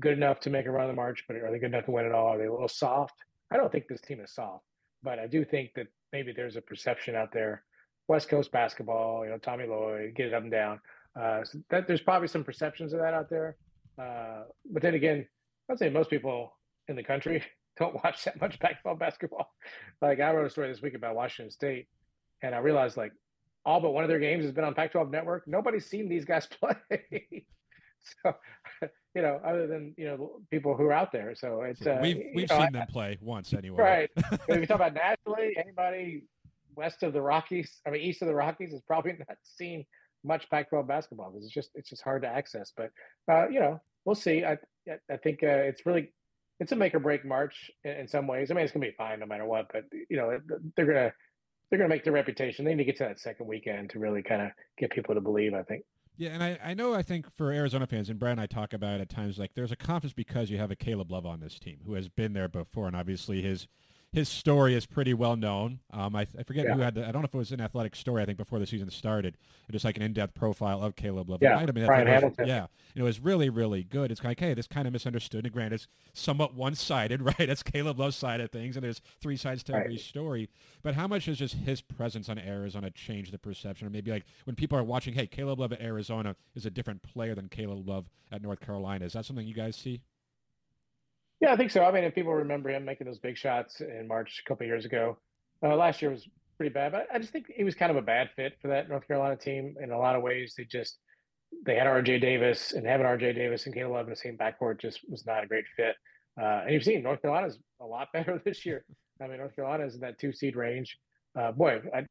good 0.00 0.14
enough 0.14 0.40
to 0.40 0.50
make 0.50 0.66
a 0.66 0.72
run 0.72 0.86
of 0.86 0.90
the 0.90 0.96
March, 0.96 1.22
but 1.28 1.36
are 1.36 1.52
they 1.52 1.60
good 1.60 1.66
enough 1.66 1.84
to 1.84 1.92
win 1.92 2.04
it 2.04 2.10
all? 2.10 2.34
Are 2.34 2.38
they 2.38 2.46
a 2.46 2.52
little 2.52 2.66
soft? 2.66 3.14
I 3.52 3.58
don't 3.58 3.70
think 3.70 3.86
this 3.86 4.00
team 4.00 4.18
is 4.18 4.34
soft, 4.34 4.64
but 5.04 5.20
I 5.20 5.28
do 5.28 5.44
think 5.44 5.74
that 5.76 5.86
maybe 6.12 6.32
there's 6.32 6.56
a 6.56 6.62
perception 6.62 7.14
out 7.14 7.30
there, 7.30 7.62
West 8.08 8.28
Coast 8.28 8.50
basketball, 8.50 9.24
you 9.24 9.30
know, 9.30 9.38
Tommy 9.38 9.68
Lloyd, 9.68 10.16
get 10.16 10.26
it 10.26 10.34
up 10.34 10.42
and 10.42 10.50
down. 10.50 10.80
Uh, 11.18 11.44
so 11.44 11.58
that 11.70 11.86
there's 11.86 12.00
probably 12.00 12.28
some 12.28 12.44
perceptions 12.44 12.92
of 12.92 13.00
that 13.00 13.14
out 13.14 13.30
there. 13.30 13.56
Uh, 13.98 14.42
but 14.70 14.82
then 14.82 14.94
again, 14.94 15.26
I'd 15.70 15.78
say 15.78 15.88
most 15.88 16.10
people 16.10 16.56
in 16.88 16.96
the 16.96 17.02
country 17.02 17.42
don't 17.78 17.94
watch 18.02 18.24
that 18.24 18.40
much 18.40 18.58
Pac-12 18.58 18.98
basketball. 18.98 19.52
Like 20.02 20.20
I 20.20 20.32
wrote 20.32 20.46
a 20.46 20.50
story 20.50 20.68
this 20.68 20.82
week 20.82 20.94
about 20.94 21.14
Washington 21.14 21.50
State, 21.50 21.86
and 22.42 22.54
I 22.54 22.58
realized 22.58 22.96
like 22.96 23.12
all 23.64 23.80
but 23.80 23.92
one 23.92 24.04
of 24.04 24.08
their 24.08 24.18
games 24.18 24.44
has 24.44 24.52
been 24.52 24.64
on 24.64 24.74
Pac-12 24.74 25.10
Network. 25.10 25.44
Nobody's 25.46 25.86
seen 25.86 26.08
these 26.08 26.24
guys 26.24 26.46
play. 26.60 27.46
so 28.22 28.34
you 29.14 29.22
know, 29.22 29.40
other 29.44 29.66
than 29.66 29.94
you 29.96 30.06
know 30.06 30.40
people 30.50 30.76
who 30.76 30.84
are 30.86 30.92
out 30.92 31.12
there. 31.12 31.34
So 31.34 31.62
it's 31.62 31.86
uh, 31.86 31.98
we've 32.02 32.22
we've 32.34 32.48
know, 32.48 32.56
seen 32.56 32.66
I, 32.66 32.70
them 32.70 32.86
play 32.88 33.18
once 33.20 33.52
anyway. 33.52 33.82
Right. 33.82 34.10
if 34.48 34.60
you 34.60 34.66
talk 34.66 34.76
about 34.76 34.94
nationally, 34.94 35.56
anybody 35.56 36.24
west 36.76 37.04
of 37.04 37.12
the 37.12 37.22
Rockies, 37.22 37.80
I 37.86 37.90
mean 37.90 38.00
east 38.00 38.22
of 38.22 38.28
the 38.28 38.34
Rockies, 38.34 38.72
has 38.72 38.82
probably 38.82 39.12
not 39.12 39.38
seen 39.44 39.86
much 40.24 40.48
Pac-12 40.50 40.86
basketball 40.86 41.30
because 41.30 41.44
it's 41.44 41.54
just 41.54 41.70
it's 41.74 41.90
just 41.90 42.02
hard 42.02 42.22
to 42.22 42.28
access. 42.28 42.72
But 42.76 42.90
uh, 43.30 43.48
you 43.48 43.60
know, 43.60 43.80
we'll 44.04 44.14
see. 44.14 44.44
I 44.44 44.58
I 45.10 45.16
think 45.16 45.42
uh, 45.42 45.48
it's 45.48 45.86
really 45.86 46.12
it's 46.60 46.72
a 46.72 46.76
make 46.76 46.94
or 46.94 47.00
break 47.00 47.24
March 47.24 47.70
in, 47.84 47.92
in, 47.92 48.08
some 48.08 48.26
ways. 48.26 48.50
I 48.50 48.54
mean, 48.54 48.64
it's 48.64 48.72
gonna 48.72 48.86
be 48.86 48.94
fine 48.96 49.20
no 49.20 49.26
matter 49.26 49.44
what. 49.44 49.66
But 49.72 49.84
you 50.08 50.16
know, 50.16 50.38
they're 50.76 50.86
gonna 50.86 51.12
they're 51.70 51.78
gonna 51.78 51.88
make 51.88 52.04
their 52.04 52.12
reputation. 52.12 52.64
They 52.64 52.72
need 52.74 52.84
to 52.84 52.84
get 52.84 52.96
to 52.98 53.04
that 53.04 53.20
second 53.20 53.46
weekend 53.46 53.90
to 53.90 53.98
really 53.98 54.22
kind 54.22 54.42
of 54.42 54.50
get 54.78 54.90
people 54.90 55.14
to 55.14 55.20
believe. 55.20 55.54
I 55.54 55.62
think. 55.62 55.84
Yeah, 56.16 56.30
and 56.30 56.44
I, 56.44 56.58
I 56.62 56.74
know 56.74 56.94
I 56.94 57.02
think 57.02 57.26
for 57.36 57.50
Arizona 57.50 57.88
fans, 57.88 58.08
and 58.08 58.20
Brad 58.20 58.32
and 58.32 58.40
I 58.40 58.46
talk 58.46 58.72
about 58.72 59.00
it 59.00 59.02
at 59.02 59.08
times, 59.08 59.36
like 59.36 59.54
there's 59.54 59.72
a 59.72 59.76
confidence 59.76 60.12
because 60.12 60.48
you 60.48 60.58
have 60.58 60.70
a 60.70 60.76
Caleb 60.76 61.10
Love 61.10 61.26
on 61.26 61.40
this 61.40 61.58
team 61.58 61.78
who 61.84 61.94
has 61.94 62.08
been 62.08 62.34
there 62.34 62.48
before, 62.48 62.86
and 62.86 62.94
obviously 62.94 63.42
his 63.42 63.66
his 64.14 64.28
story 64.28 64.74
is 64.74 64.86
pretty 64.86 65.12
well 65.12 65.34
known. 65.34 65.80
Um, 65.92 66.14
I, 66.14 66.20
I 66.38 66.44
forget 66.44 66.66
yeah. 66.66 66.74
who 66.74 66.80
had 66.80 66.94
the, 66.94 67.02
I 67.06 67.10
don't 67.10 67.22
know 67.22 67.26
if 67.26 67.34
it 67.34 67.38
was 67.38 67.50
an 67.50 67.60
athletic 67.60 67.96
story, 67.96 68.22
I 68.22 68.24
think 68.24 68.38
before 68.38 68.60
the 68.60 68.66
season 68.66 68.88
started, 68.88 69.36
just 69.72 69.84
like 69.84 69.96
an 69.96 70.04
in-depth 70.04 70.34
profile 70.34 70.80
of 70.84 70.94
Caleb 70.94 71.28
Love. 71.28 71.42
Yeah, 71.42 71.66
Brian 71.66 72.06
Hamilton. 72.06 72.46
yeah, 72.46 72.66
it 72.94 73.02
was 73.02 73.18
really, 73.18 73.50
really 73.50 73.82
good. 73.82 74.12
It's 74.12 74.20
kind 74.20 74.30
of, 74.30 74.40
okay, 74.40 74.54
this 74.54 74.68
kind 74.68 74.86
of 74.86 74.92
misunderstood. 74.92 75.44
And 75.44 75.52
granted, 75.52 75.74
it's 75.74 75.88
somewhat 76.12 76.54
one-sided, 76.54 77.22
right? 77.38 77.40
It's 77.40 77.64
Caleb 77.64 77.98
Love's 77.98 78.14
side 78.14 78.40
of 78.40 78.52
things, 78.52 78.76
and 78.76 78.84
there's 78.84 79.02
three 79.20 79.36
sides 79.36 79.64
to 79.64 79.72
right. 79.72 79.82
every 79.82 79.98
story. 79.98 80.48
But 80.82 80.94
how 80.94 81.08
much 81.08 81.24
has 81.24 81.36
just 81.36 81.54
his 81.54 81.80
presence 81.80 82.28
on 82.28 82.38
Arizona 82.38 82.92
changed 82.92 83.32
the 83.32 83.38
perception? 83.38 83.88
Or 83.88 83.90
maybe 83.90 84.12
like 84.12 84.26
when 84.44 84.54
people 84.54 84.78
are 84.78 84.84
watching, 84.84 85.14
hey, 85.14 85.26
Caleb 85.26 85.58
Love 85.58 85.72
at 85.72 85.80
Arizona 85.80 86.36
is 86.54 86.64
a 86.66 86.70
different 86.70 87.02
player 87.02 87.34
than 87.34 87.48
Caleb 87.48 87.88
Love 87.88 88.08
at 88.30 88.42
North 88.42 88.60
Carolina. 88.60 89.04
Is 89.06 89.14
that 89.14 89.24
something 89.24 89.44
you 89.44 89.54
guys 89.54 89.74
see? 89.74 90.02
Yeah, 91.40 91.52
I 91.52 91.56
think 91.56 91.70
so. 91.70 91.84
I 91.84 91.92
mean, 91.92 92.04
if 92.04 92.14
people 92.14 92.32
remember 92.32 92.70
him 92.70 92.84
making 92.84 93.06
those 93.06 93.18
big 93.18 93.36
shots 93.36 93.80
in 93.80 94.06
March 94.08 94.42
a 94.44 94.48
couple 94.48 94.66
years 94.66 94.84
ago, 94.84 95.18
uh, 95.62 95.74
last 95.76 96.00
year 96.00 96.10
was 96.10 96.26
pretty 96.56 96.72
bad. 96.72 96.92
But 96.92 97.06
I 97.12 97.18
just 97.18 97.32
think 97.32 97.46
he 97.54 97.64
was 97.64 97.74
kind 97.74 97.90
of 97.90 97.96
a 97.96 98.02
bad 98.02 98.30
fit 98.36 98.54
for 98.62 98.68
that 98.68 98.88
North 98.88 99.06
Carolina 99.06 99.36
team 99.36 99.74
in 99.80 99.90
a 99.90 99.98
lot 99.98 100.16
of 100.16 100.22
ways. 100.22 100.54
They 100.56 100.64
just 100.64 100.98
they 101.64 101.76
had 101.76 101.86
R.J. 101.86 102.18
Davis 102.18 102.72
and 102.72 102.86
having 102.86 103.06
R.J. 103.06 103.32
Davis 103.34 103.66
and 103.66 103.74
Caleb 103.74 103.92
Love 103.92 104.06
in 104.06 104.10
the 104.10 104.16
same 104.16 104.36
backcourt 104.36 104.80
just 104.80 105.00
was 105.08 105.26
not 105.26 105.44
a 105.44 105.46
great 105.46 105.64
fit. 105.76 105.94
Uh, 106.40 106.62
and 106.64 106.72
you've 106.72 106.84
seen 106.84 107.02
North 107.02 107.22
Carolina's 107.22 107.58
a 107.80 107.86
lot 107.86 108.08
better 108.12 108.40
this 108.44 108.64
year. 108.66 108.84
I 109.22 109.28
mean, 109.28 109.38
North 109.38 109.54
Carolina 109.54 109.84
is 109.84 109.94
in 109.94 110.00
that 110.00 110.18
two 110.18 110.32
seed 110.32 110.56
range. 110.56 110.98
Uh, 111.38 111.52
boy, 111.52 111.80
I, 111.94 112.06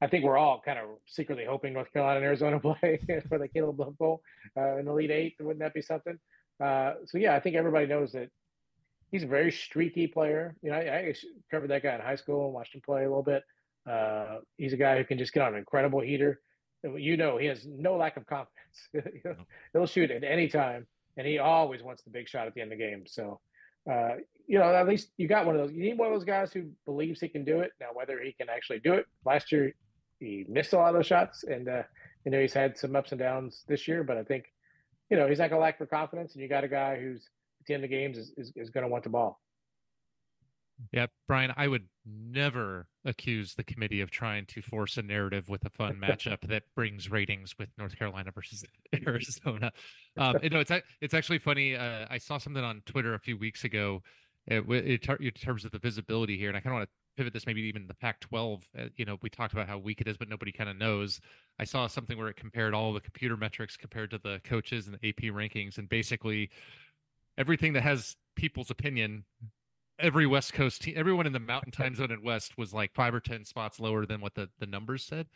I 0.00 0.06
think 0.06 0.24
we're 0.24 0.38
all 0.38 0.60
kind 0.64 0.78
of 0.78 0.86
secretly 1.06 1.44
hoping 1.46 1.72
North 1.72 1.92
Carolina 1.92 2.16
and 2.16 2.24
Arizona 2.24 2.60
play 2.60 3.00
for 3.28 3.38
the 3.38 3.48
Caleb 3.48 3.80
Love 3.80 3.98
Bowl 3.98 4.22
uh, 4.56 4.78
in 4.78 4.86
the 4.86 4.90
Elite 4.92 5.10
Eight. 5.10 5.34
Wouldn't 5.40 5.60
that 5.60 5.74
be 5.74 5.82
something? 5.82 6.18
Uh, 6.62 6.94
so 7.06 7.18
yeah, 7.18 7.34
I 7.34 7.40
think 7.40 7.56
everybody 7.56 7.86
knows 7.86 8.12
that 8.12 8.30
he's 9.10 9.22
a 9.22 9.26
very 9.26 9.50
streaky 9.50 10.06
player. 10.06 10.56
You 10.62 10.70
know, 10.70 10.76
I, 10.76 10.80
I, 10.80 11.14
covered 11.50 11.70
that 11.70 11.82
guy 11.82 11.94
in 11.94 12.00
high 12.00 12.16
school 12.16 12.46
and 12.46 12.54
watched 12.54 12.74
him 12.74 12.82
play 12.84 13.04
a 13.04 13.08
little 13.08 13.22
bit. 13.22 13.42
Uh, 13.88 14.38
he's 14.56 14.72
a 14.72 14.76
guy 14.76 14.98
who 14.98 15.04
can 15.04 15.18
just 15.18 15.32
get 15.32 15.42
on 15.42 15.54
an 15.54 15.58
incredible 15.58 16.00
heater. 16.00 16.40
You 16.84 17.16
know, 17.16 17.38
he 17.38 17.46
has 17.46 17.66
no 17.66 17.96
lack 17.96 18.16
of 18.16 18.26
confidence. 18.26 18.54
you 18.92 19.20
know, 19.24 19.34
he'll 19.72 19.86
shoot 19.86 20.10
at 20.10 20.24
any 20.24 20.48
time, 20.48 20.86
and 21.16 21.26
he 21.26 21.38
always 21.38 21.82
wants 21.82 22.02
the 22.02 22.10
big 22.10 22.28
shot 22.28 22.46
at 22.46 22.54
the 22.54 22.60
end 22.60 22.72
of 22.72 22.78
the 22.78 22.84
game. 22.84 23.04
So, 23.06 23.40
uh, 23.90 24.16
you 24.46 24.58
know, 24.58 24.72
at 24.72 24.86
least 24.86 25.10
you 25.16 25.26
got 25.26 25.46
one 25.46 25.56
of 25.56 25.62
those. 25.62 25.72
You 25.72 25.82
need 25.82 25.98
one 25.98 26.08
of 26.08 26.14
those 26.14 26.24
guys 26.24 26.52
who 26.52 26.70
believes 26.84 27.20
he 27.20 27.28
can 27.28 27.44
do 27.44 27.60
it. 27.60 27.72
Now, 27.80 27.88
whether 27.94 28.20
he 28.22 28.32
can 28.32 28.48
actually 28.48 28.80
do 28.80 28.94
it, 28.94 29.06
last 29.24 29.50
year 29.50 29.72
he 30.20 30.44
missed 30.48 30.72
a 30.72 30.76
lot 30.76 30.88
of 30.88 30.94
those 30.94 31.06
shots, 31.06 31.44
and 31.44 31.68
uh, 31.68 31.82
you 32.24 32.30
know 32.30 32.40
he's 32.40 32.52
had 32.52 32.78
some 32.78 32.94
ups 32.94 33.12
and 33.12 33.18
downs 33.18 33.64
this 33.66 33.88
year. 33.88 34.04
But 34.04 34.18
I 34.18 34.24
think, 34.24 34.44
you 35.10 35.16
know, 35.16 35.28
he's 35.28 35.38
not 35.38 35.50
gonna 35.50 35.62
lack 35.62 35.78
for 35.78 35.86
confidence, 35.86 36.34
and 36.34 36.42
you 36.42 36.48
got 36.48 36.64
a 36.64 36.68
guy 36.68 37.00
who's 37.00 37.28
the 37.66 37.74
end 37.74 37.84
of 37.84 37.90
games 37.90 38.18
is, 38.18 38.32
is, 38.36 38.52
is 38.56 38.70
going 38.70 38.82
to 38.82 38.88
want 38.88 39.04
the 39.04 39.10
ball. 39.10 39.40
Yeah, 40.92 41.06
Brian, 41.26 41.52
I 41.56 41.66
would 41.66 41.88
never 42.06 42.86
accuse 43.04 43.54
the 43.54 43.64
committee 43.64 44.00
of 44.00 44.10
trying 44.10 44.46
to 44.46 44.62
force 44.62 44.96
a 44.96 45.02
narrative 45.02 45.48
with 45.48 45.64
a 45.64 45.70
fun 45.70 45.96
matchup 46.02 46.40
that 46.48 46.62
brings 46.74 47.10
ratings 47.10 47.54
with 47.58 47.68
North 47.76 47.96
Carolina 47.98 48.30
versus 48.34 48.64
Arizona. 49.06 49.72
Um, 50.16 50.34
you 50.42 50.50
know, 50.50 50.58
it's 50.58 50.72
it's 51.00 51.14
actually 51.14 51.38
funny. 51.38 51.76
Uh, 51.76 52.04
I 52.10 52.18
saw 52.18 52.38
something 52.38 52.64
on 52.64 52.82
Twitter 52.86 53.14
a 53.14 53.20
few 53.20 53.36
weeks 53.36 53.62
ago 53.62 54.02
uh, 54.50 54.64
in 54.64 54.98
terms 54.98 55.64
of 55.64 55.70
the 55.70 55.78
visibility 55.78 56.36
here, 56.36 56.48
and 56.48 56.56
I 56.56 56.60
kind 56.60 56.72
of 56.72 56.78
want 56.78 56.88
to 56.88 56.94
pivot 57.16 57.32
this 57.32 57.46
maybe 57.46 57.62
even 57.62 57.86
the 57.86 57.94
Pac-12. 57.94 58.62
Uh, 58.76 58.84
you 58.96 59.04
know, 59.04 59.16
we 59.22 59.30
talked 59.30 59.52
about 59.52 59.68
how 59.68 59.78
weak 59.78 60.00
it 60.00 60.08
is, 60.08 60.16
but 60.16 60.28
nobody 60.28 60.50
kind 60.50 60.68
of 60.68 60.76
knows. 60.76 61.20
I 61.60 61.64
saw 61.64 61.86
something 61.86 62.18
where 62.18 62.26
it 62.26 62.34
compared 62.34 62.74
all 62.74 62.92
the 62.92 63.00
computer 63.00 63.36
metrics 63.36 63.76
compared 63.76 64.10
to 64.10 64.18
the 64.18 64.40
coaches 64.42 64.88
and 64.88 64.98
the 65.00 65.08
AP 65.08 65.32
rankings, 65.32 65.78
and 65.78 65.88
basically 65.88 66.50
everything 67.38 67.72
that 67.72 67.82
has 67.82 68.16
people's 68.36 68.70
opinion 68.70 69.24
every 69.98 70.26
west 70.26 70.52
coast 70.52 70.82
team 70.82 70.94
everyone 70.96 71.26
in 71.26 71.32
the 71.32 71.40
mountain 71.40 71.72
time 71.72 71.94
zone 71.94 72.10
and 72.10 72.22
west 72.22 72.58
was 72.58 72.74
like 72.74 72.92
five 72.94 73.14
or 73.14 73.20
ten 73.20 73.44
spots 73.44 73.80
lower 73.80 74.04
than 74.04 74.20
what 74.20 74.34
the, 74.34 74.48
the 74.58 74.66
numbers 74.66 75.02
said 75.02 75.26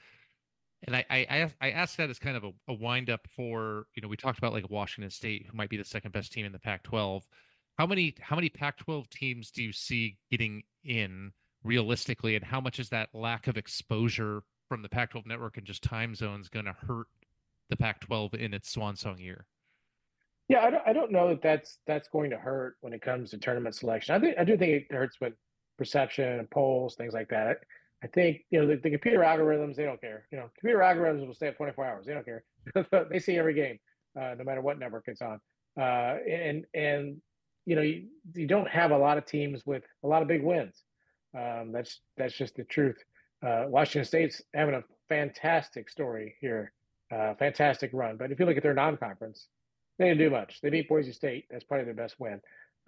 and 0.85 0.97
I, 0.97 1.05
I 1.11 1.51
I 1.61 1.71
asked 1.71 1.97
that 1.99 2.11
as 2.11 2.19
kind 2.19 2.37
of 2.37 2.45
a, 2.45 2.51
a 2.69 2.75
wind 2.75 3.09
up 3.09 3.27
for 3.29 3.87
you 3.95 4.03
know 4.03 4.09
we 4.09 4.17
talked 4.17 4.39
about 4.39 4.53
like 4.53 4.69
Washington 4.69 5.11
State 5.11 5.47
who 5.47 5.57
might 5.57 5.71
be 5.71 5.77
the 5.77 5.85
second 5.85 6.13
best 6.13 6.33
team 6.33 6.45
in 6.45 6.53
the 6.53 6.59
Pac-12. 6.59 7.23
How 7.79 7.87
many 7.87 8.15
how 8.21 8.37
many 8.37 8.49
Pac-12 8.49 9.09
teams 9.09 9.51
do 9.51 9.63
you 9.63 9.73
see 9.73 10.17
getting 10.31 10.63
in 10.85 11.33
realistically, 11.63 12.35
and 12.35 12.45
how 12.45 12.61
much 12.61 12.81
is 12.81 12.89
that 12.89 13.11
lack 13.15 13.47
of 13.47 13.57
exposure 13.57 14.43
from 14.69 14.83
the 14.83 14.89
Pac-12 14.89 15.27
network 15.27 15.57
and 15.57 15.67
just 15.67 15.83
time 15.83 16.15
zones 16.15 16.49
going 16.49 16.67
to 16.67 16.73
hurt 16.73 17.07
the 17.71 17.77
Pac-12 17.77 18.35
in 18.35 18.53
its 18.53 18.71
swan 18.71 18.97
song 18.97 19.19
year? 19.19 19.47
Yeah, 20.53 20.67
I 20.67 20.71
don't, 20.71 20.83
I 20.89 20.93
don't 20.93 21.11
know 21.11 21.31
that 21.31 21.41
that's 21.41 21.79
that's 21.87 22.09
going 22.09 22.29
to 22.29 22.37
hurt 22.37 22.77
when 22.83 22.93
it 22.93 23.01
comes 23.01 23.31
to 23.31 23.39
tournament 23.39 23.75
selection. 23.75 24.15
I 24.15 24.19
think 24.19 24.37
I 24.39 24.45
do 24.45 24.59
think 24.59 24.83
it 24.83 24.95
hurts 24.95 25.17
with 25.19 25.33
perception 25.79 26.41
and 26.41 26.51
polls, 26.51 26.95
things 26.95 27.15
like 27.15 27.31
that. 27.31 27.61
I 28.05 28.07
think 28.09 28.43
you 28.51 28.61
know 28.61 28.67
the, 28.67 28.77
the 28.77 28.91
computer 28.91 29.21
algorithms 29.21 29.77
they 29.77 29.85
don't 29.85 29.99
care. 29.99 30.27
You 30.31 30.37
know, 30.37 30.51
computer 30.61 30.81
algorithms 30.81 31.27
will 31.27 31.33
stay 31.33 31.49
up 31.49 31.57
24 31.57 31.87
hours. 31.87 32.05
They 32.05 32.13
don't 32.13 32.27
care. 32.27 32.45
they 33.11 33.19
see 33.19 33.39
every 33.39 33.55
game, 33.55 33.79
uh, 34.15 34.35
no 34.37 34.45
matter 34.45 34.61
what 34.61 34.79
network 34.79 35.05
it's 35.07 35.23
on. 35.23 35.41
Uh, 35.81 36.19
and 36.31 36.67
and 36.75 37.17
you 37.65 37.75
know 37.75 37.81
you, 37.81 38.09
you 38.35 38.47
don't 38.47 38.69
have 38.69 38.91
a 38.91 38.99
lot 38.99 39.17
of 39.17 39.25
teams 39.25 39.65
with 39.65 39.85
a 40.05 40.07
lot 40.07 40.21
of 40.21 40.29
big 40.29 40.43
wins. 40.43 40.83
Um, 41.35 41.73
that's 41.73 42.03
that's 42.19 42.37
just 42.37 42.57
the 42.57 42.65
truth. 42.65 43.03
Uh, 43.43 43.65
Washington 43.69 44.05
State's 44.05 44.43
having 44.53 44.75
a 44.75 44.85
fantastic 45.09 45.89
story 45.89 46.35
here, 46.43 46.75
uh, 47.11 47.33
fantastic 47.37 47.89
run. 47.95 48.19
But 48.19 48.33
if 48.33 48.39
you 48.39 48.45
look 48.45 48.59
at 48.59 48.63
their 48.63 48.75
non-conference, 48.75 49.49
they 50.03 50.09
didn't 50.09 50.19
do 50.19 50.31
much. 50.31 50.61
They 50.61 50.71
beat 50.71 50.89
Boise 50.89 51.13
State. 51.13 51.47
That's 51.51 51.65
probably 51.65 51.85
their 51.85 51.95
best 51.95 52.19
win. 52.19 52.41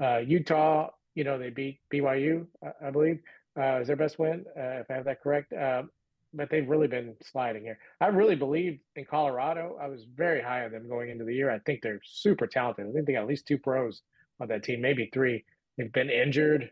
Uh, 0.03 0.19
Utah 0.19 0.91
You 1.15 1.25
know, 1.25 1.39
they 1.39 1.51
beat 1.51 1.81
BYU, 1.93 2.47
I, 2.63 2.89
I 2.89 2.91
believe, 2.91 3.21
uh, 3.59 3.81
is 3.81 3.87
their 3.87 3.97
best 3.97 4.19
win, 4.19 4.45
uh, 4.57 4.81
if 4.81 4.91
I 4.91 4.95
have 4.95 5.05
that 5.05 5.23
correct. 5.23 5.53
Um, 5.53 5.91
but 6.37 6.51
they've 6.51 6.69
really 6.69 6.89
been 6.89 7.15
sliding 7.23 7.63
here. 7.63 7.79
I 8.01 8.09
really 8.09 8.35
believed 8.35 8.81
in 8.97 9.05
Colorado. 9.05 9.79
I 9.81 9.87
was 9.87 10.05
very 10.17 10.43
high 10.43 10.65
on 10.65 10.73
them 10.73 10.89
going 10.89 11.11
into 11.11 11.25
the 11.25 11.35
year. 11.35 11.51
I 11.51 11.61
think 11.61 11.81
they're 11.81 12.01
super 12.05 12.49
talented. 12.49 12.89
I 12.89 12.93
think 12.93 13.07
they 13.07 13.13
got 13.13 13.23
at 13.23 13.29
least 13.29 13.47
two 13.47 13.59
pros 13.59 14.03
on 14.41 14.49
that 14.49 14.65
team, 14.65 14.81
maybe 14.81 15.09
three. 15.15 15.45
They've 15.79 15.93
been 15.93 16.11
injured. 16.11 16.71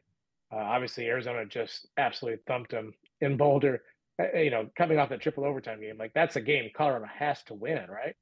Uh, 0.52 0.56
obviously, 0.56 1.06
Arizona 1.06 1.46
just 1.46 1.86
absolutely 1.96 2.40
thumped 2.48 2.72
them 2.72 2.92
in 3.20 3.36
Boulder. 3.36 3.82
Uh, 4.20 4.36
you 4.36 4.50
know, 4.50 4.68
coming 4.76 4.98
off 4.98 5.08
that 5.10 5.20
triple 5.20 5.44
overtime 5.44 5.80
game, 5.80 5.96
like 5.96 6.12
that's 6.14 6.34
a 6.34 6.40
game 6.40 6.68
Colorado 6.76 7.06
has 7.06 7.42
to 7.44 7.54
win, 7.54 7.86
right? 7.88 8.16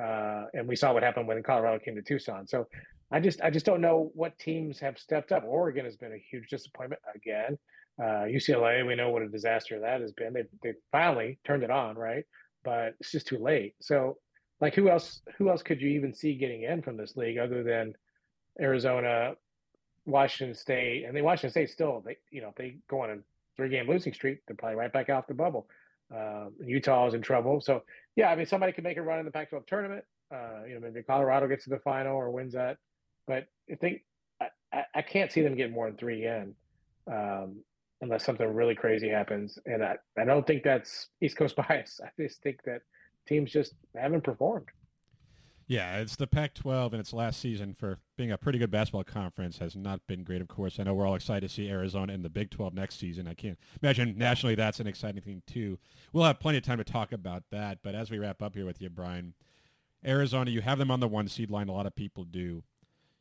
Uh, 0.00 0.44
and 0.54 0.68
we 0.68 0.76
saw 0.76 0.92
what 0.92 1.02
happened 1.02 1.26
when 1.26 1.42
Colorado 1.42 1.78
came 1.78 1.94
to 1.94 2.02
Tucson. 2.02 2.46
So 2.46 2.66
I 3.10 3.20
just 3.20 3.40
I 3.40 3.50
just 3.50 3.66
don't 3.66 3.80
know 3.80 4.10
what 4.14 4.38
teams 4.38 4.78
have 4.80 4.98
stepped 4.98 5.32
up. 5.32 5.44
Oregon 5.46 5.84
has 5.84 5.96
been 5.96 6.12
a 6.12 6.24
huge 6.30 6.48
disappointment 6.48 7.00
again. 7.14 7.58
Uh, 7.98 8.26
UCLA, 8.26 8.86
we 8.86 8.94
know 8.94 9.10
what 9.10 9.22
a 9.22 9.28
disaster 9.28 9.80
that 9.80 10.00
has 10.00 10.12
been. 10.12 10.32
They 10.32 10.44
they 10.62 10.74
finally 10.92 11.38
turned 11.44 11.62
it 11.62 11.70
on, 11.70 11.96
right? 11.96 12.24
But 12.64 12.94
it's 13.00 13.12
just 13.12 13.26
too 13.26 13.38
late. 13.38 13.74
So 13.80 14.18
like 14.60 14.74
who 14.74 14.88
else 14.90 15.22
who 15.38 15.50
else 15.50 15.62
could 15.62 15.80
you 15.80 15.88
even 15.90 16.14
see 16.14 16.34
getting 16.34 16.62
in 16.62 16.82
from 16.82 16.96
this 16.96 17.16
league 17.16 17.38
other 17.38 17.62
than 17.62 17.94
Arizona, 18.60 19.34
Washington 20.04 20.54
State, 20.54 21.04
and 21.04 21.16
then 21.16 21.24
Washington 21.24 21.50
State 21.50 21.70
still 21.70 22.02
they 22.04 22.16
you 22.30 22.42
know 22.42 22.48
if 22.48 22.54
they 22.56 22.76
go 22.88 23.02
on 23.02 23.10
a 23.10 23.16
three 23.56 23.68
game 23.68 23.88
losing 23.88 24.12
streak, 24.12 24.40
they're 24.46 24.56
probably 24.56 24.76
right 24.76 24.92
back 24.92 25.10
off 25.10 25.26
the 25.26 25.34
bubble. 25.34 25.68
Uh, 26.14 26.46
Utah 26.64 27.08
is 27.08 27.14
in 27.14 27.22
trouble. 27.22 27.60
So 27.60 27.82
yeah, 28.14 28.30
I 28.30 28.36
mean 28.36 28.46
somebody 28.46 28.72
could 28.72 28.84
make 28.84 28.96
a 28.96 29.02
run 29.02 29.18
in 29.18 29.24
the 29.24 29.30
Pac-12 29.30 29.66
tournament. 29.66 30.04
Uh, 30.32 30.64
you 30.66 30.74
know 30.74 30.80
maybe 30.80 31.02
Colorado 31.02 31.46
gets 31.48 31.64
to 31.64 31.70
the 31.70 31.78
final 31.78 32.16
or 32.16 32.30
wins 32.30 32.52
that, 32.54 32.78
but 33.26 33.46
I 33.70 33.74
think 33.76 34.02
I, 34.40 34.84
I 34.94 35.02
can't 35.02 35.30
see 35.30 35.42
them 35.42 35.56
getting 35.56 35.74
more 35.74 35.88
than 35.88 35.96
three 35.96 36.26
in. 36.26 36.54
Um, 37.10 37.60
unless 38.00 38.24
something 38.24 38.46
really 38.46 38.74
crazy 38.74 39.08
happens. 39.08 39.58
And 39.66 39.82
I, 39.82 39.96
I 40.18 40.24
don't 40.24 40.46
think 40.46 40.62
that's 40.62 41.08
East 41.20 41.36
Coast 41.36 41.56
bias. 41.68 42.00
I 42.04 42.08
just 42.20 42.42
think 42.42 42.62
that 42.64 42.82
teams 43.26 43.50
just 43.50 43.74
haven't 43.94 44.24
performed. 44.24 44.66
Yeah, 45.68 45.98
it's 45.98 46.14
the 46.14 46.28
Pac-12 46.28 46.92
in 46.92 47.00
its 47.00 47.12
last 47.12 47.40
season 47.40 47.74
for 47.74 47.98
being 48.16 48.30
a 48.30 48.38
pretty 48.38 48.58
good 48.58 48.70
basketball 48.70 49.02
conference 49.02 49.58
has 49.58 49.74
not 49.74 50.06
been 50.06 50.22
great. 50.22 50.40
Of 50.40 50.46
course, 50.46 50.78
I 50.78 50.84
know 50.84 50.94
we're 50.94 51.06
all 51.06 51.16
excited 51.16 51.48
to 51.48 51.52
see 51.52 51.68
Arizona 51.68 52.12
in 52.12 52.22
the 52.22 52.30
Big 52.30 52.50
12 52.50 52.72
next 52.72 53.00
season. 53.00 53.26
I 53.26 53.34
can't 53.34 53.58
imagine 53.82 54.16
nationally 54.16 54.54
that's 54.54 54.78
an 54.78 54.86
exciting 54.86 55.22
thing 55.22 55.42
too. 55.44 55.78
We'll 56.12 56.24
have 56.24 56.38
plenty 56.38 56.58
of 56.58 56.64
time 56.64 56.78
to 56.78 56.84
talk 56.84 57.10
about 57.10 57.44
that. 57.50 57.78
But 57.82 57.96
as 57.96 58.10
we 58.10 58.18
wrap 58.18 58.42
up 58.42 58.54
here 58.54 58.64
with 58.64 58.80
you, 58.80 58.90
Brian, 58.90 59.34
Arizona, 60.04 60.52
you 60.52 60.60
have 60.60 60.78
them 60.78 60.92
on 60.92 61.00
the 61.00 61.08
one 61.08 61.26
seed 61.26 61.50
line. 61.50 61.68
A 61.68 61.72
lot 61.72 61.86
of 61.86 61.96
people 61.96 62.22
do. 62.22 62.62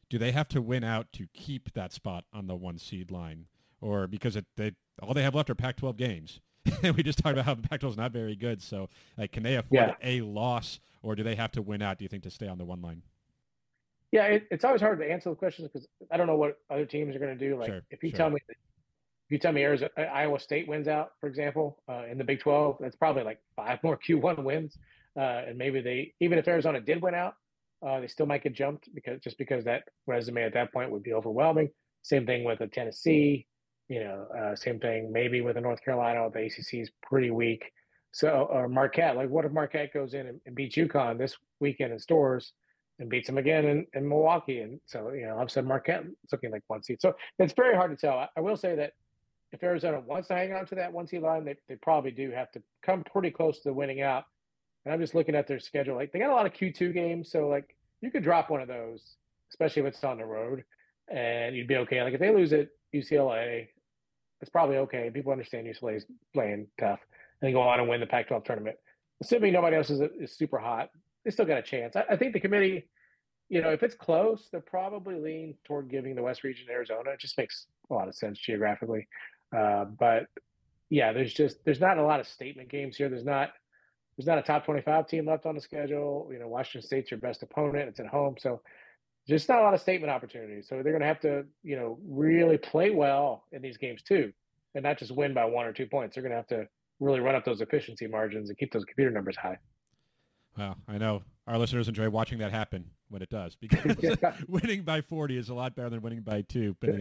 Do 0.07 0.19
they 0.19 0.31
have 0.31 0.47
to 0.49 0.61
win 0.61 0.83
out 0.83 1.11
to 1.13 1.25
keep 1.33 1.73
that 1.73 1.93
spot 1.93 2.25
on 2.31 2.45
the 2.45 2.55
one 2.55 2.77
seed 2.77 3.09
line? 3.09 3.47
or 3.85 4.07
because 4.07 4.35
it, 4.35 4.45
they 4.57 4.71
all 5.01 5.13
they 5.13 5.23
have 5.23 5.35
left 5.35 5.49
are 5.49 5.55
Pac-12 5.55 5.97
games. 5.97 6.39
And 6.83 6.95
we 6.97 7.03
just 7.03 7.19
talked 7.19 7.33
about 7.33 7.45
how 7.45 7.53
the 7.53 7.67
Pac-12 7.67 7.91
is 7.91 7.97
not 7.97 8.11
very 8.11 8.35
good. 8.35 8.61
So, 8.61 8.89
like, 9.17 9.31
can 9.31 9.43
they 9.43 9.55
afford 9.55 9.71
yeah. 9.71 9.93
a 10.03 10.21
loss, 10.21 10.79
or 11.03 11.15
do 11.15 11.23
they 11.23 11.35
have 11.35 11.51
to 11.53 11.61
win 11.61 11.81
out? 11.81 11.97
Do 11.97 12.05
you 12.05 12.09
think 12.09 12.23
to 12.23 12.31
stay 12.31 12.47
on 12.47 12.57
the 12.57 12.65
one 12.65 12.81
line? 12.81 13.01
Yeah, 14.11 14.25
it, 14.25 14.47
it's 14.51 14.63
always 14.63 14.81
hard 14.81 14.99
to 14.99 15.11
answer 15.11 15.29
the 15.29 15.35
questions 15.35 15.69
because 15.71 15.87
I 16.11 16.17
don't 16.17 16.27
know 16.27 16.37
what 16.37 16.57
other 16.69 16.85
teams 16.85 17.15
are 17.15 17.19
going 17.19 17.37
to 17.37 17.49
do. 17.49 17.57
Like, 17.57 17.69
sure, 17.69 17.81
if 17.89 18.03
you 18.03 18.09
sure. 18.09 18.17
tell 18.17 18.29
me, 18.29 18.39
if 18.47 19.31
you 19.31 19.37
tell 19.39 19.51
me 19.51 19.63
Arizona, 19.63 19.91
Iowa 19.97 20.39
State 20.39 20.67
wins 20.67 20.87
out, 20.87 21.11
for 21.19 21.27
example, 21.27 21.81
uh, 21.89 22.03
in 22.09 22.17
the 22.17 22.23
Big 22.23 22.39
12, 22.39 22.77
that's 22.79 22.95
probably 22.95 23.23
like 23.23 23.39
five 23.55 23.79
more 23.83 23.97
Q1 24.09 24.43
wins, 24.43 24.77
uh, 25.17 25.43
and 25.47 25.57
maybe 25.57 25.81
they 25.81 26.13
even 26.19 26.37
if 26.37 26.47
Arizona 26.47 26.79
did 26.79 27.01
win 27.01 27.15
out, 27.15 27.35
uh, 27.85 27.99
they 27.99 28.07
still 28.07 28.25
might 28.25 28.43
get 28.43 28.53
jumped 28.53 28.87
because 28.93 29.19
just 29.21 29.37
because 29.37 29.65
that 29.65 29.83
resume 30.07 30.43
at 30.43 30.53
that 30.53 30.71
point 30.71 30.91
would 30.91 31.03
be 31.03 31.13
overwhelming. 31.13 31.69
Same 32.03 32.25
thing 32.25 32.43
with 32.43 32.61
a 32.61 32.67
Tennessee, 32.67 33.47
you 33.87 34.03
know, 34.03 34.27
uh, 34.37 34.55
same 34.55 34.79
thing 34.79 35.11
maybe 35.11 35.41
with 35.41 35.55
the 35.55 35.61
North 35.61 35.83
Carolina. 35.83 36.29
The 36.33 36.45
ACC 36.45 36.75
is 36.75 36.91
pretty 37.03 37.31
weak. 37.31 37.71
So, 38.11 38.47
or 38.49 38.67
Marquette, 38.67 39.15
like 39.15 39.29
what 39.29 39.45
if 39.45 39.51
Marquette 39.51 39.93
goes 39.93 40.13
in 40.13 40.27
and, 40.27 40.39
and 40.45 40.55
beats 40.55 40.75
UConn 40.75 41.17
this 41.17 41.35
weekend 41.59 41.93
in 41.93 41.99
Storrs? 41.99 42.53
and 42.99 43.09
beats 43.09 43.27
them 43.27 43.37
again 43.37 43.65
in, 43.65 43.85
in 43.93 44.07
Milwaukee? 44.07 44.61
And 44.61 44.79
so, 44.85 45.11
you 45.11 45.25
know, 45.27 45.37
I've 45.37 45.51
said 45.51 45.65
Marquette 45.65 46.05
looking 46.31 46.51
like 46.51 46.63
one 46.67 46.83
seed. 46.83 47.01
So 47.01 47.15
it's 47.39 47.53
very 47.53 47.75
hard 47.75 47.91
to 47.91 47.97
tell. 47.97 48.17
I, 48.17 48.29
I, 48.37 48.41
will 48.41 48.57
say 48.57 48.75
that 48.75 48.93
if 49.51 49.63
Arizona 49.63 49.99
wants 49.99 50.27
to 50.29 50.35
hang 50.35 50.53
on 50.53 50.65
to 50.67 50.75
that 50.75 50.91
one 50.91 51.07
seed 51.07 51.21
line, 51.21 51.45
they, 51.45 51.55
they 51.67 51.75
probably 51.75 52.11
do 52.11 52.31
have 52.31 52.51
to 52.51 52.61
come 52.83 53.03
pretty 53.03 53.31
close 53.31 53.59
to 53.61 53.73
winning 53.73 54.01
out. 54.01 54.25
And 54.85 54.93
I'm 54.93 54.99
just 54.99 55.15
looking 55.15 55.35
at 55.35 55.47
their 55.47 55.59
schedule. 55.59 55.95
Like 55.95 56.11
they 56.11 56.19
got 56.19 56.29
a 56.29 56.33
lot 56.35 56.45
of 56.45 56.53
Q2 56.53 56.93
games. 56.93 57.31
So, 57.31 57.47
like, 57.47 57.75
you 58.01 58.11
could 58.11 58.23
drop 58.23 58.49
one 58.49 58.61
of 58.61 58.67
those, 58.67 59.15
especially 59.49 59.81
if 59.81 59.87
it's 59.87 60.03
on 60.03 60.17
the 60.17 60.25
road, 60.25 60.63
and 61.09 61.55
you'd 61.55 61.67
be 61.67 61.77
okay. 61.77 62.03
Like 62.03 62.13
if 62.13 62.19
they 62.19 62.33
lose 62.33 62.53
it, 62.53 62.69
UCLA, 62.93 63.67
it's 64.41 64.49
probably 64.49 64.77
okay. 64.77 65.09
People 65.13 65.31
understand 65.31 65.67
UCLA 65.67 65.97
is 65.97 66.05
playing 66.33 66.67
tough, 66.79 66.99
and 67.41 67.47
they 67.47 67.51
go 67.51 67.61
on 67.61 67.79
and 67.79 67.89
win 67.89 67.99
the 67.99 68.05
Pac-12 68.05 68.45
tournament. 68.45 68.77
Assuming 69.21 69.53
nobody 69.53 69.77
else 69.77 69.89
is, 69.89 70.01
is 70.19 70.35
super 70.35 70.57
hot, 70.57 70.89
they 71.23 71.31
still 71.31 71.45
got 71.45 71.57
a 71.57 71.63
chance. 71.63 71.95
I, 71.95 72.03
I 72.11 72.17
think 72.17 72.33
the 72.33 72.39
committee, 72.39 72.85
you 73.49 73.61
know, 73.61 73.69
if 73.69 73.81
it's 73.81 73.95
close, 73.95 74.49
they're 74.51 74.61
probably 74.61 75.15
lean 75.15 75.55
toward 75.65 75.89
giving 75.89 76.15
the 76.15 76.21
West 76.21 76.43
Region 76.43 76.67
Arizona. 76.69 77.11
It 77.11 77.19
just 77.19 77.37
makes 77.37 77.67
a 77.89 77.93
lot 77.93 78.07
of 78.07 78.15
sense 78.15 78.37
geographically. 78.39 79.07
Uh, 79.55 79.85
but 79.85 80.27
yeah, 80.89 81.13
there's 81.13 81.33
just 81.33 81.63
there's 81.65 81.79
not 81.79 81.97
a 81.97 82.03
lot 82.03 82.19
of 82.19 82.27
statement 82.27 82.69
games 82.69 82.97
here. 82.97 83.09
There's 83.09 83.25
not 83.25 83.51
there's 84.17 84.27
not 84.27 84.37
a 84.37 84.41
top 84.41 84.65
25 84.65 85.07
team 85.07 85.25
left 85.25 85.45
on 85.45 85.55
the 85.55 85.61
schedule. 85.61 86.29
You 86.31 86.39
know, 86.39 86.47
Washington 86.47 86.85
State's 86.85 87.11
your 87.11 87.19
best 87.19 87.43
opponent. 87.43 87.89
It's 87.89 87.99
at 87.99 88.07
home, 88.07 88.35
so 88.39 88.61
just 89.27 89.49
not 89.49 89.59
a 89.59 89.61
lot 89.63 89.73
of 89.73 89.81
statement 89.81 90.11
opportunities. 90.11 90.67
So 90.67 90.75
they're 90.75 90.91
going 90.91 91.01
to 91.01 91.07
have 91.07 91.19
to, 91.21 91.45
you 91.63 91.75
know, 91.75 91.97
really 92.07 92.57
play 92.57 92.91
well 92.91 93.43
in 93.51 93.61
these 93.61 93.77
games 93.77 94.01
too, 94.01 94.31
and 94.73 94.83
not 94.83 94.99
just 94.99 95.11
win 95.11 95.33
by 95.33 95.45
one 95.45 95.65
or 95.65 95.73
two 95.73 95.87
points. 95.87 96.15
They're 96.15 96.23
going 96.23 96.31
to 96.31 96.37
have 96.37 96.47
to 96.47 96.67
really 96.99 97.19
run 97.19 97.35
up 97.35 97.43
those 97.43 97.61
efficiency 97.61 98.07
margins 98.07 98.49
and 98.49 98.57
keep 98.57 98.71
those 98.71 98.85
computer 98.85 99.11
numbers 99.11 99.35
high. 99.37 99.57
Well, 100.57 100.77
I 100.87 100.97
know 100.97 101.23
our 101.47 101.57
listeners 101.57 101.87
enjoy 101.87 102.09
watching 102.09 102.37
that 102.39 102.51
happen 102.51 102.85
when 103.09 103.21
it 103.21 103.29
does 103.29 103.55
because 103.55 104.17
winning 104.47 104.83
by 104.83 105.01
40 105.01 105.37
is 105.37 105.49
a 105.49 105.53
lot 105.53 105.75
better 105.75 105.89
than 105.89 106.01
winning 106.01 106.21
by 106.21 106.41
two. 106.41 106.75
But 106.79 106.95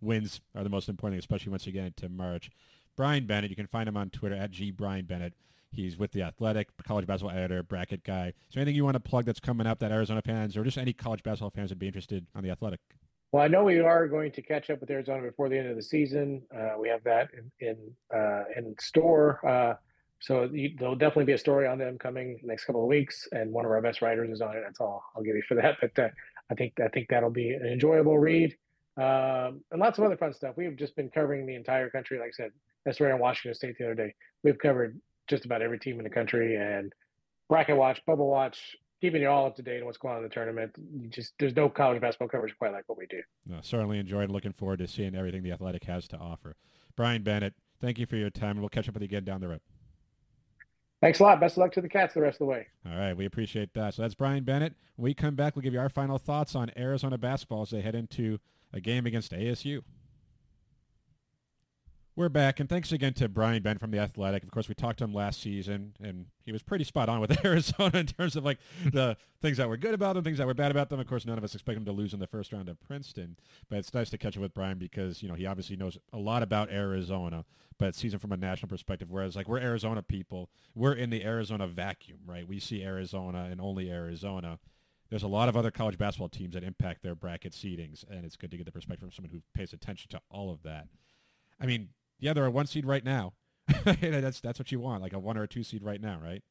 wins 0.00 0.40
are 0.54 0.64
the 0.64 0.70
most 0.70 0.88
important, 0.88 1.20
especially 1.20 1.50
once 1.50 1.66
you 1.66 1.72
get 1.72 1.86
into 1.86 2.08
March. 2.08 2.50
Brian 2.96 3.26
Bennett, 3.26 3.50
you 3.50 3.56
can 3.56 3.66
find 3.66 3.88
him 3.88 3.96
on 3.96 4.10
Twitter 4.10 4.34
at 4.34 4.50
G 4.50 4.70
Brian 4.70 5.04
Bennett. 5.04 5.34
He's 5.76 5.98
with 5.98 6.12
the 6.12 6.22
Athletic, 6.22 6.68
college 6.86 7.06
basketball 7.06 7.36
editor, 7.36 7.62
bracket 7.62 8.02
guy. 8.02 8.32
So 8.48 8.60
anything 8.60 8.74
you 8.74 8.84
want 8.84 8.94
to 8.94 9.00
plug 9.00 9.26
that's 9.26 9.40
coming 9.40 9.66
up 9.66 9.78
that 9.80 9.92
Arizona 9.92 10.22
fans 10.22 10.56
or 10.56 10.64
just 10.64 10.78
any 10.78 10.92
college 10.92 11.22
basketball 11.22 11.50
fans 11.50 11.70
would 11.70 11.78
be 11.78 11.86
interested 11.86 12.26
on 12.34 12.42
the 12.42 12.50
Athletic? 12.50 12.80
Well, 13.32 13.42
I 13.44 13.48
know 13.48 13.64
we 13.64 13.80
are 13.80 14.08
going 14.08 14.32
to 14.32 14.42
catch 14.42 14.70
up 14.70 14.80
with 14.80 14.90
Arizona 14.90 15.22
before 15.22 15.48
the 15.48 15.58
end 15.58 15.68
of 15.68 15.76
the 15.76 15.82
season. 15.82 16.42
Uh, 16.56 16.78
we 16.78 16.88
have 16.88 17.04
that 17.04 17.28
in 17.34 17.68
in, 17.68 17.76
uh, 18.16 18.44
in 18.56 18.74
store. 18.80 19.46
Uh, 19.46 19.74
so 20.20 20.44
you, 20.44 20.74
there'll 20.78 20.96
definitely 20.96 21.24
be 21.24 21.32
a 21.32 21.38
story 21.38 21.66
on 21.66 21.78
them 21.78 21.98
coming 21.98 22.40
next 22.42 22.64
couple 22.64 22.82
of 22.82 22.88
weeks, 22.88 23.28
and 23.32 23.52
one 23.52 23.64
of 23.64 23.70
our 23.70 23.82
best 23.82 24.00
writers 24.00 24.30
is 24.30 24.40
on 24.40 24.56
it. 24.56 24.62
That's 24.64 24.80
all 24.80 25.04
I'll 25.14 25.22
give 25.22 25.36
you 25.36 25.42
for 25.46 25.54
that. 25.56 25.76
But 25.80 25.98
uh, 25.98 26.08
I 26.50 26.54
think 26.54 26.74
I 26.82 26.88
think 26.88 27.08
that'll 27.08 27.30
be 27.30 27.50
an 27.50 27.66
enjoyable 27.66 28.18
read, 28.18 28.56
um, 28.96 29.60
and 29.70 29.80
lots 29.80 29.98
of 29.98 30.04
other 30.04 30.16
fun 30.16 30.32
stuff. 30.32 30.54
We've 30.56 30.76
just 30.76 30.96
been 30.96 31.10
covering 31.10 31.46
the 31.46 31.54
entire 31.54 31.90
country. 31.90 32.18
Like 32.18 32.28
I 32.28 32.44
said, 32.44 32.52
that's 32.84 33.00
right 33.00 33.12
on 33.12 33.18
Washington 33.18 33.54
State 33.54 33.76
the 33.78 33.84
other 33.84 33.94
day. 33.94 34.14
We've 34.42 34.58
covered 34.58 34.98
just 35.26 35.44
about 35.44 35.62
every 35.62 35.78
team 35.78 35.98
in 35.98 36.04
the 36.04 36.10
country 36.10 36.56
and 36.56 36.92
bracket 37.48 37.76
watch, 37.76 38.00
bubble 38.06 38.28
watch, 38.28 38.76
keeping 39.00 39.22
you 39.22 39.28
all 39.28 39.46
up 39.46 39.56
to 39.56 39.62
date 39.62 39.80
on 39.80 39.86
what's 39.86 39.98
going 39.98 40.12
on 40.12 40.22
in 40.22 40.28
the 40.28 40.34
tournament. 40.34 40.72
You 40.76 41.08
just 41.08 41.34
there's 41.38 41.54
no 41.54 41.68
college 41.68 42.00
basketball 42.00 42.28
coverage 42.28 42.56
quite 42.58 42.72
like 42.72 42.84
what 42.86 42.98
we 42.98 43.06
do. 43.06 43.22
No, 43.46 43.58
certainly 43.62 43.98
enjoyed. 43.98 44.30
Looking 44.30 44.52
forward 44.52 44.78
to 44.78 44.88
seeing 44.88 45.14
everything 45.14 45.42
the 45.42 45.52
Athletic 45.52 45.84
has 45.84 46.08
to 46.08 46.16
offer. 46.16 46.56
Brian 46.96 47.22
Bennett, 47.22 47.54
thank 47.80 47.98
you 47.98 48.06
for 48.06 48.16
your 48.16 48.30
time, 48.30 48.52
and 48.52 48.60
we'll 48.60 48.68
catch 48.68 48.88
up 48.88 48.94
with 48.94 49.02
you 49.02 49.06
again 49.06 49.24
down 49.24 49.40
the 49.40 49.48
road. 49.48 49.60
Thanks 51.02 51.20
a 51.20 51.24
lot. 51.24 51.40
Best 51.40 51.56
of 51.56 51.58
luck 51.58 51.72
to 51.72 51.82
the 51.82 51.88
Cats 51.90 52.14
the 52.14 52.22
rest 52.22 52.36
of 52.36 52.38
the 52.40 52.44
way. 52.46 52.66
All 52.90 52.96
right, 52.96 53.14
we 53.14 53.26
appreciate 53.26 53.74
that. 53.74 53.94
So 53.94 54.02
that's 54.02 54.14
Brian 54.14 54.44
Bennett. 54.44 54.74
When 54.96 55.04
we 55.04 55.14
come 55.14 55.34
back, 55.34 55.54
we'll 55.54 55.62
give 55.62 55.74
you 55.74 55.80
our 55.80 55.90
final 55.90 56.18
thoughts 56.18 56.54
on 56.54 56.70
Arizona 56.76 57.18
basketball 57.18 57.62
as 57.62 57.70
they 57.70 57.82
head 57.82 57.94
into 57.94 58.38
a 58.72 58.80
game 58.80 59.04
against 59.04 59.32
ASU. 59.32 59.82
We're 62.18 62.30
back, 62.30 62.60
and 62.60 62.66
thanks 62.66 62.92
again 62.92 63.12
to 63.14 63.28
Brian 63.28 63.62
Ben 63.62 63.76
from 63.76 63.90
the 63.90 63.98
Athletic. 63.98 64.42
Of 64.42 64.50
course, 64.50 64.70
we 64.70 64.74
talked 64.74 65.00
to 65.00 65.04
him 65.04 65.12
last 65.12 65.38
season, 65.38 65.92
and 66.02 66.24
he 66.46 66.50
was 66.50 66.62
pretty 66.62 66.84
spot 66.84 67.10
on 67.10 67.20
with 67.20 67.30
Arizona 67.44 67.98
in 67.98 68.06
terms 68.06 68.36
of 68.36 68.42
like 68.42 68.56
the 68.90 69.18
things 69.42 69.58
that 69.58 69.68
were 69.68 69.76
good 69.76 69.92
about 69.92 70.14
them, 70.14 70.24
things 70.24 70.38
that 70.38 70.46
were 70.46 70.54
bad 70.54 70.70
about 70.70 70.88
them. 70.88 70.98
Of 70.98 71.06
course, 71.08 71.26
none 71.26 71.36
of 71.36 71.44
us 71.44 71.52
expect 71.52 71.76
them 71.76 71.84
to 71.84 71.92
lose 71.92 72.14
in 72.14 72.18
the 72.18 72.26
first 72.26 72.54
round 72.54 72.70
of 72.70 72.80
Princeton, 72.80 73.36
but 73.68 73.78
it's 73.78 73.92
nice 73.92 74.08
to 74.08 74.16
catch 74.16 74.34
up 74.34 74.40
with 74.40 74.54
Brian 74.54 74.78
because 74.78 75.22
you 75.22 75.28
know 75.28 75.34
he 75.34 75.44
obviously 75.44 75.76
knows 75.76 75.98
a 76.10 76.16
lot 76.16 76.42
about 76.42 76.70
Arizona, 76.70 77.44
but 77.78 77.94
sees 77.94 78.12
them 78.12 78.20
from 78.20 78.32
a 78.32 78.38
national 78.38 78.70
perspective. 78.70 79.10
Whereas 79.10 79.36
like 79.36 79.46
we're 79.46 79.60
Arizona 79.60 80.00
people, 80.00 80.48
we're 80.74 80.94
in 80.94 81.10
the 81.10 81.22
Arizona 81.22 81.66
vacuum, 81.66 82.20
right? 82.24 82.48
We 82.48 82.60
see 82.60 82.82
Arizona 82.82 83.48
and 83.50 83.60
only 83.60 83.90
Arizona 83.90 84.58
there's 85.10 85.22
a 85.22 85.28
lot 85.28 85.48
of 85.48 85.56
other 85.56 85.70
college 85.70 85.98
basketball 85.98 86.30
teams 86.30 86.54
that 86.54 86.64
impact 86.64 87.02
their 87.02 87.14
bracket 87.14 87.52
seedings, 87.52 88.04
and 88.10 88.24
it's 88.24 88.34
good 88.34 88.50
to 88.50 88.56
get 88.56 88.64
the 88.66 88.72
perspective 88.72 89.02
from 89.06 89.12
someone 89.12 89.30
who 89.30 89.42
pays 89.54 89.72
attention 89.72 90.10
to 90.10 90.20
all 90.30 90.50
of 90.50 90.64
that. 90.64 90.88
I 91.60 91.66
mean, 91.66 91.90
yeah, 92.18 92.32
they're 92.32 92.46
a 92.46 92.50
one 92.50 92.66
seed 92.66 92.86
right 92.86 93.04
now. 93.04 93.34
that's 93.84 94.40
that's 94.40 94.58
what 94.58 94.70
you 94.70 94.80
want, 94.80 95.02
like 95.02 95.12
a 95.12 95.18
one 95.18 95.36
or 95.36 95.42
a 95.42 95.48
two 95.48 95.62
seed 95.62 95.82
right 95.82 96.00
now, 96.00 96.18
right? 96.22 96.42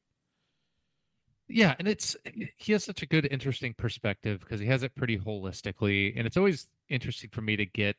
Yeah, 1.48 1.74
and 1.78 1.86
it's 1.86 2.16
he 2.56 2.72
has 2.72 2.84
such 2.84 3.02
a 3.02 3.06
good, 3.06 3.26
interesting 3.30 3.74
perspective 3.74 4.40
because 4.40 4.60
he 4.60 4.66
has 4.66 4.82
it 4.82 4.94
pretty 4.96 5.18
holistically, 5.18 6.12
and 6.16 6.26
it's 6.26 6.36
always 6.36 6.68
interesting 6.88 7.30
for 7.30 7.40
me 7.40 7.56
to 7.56 7.64
get 7.64 7.96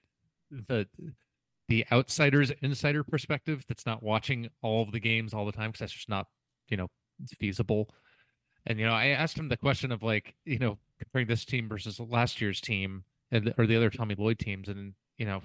the 0.51 0.87
the 1.69 1.85
outsider's 1.91 2.51
insider 2.61 3.03
perspective 3.03 3.65
that's 3.67 3.85
not 3.85 4.03
watching 4.03 4.49
all 4.61 4.83
of 4.83 4.91
the 4.91 4.99
games 4.99 5.33
all 5.33 5.45
the 5.45 5.51
time 5.51 5.69
because 5.69 5.79
that's 5.79 5.93
just 5.93 6.09
not 6.09 6.27
you 6.69 6.77
know 6.77 6.87
feasible. 7.39 7.89
And 8.65 8.79
you 8.79 8.85
know, 8.85 8.93
I 8.93 9.07
asked 9.07 9.37
him 9.37 9.47
the 9.47 9.57
question 9.57 9.91
of 9.91 10.03
like, 10.03 10.35
you 10.45 10.59
know, 10.59 10.77
comparing 10.99 11.27
this 11.27 11.45
team 11.45 11.69
versus 11.69 11.99
last 11.99 12.41
year's 12.41 12.59
team 12.59 13.03
and 13.31 13.53
or 13.57 13.65
the 13.65 13.77
other 13.77 13.89
Tommy 13.89 14.15
Lloyd 14.15 14.39
teams, 14.39 14.67
and 14.67 14.93
you 15.17 15.25
know, 15.25 15.41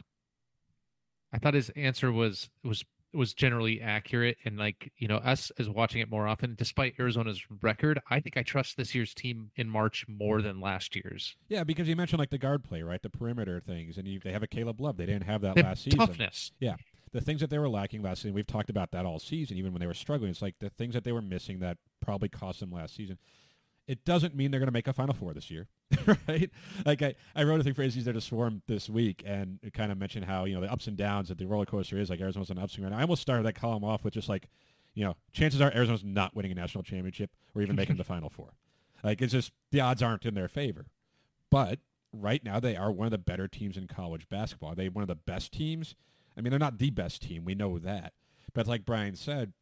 I 1.32 1.38
thought 1.38 1.54
his 1.54 1.70
answer 1.70 2.12
was 2.12 2.50
was 2.64 2.84
was 3.14 3.34
generally 3.34 3.80
accurate 3.80 4.38
and 4.44 4.56
like 4.56 4.90
you 4.96 5.06
know 5.06 5.16
us 5.16 5.52
as 5.58 5.68
watching 5.68 6.00
it 6.00 6.10
more 6.10 6.26
often 6.26 6.54
despite 6.54 6.94
arizona's 6.98 7.42
record 7.60 8.00
i 8.08 8.18
think 8.20 8.38
i 8.38 8.42
trust 8.42 8.76
this 8.78 8.94
year's 8.94 9.12
team 9.12 9.50
in 9.56 9.68
march 9.68 10.06
more 10.08 10.40
than 10.40 10.62
last 10.62 10.96
year's 10.96 11.36
Yeah, 11.48 11.62
because 11.62 11.88
you 11.88 11.94
mentioned 11.94 12.20
like 12.20 12.30
the 12.30 12.38
guard 12.38 12.64
play, 12.64 12.82
right? 12.82 13.02
The 13.02 13.10
perimeter 13.10 13.60
things, 13.60 13.98
and 13.98 14.08
you, 14.08 14.18
they 14.18 14.32
have 14.32 14.42
a 14.42 14.46
Caleb 14.46 14.80
Love. 14.80 14.96
They 14.96 15.06
didn't 15.06 15.24
have 15.24 15.42
that 15.42 15.56
last 15.56 15.84
season. 15.84 15.98
toughness 15.98 16.52
Yeah, 16.58 16.76
the 17.12 17.20
things 17.20 17.40
that 17.40 17.50
they 17.50 17.58
were 17.58 17.68
lacking 17.68 18.02
last 18.02 18.22
season. 18.22 18.34
We've 18.34 18.46
talked 18.46 18.70
about 18.70 18.90
that 18.92 19.04
all 19.04 19.18
season, 19.18 19.58
even 19.58 19.72
when 19.72 19.80
they 19.80 19.86
were 19.86 19.94
struggling. 19.94 20.30
It's 20.30 20.42
like 20.42 20.56
the 20.60 20.70
things 20.70 20.94
that 20.94 21.04
they 21.04 21.12
were 21.12 21.22
missing 21.22 21.60
that 21.60 21.76
probably 22.00 22.28
cost 22.28 22.60
them 22.60 22.72
last 22.72 22.96
season. 22.96 23.18
It 23.86 24.04
doesn't 24.04 24.34
mean 24.34 24.50
they're 24.50 24.60
going 24.60 24.68
to 24.68 24.72
make 24.72 24.86
a 24.86 24.92
Final 24.92 25.14
Four 25.14 25.34
this 25.34 25.50
year, 25.50 25.66
right? 26.28 26.50
Like 26.86 27.02
I, 27.02 27.14
I 27.34 27.42
wrote 27.44 27.60
a 27.60 27.64
thing 27.64 27.74
for 27.74 27.82
AZ 27.82 27.94
Desert 27.94 28.22
Swarm 28.22 28.62
this 28.68 28.88
week, 28.88 29.22
and 29.26 29.58
it 29.62 29.72
kind 29.74 29.90
of 29.90 29.98
mentioned 29.98 30.24
how 30.24 30.44
you 30.44 30.54
know 30.54 30.60
the 30.60 30.72
ups 30.72 30.86
and 30.86 30.96
downs 30.96 31.28
that 31.28 31.38
the 31.38 31.46
roller 31.46 31.66
coaster 31.66 31.98
is. 31.98 32.08
Like 32.08 32.20
Arizona's 32.20 32.50
on 32.50 32.58
an 32.58 32.62
upswing 32.62 32.84
right 32.84 32.92
now. 32.92 32.98
I 32.98 33.02
almost 33.02 33.22
started 33.22 33.44
that 33.46 33.54
column 33.54 33.84
off 33.84 34.04
with 34.04 34.14
just 34.14 34.28
like, 34.28 34.48
you 34.94 35.04
know, 35.04 35.16
chances 35.32 35.60
are 35.60 35.72
Arizona's 35.74 36.04
not 36.04 36.34
winning 36.36 36.52
a 36.52 36.54
national 36.54 36.84
championship 36.84 37.30
or 37.54 37.62
even 37.62 37.74
making 37.74 37.96
the 37.96 38.04
Final 38.04 38.30
Four. 38.30 38.54
Like 39.02 39.20
it's 39.20 39.32
just 39.32 39.52
the 39.72 39.80
odds 39.80 40.02
aren't 40.02 40.24
in 40.24 40.34
their 40.34 40.48
favor. 40.48 40.86
But 41.50 41.80
right 42.12 42.42
now 42.44 42.60
they 42.60 42.76
are 42.76 42.92
one 42.92 43.06
of 43.06 43.10
the 43.10 43.18
better 43.18 43.48
teams 43.48 43.76
in 43.76 43.86
college 43.88 44.28
basketball. 44.28 44.72
Are 44.72 44.74
they 44.74 44.88
one 44.88 45.02
of 45.02 45.08
the 45.08 45.14
best 45.14 45.52
teams? 45.52 45.94
I 46.36 46.40
mean, 46.40 46.50
they're 46.50 46.58
not 46.58 46.78
the 46.78 46.90
best 46.90 47.22
team. 47.22 47.44
We 47.44 47.54
know 47.54 47.78
that. 47.78 48.12
But 48.54 48.66
like 48.66 48.84
Brian 48.84 49.16
said, 49.16 49.52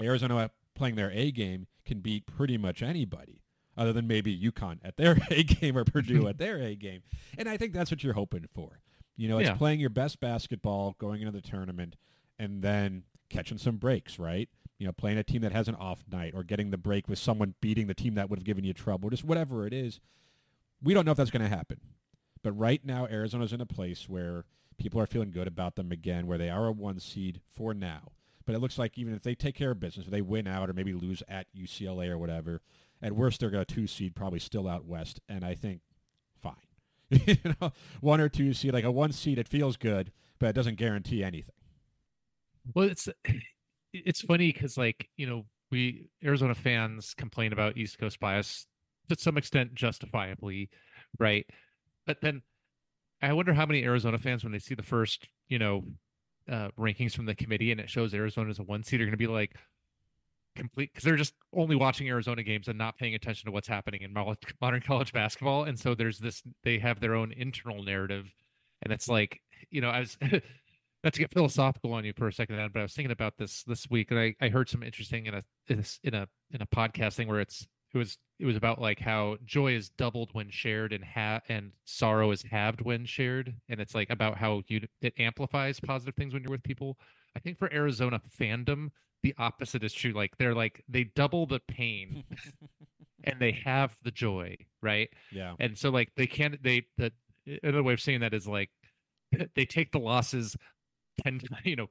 Arizona 0.00 0.50
playing 0.78 0.94
their 0.94 1.10
A 1.10 1.30
game 1.30 1.66
can 1.84 2.00
beat 2.00 2.26
pretty 2.26 2.56
much 2.56 2.82
anybody 2.82 3.42
other 3.76 3.92
than 3.92 4.06
maybe 4.06 4.36
UConn 4.38 4.78
at 4.82 4.96
their 4.96 5.16
A 5.30 5.42
game 5.42 5.76
or 5.76 5.84
Purdue 5.84 6.26
at 6.28 6.38
their 6.38 6.58
A 6.58 6.74
game. 6.74 7.02
And 7.36 7.48
I 7.48 7.56
think 7.56 7.72
that's 7.72 7.90
what 7.90 8.02
you're 8.02 8.14
hoping 8.14 8.46
for. 8.54 8.80
You 9.16 9.28
know, 9.28 9.38
it's 9.38 9.48
Yeah. 9.48 9.54
playing 9.56 9.80
your 9.80 9.90
best 9.90 10.20
basketball 10.20 10.96
going 10.98 11.20
into 11.22 11.32
the 11.32 11.40
tournament 11.42 11.96
and 12.38 12.62
then 12.62 13.02
catching 13.28 13.58
some 13.58 13.76
breaks, 13.76 14.18
right? 14.18 14.48
You 14.78 14.86
know, 14.86 14.92
playing 14.92 15.18
a 15.18 15.24
team 15.24 15.42
that 15.42 15.52
has 15.52 15.68
an 15.68 15.74
off 15.74 16.04
night 16.10 16.32
or 16.34 16.44
getting 16.44 16.70
the 16.70 16.78
break 16.78 17.08
with 17.08 17.18
someone 17.18 17.54
beating 17.60 17.88
the 17.88 17.94
team 17.94 18.14
that 18.14 18.30
would 18.30 18.38
have 18.38 18.44
given 18.44 18.64
you 18.64 18.72
trouble, 18.72 19.10
just 19.10 19.24
whatever 19.24 19.66
it 19.66 19.72
is. 19.74 20.00
We 20.82 20.94
don't 20.94 21.04
know 21.04 21.10
if 21.10 21.16
that's 21.16 21.30
going 21.32 21.42
to 21.42 21.48
happen. 21.54 21.80
But 22.42 22.52
right 22.52 22.84
now, 22.84 23.06
Arizona's 23.06 23.52
in 23.52 23.60
a 23.60 23.66
place 23.66 24.08
where 24.08 24.44
people 24.76 25.00
are 25.00 25.06
feeling 25.06 25.32
good 25.32 25.48
about 25.48 25.74
them 25.74 25.90
again, 25.90 26.28
where 26.28 26.38
they 26.38 26.48
are 26.50 26.66
a 26.68 26.72
one 26.72 27.00
seed 27.00 27.40
for 27.52 27.74
now. 27.74 28.12
But 28.48 28.56
it 28.56 28.60
looks 28.60 28.78
like 28.78 28.98
even 28.98 29.14
if 29.14 29.22
they 29.22 29.36
take 29.36 29.56
care 29.56 29.72
of 29.72 29.80
business, 29.80 30.06
if 30.06 30.12
they 30.12 30.22
win 30.22 30.48
out 30.48 30.70
or 30.70 30.72
maybe 30.72 30.94
lose 30.94 31.22
at 31.28 31.48
UCLA 31.54 32.08
or 32.08 32.18
whatever, 32.18 32.62
at 33.02 33.12
worst 33.12 33.40
they're 33.40 33.50
going 33.50 33.66
to 33.66 33.74
two 33.74 33.86
seed, 33.86 34.16
probably 34.16 34.40
still 34.40 34.66
out 34.66 34.86
west. 34.86 35.20
And 35.28 35.44
I 35.44 35.54
think 35.54 35.82
fine, 36.42 36.54
you 37.10 37.36
know, 37.60 37.72
one 38.00 38.22
or 38.22 38.30
two 38.30 38.54
seed, 38.54 38.72
like 38.72 38.84
a 38.84 38.90
one 38.90 39.12
seed, 39.12 39.38
it 39.38 39.48
feels 39.48 39.76
good, 39.76 40.12
but 40.40 40.48
it 40.48 40.54
doesn't 40.54 40.76
guarantee 40.76 41.22
anything. 41.22 41.54
well 42.74 42.88
it's 42.88 43.08
it's 43.92 44.22
funny 44.22 44.52
because 44.52 44.78
like 44.78 45.08
you 45.16 45.26
know 45.26 45.46
we 45.70 46.08
arizona 46.24 46.54
fans 46.54 47.14
complain 47.14 47.52
about 47.52 47.76
east 47.76 47.98
coast 47.98 48.20
bias 48.20 48.66
to 49.08 49.16
some 49.18 49.36
extent 49.38 49.74
justifiably 49.74 50.70
right 51.18 51.46
but 52.06 52.20
then 52.22 52.42
i 53.22 53.32
wonder 53.32 53.54
how 53.54 53.66
many 53.66 53.84
arizona 53.84 54.18
fans 54.18 54.44
when 54.44 54.52
they 54.52 54.58
see 54.58 54.74
the 54.74 54.82
first 54.82 55.28
you 55.48 55.58
know 55.58 55.84
uh 56.50 56.68
rankings 56.78 57.14
from 57.14 57.26
the 57.26 57.34
committee 57.34 57.72
and 57.72 57.80
it 57.80 57.90
shows 57.90 58.14
arizona 58.14 58.50
as 58.50 58.58
a 58.58 58.62
one 58.62 58.82
seed 58.82 59.00
are 59.00 59.04
going 59.04 59.12
to 59.12 59.16
be 59.16 59.26
like 59.26 59.54
complete 60.56 60.90
because 60.92 61.04
they're 61.04 61.16
just 61.16 61.34
only 61.54 61.76
watching 61.76 62.08
arizona 62.08 62.42
games 62.42 62.68
and 62.68 62.76
not 62.76 62.98
paying 62.98 63.14
attention 63.14 63.46
to 63.46 63.52
what's 63.52 63.68
happening 63.68 64.02
in 64.02 64.12
modern 64.60 64.80
college 64.80 65.12
basketball. 65.12 65.64
And 65.64 65.78
so 65.78 65.94
there's 65.94 66.18
this 66.18 66.42
they 66.64 66.78
have 66.78 67.00
their 67.00 67.14
own 67.14 67.32
internal 67.32 67.82
narrative. 67.82 68.26
And 68.82 68.92
it's 68.92 69.08
like 69.08 69.40
you 69.70 69.80
know 69.80 69.90
i 69.90 70.00
was 70.00 70.18
not 71.04 71.12
to 71.12 71.20
get 71.20 71.32
philosophical 71.32 71.92
on 71.92 72.04
you 72.04 72.12
for 72.16 72.28
a 72.28 72.32
second, 72.32 72.56
but 72.72 72.80
I 72.80 72.82
was 72.82 72.92
thinking 72.92 73.12
about 73.12 73.36
this 73.38 73.62
this 73.64 73.88
week, 73.88 74.10
and 74.10 74.18
I, 74.18 74.34
I 74.40 74.48
heard 74.48 74.68
some 74.68 74.82
interesting 74.82 75.26
in 75.26 75.34
a 75.34 75.44
in 75.68 76.14
a 76.14 76.26
in 76.50 76.60
a 76.60 76.66
podcast 76.66 77.14
thing 77.14 77.28
where 77.28 77.40
it's 77.40 77.66
it 77.94 77.98
was 77.98 78.18
it 78.38 78.46
was 78.46 78.56
about 78.56 78.80
like 78.80 79.00
how 79.00 79.36
joy 79.44 79.74
is 79.74 79.88
doubled 79.88 80.30
when 80.32 80.50
shared 80.50 80.92
and 80.92 81.04
ha 81.04 81.40
and 81.48 81.72
sorrow 81.84 82.30
is 82.30 82.42
halved 82.42 82.80
when 82.80 83.04
shared, 83.04 83.54
and 83.68 83.80
it's 83.80 83.94
like 83.94 84.10
about 84.10 84.36
how 84.36 84.62
you 84.68 84.86
it 85.00 85.14
amplifies 85.18 85.80
positive 85.80 86.14
things 86.14 86.32
when 86.34 86.42
you're 86.42 86.50
with 86.50 86.62
people. 86.62 86.98
I 87.36 87.40
think 87.40 87.58
for 87.58 87.72
Arizona 87.72 88.20
fandom, 88.40 88.90
the 89.22 89.34
opposite 89.38 89.82
is 89.84 89.92
true. 89.92 90.12
Like 90.12 90.36
they're 90.38 90.54
like 90.54 90.82
they 90.88 91.04
double 91.04 91.46
the 91.46 91.60
pain 91.60 92.24
and 93.24 93.40
they 93.40 93.52
have 93.64 93.96
the 94.02 94.10
joy, 94.10 94.56
right? 94.82 95.08
Yeah. 95.32 95.54
and 95.58 95.76
so 95.76 95.90
like 95.90 96.12
they 96.16 96.26
can't 96.26 96.62
they 96.62 96.86
the 96.96 97.12
another 97.62 97.82
way 97.82 97.94
of 97.94 98.00
saying 98.00 98.20
that 98.20 98.34
is 98.34 98.46
like 98.46 98.70
they 99.54 99.64
take 99.64 99.92
the 99.92 99.98
losses 99.98 100.56
10 101.24 101.40
you 101.64 101.76
know 101.76 101.86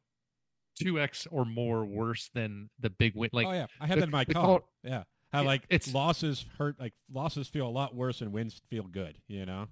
2x 0.82 1.28
or 1.32 1.44
more 1.44 1.86
worse 1.86 2.30
than 2.34 2.70
the 2.80 2.90
big 2.90 3.14
win 3.16 3.30
like 3.34 3.48
oh 3.48 3.52
yeah, 3.52 3.66
I 3.82 3.88
had 3.88 3.98
that 4.00 4.04
in 4.06 4.12
my 4.12 4.26
call- 4.26 4.70
yeah, 4.84 5.04
how 5.32 5.44
like 5.44 5.64
it's- 5.70 5.94
losses 5.94 6.46
hurt, 6.58 6.80
like 6.80 6.94
losses 7.12 7.48
feel 7.48 7.68
a 7.68 7.70
lot 7.70 7.96
worse 7.96 8.22
and 8.22 8.32
wins 8.32 8.62
feel 8.70 8.84
good. 8.84 9.18
You 9.28 9.46
know, 9.46 9.68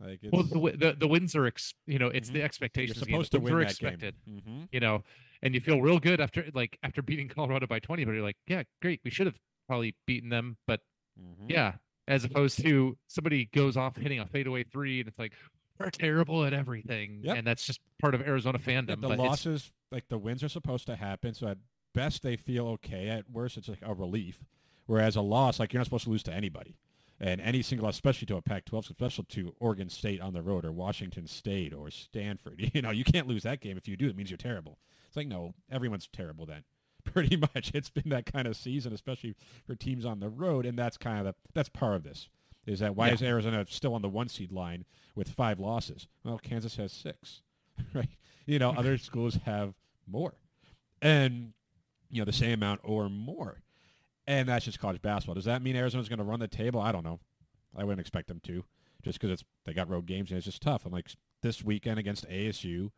like 0.00 0.20
it's, 0.22 0.32
well 0.32 0.42
the, 0.42 0.76
the 0.76 0.96
the 0.98 1.08
wins 1.08 1.34
are 1.36 1.46
ex, 1.46 1.74
you 1.86 1.98
know 1.98 2.08
it's 2.08 2.28
the 2.28 2.34
Mhm. 2.34 2.36
you're 2.38 2.44
expectations 2.44 2.98
game. 2.98 3.12
supposed 3.14 3.32
to 3.32 3.40
win 3.40 3.52
are 3.54 3.58
that 3.60 3.70
expected 3.70 4.14
game. 4.26 4.40
hmm 4.46 4.62
you 4.72 4.80
know 4.80 5.02
and 5.42 5.54
you 5.54 5.60
feel 5.60 5.80
real 5.80 5.98
good 5.98 6.20
after 6.20 6.44
like 6.54 6.78
after 6.82 7.02
beating 7.02 7.28
colorado 7.28 7.66
by 7.66 7.78
20 7.78 8.04
but 8.04 8.12
you're 8.12 8.22
like 8.22 8.36
yeah 8.46 8.62
great 8.82 9.00
we 9.04 9.10
should 9.10 9.26
have 9.26 9.36
probably 9.66 9.94
beaten 10.06 10.28
them 10.28 10.56
but 10.66 10.80
hmm 11.18 11.46
yeah 11.48 11.74
as 12.08 12.24
opposed 12.24 12.60
to 12.62 12.96
somebody 13.08 13.46
goes 13.54 13.76
off 13.76 13.96
hitting 13.96 14.18
a 14.20 14.26
fadeaway 14.26 14.64
three 14.64 15.00
and 15.00 15.08
it's 15.08 15.18
like 15.18 15.32
we're 15.78 15.90
terrible 15.90 16.44
at 16.44 16.52
everything 16.52 17.20
Yep. 17.22 17.36
and 17.38 17.46
that's 17.46 17.64
just 17.64 17.80
part 18.00 18.14
of 18.14 18.20
arizona 18.22 18.58
Yeah, 18.64 18.80
fandom 18.80 19.00
the 19.00 19.08
but 19.08 19.18
losses, 19.18 19.70
like 19.92 20.08
the 20.08 20.18
wins, 20.18 20.42
are 20.44 20.48
supposed 20.48 20.86
to 20.86 20.96
happen. 20.96 21.34
So 21.34 21.48
at 21.48 21.58
best, 21.94 22.22
they 22.22 22.36
feel 22.36 22.68
okay. 22.68 23.08
At 23.08 23.30
worst, 23.30 23.56
it's 23.56 23.68
like 23.68 23.80
a 23.82 23.92
relief. 23.94 24.38
Whereas 24.90 25.14
a 25.14 25.20
loss, 25.20 25.60
like 25.60 25.72
you're 25.72 25.78
not 25.78 25.86
supposed 25.86 26.02
to 26.02 26.10
lose 26.10 26.24
to 26.24 26.34
anybody, 26.34 26.74
and 27.20 27.40
any 27.40 27.62
single, 27.62 27.84
loss, 27.84 27.94
especially 27.94 28.26
to 28.26 28.36
a 28.36 28.42
Pac-12, 28.42 28.90
especially 28.90 29.24
to 29.28 29.54
Oregon 29.60 29.88
State 29.88 30.20
on 30.20 30.32
the 30.32 30.42
road 30.42 30.64
or 30.64 30.72
Washington 30.72 31.28
State 31.28 31.72
or 31.72 31.92
Stanford. 31.92 32.68
You 32.74 32.82
know, 32.82 32.90
you 32.90 33.04
can't 33.04 33.28
lose 33.28 33.44
that 33.44 33.60
game. 33.60 33.76
If 33.76 33.86
you 33.86 33.96
do, 33.96 34.08
it 34.08 34.16
means 34.16 34.30
you're 34.30 34.36
terrible. 34.36 34.78
It's 35.06 35.16
like 35.16 35.28
no, 35.28 35.54
everyone's 35.70 36.08
terrible 36.12 36.44
then. 36.44 36.64
Pretty 37.04 37.36
much, 37.36 37.70
it's 37.72 37.88
been 37.88 38.08
that 38.08 38.26
kind 38.26 38.48
of 38.48 38.56
season, 38.56 38.92
especially 38.92 39.36
for 39.64 39.76
teams 39.76 40.04
on 40.04 40.18
the 40.18 40.28
road, 40.28 40.66
and 40.66 40.76
that's 40.76 40.96
kind 40.96 41.20
of 41.20 41.24
the 41.26 41.34
that's 41.54 41.68
part 41.68 41.94
of 41.94 42.02
this. 42.02 42.28
Is 42.66 42.80
that 42.80 42.96
why 42.96 43.06
Yeah. 43.08 43.14
is 43.14 43.22
Arizona 43.22 43.64
still 43.68 43.94
on 43.94 44.02
the 44.02 44.08
one 44.08 44.28
seed 44.28 44.50
line 44.50 44.84
with 45.14 45.28
five 45.28 45.60
losses? 45.60 46.08
Well, 46.24 46.38
Kansas 46.38 46.74
has 46.78 46.90
six, 46.92 47.42
right? 47.94 48.08
You 48.44 48.58
know, 48.58 48.70
other 48.70 48.98
schools 48.98 49.36
have 49.44 49.74
more, 50.08 50.34
and 51.00 51.52
you 52.10 52.20
know 52.20 52.24
the 52.24 52.32
same 52.32 52.54
amount 52.54 52.80
or 52.82 53.08
more, 53.08 53.62
and 54.30 54.48
that's 54.48 54.64
just 54.64 54.78
college 54.78 55.02
basketball. 55.02 55.34
Does 55.34 55.46
that 55.46 55.60
mean 55.60 55.74
Arizona's 55.74 56.08
going 56.08 56.20
to 56.20 56.24
run 56.24 56.38
the 56.38 56.46
table? 56.46 56.80
I 56.80 56.92
don't 56.92 57.02
know. 57.02 57.18
I 57.76 57.82
wouldn't 57.82 58.00
expect 58.00 58.28
them 58.28 58.40
to, 58.44 58.64
just 59.02 59.18
because 59.18 59.32
it's 59.32 59.44
they 59.64 59.72
got 59.72 59.90
road 59.90 60.06
games 60.06 60.30
and 60.30 60.38
it's 60.38 60.44
just 60.44 60.62
tough. 60.62 60.86
I'm 60.86 60.92
like 60.92 61.08
this 61.42 61.64
weekend 61.64 61.98
against 61.98 62.28
ASU, 62.28 62.92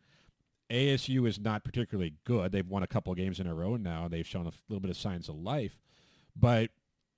ASU 0.71 1.27
is 1.27 1.41
not 1.41 1.65
particularly 1.65 2.15
good. 2.25 2.53
They've 2.53 2.69
won 2.69 2.83
a 2.83 2.87
couple 2.87 3.13
of 3.13 3.17
games 3.17 3.41
in 3.41 3.47
a 3.47 3.55
row 3.55 3.77
now. 3.77 4.09
They've 4.09 4.27
shown 4.27 4.47
a 4.47 4.53
little 4.69 4.81
bit 4.81 4.91
of 4.91 4.97
signs 4.99 5.31
of 5.31 5.37
life, 5.37 5.79
but 6.37 6.71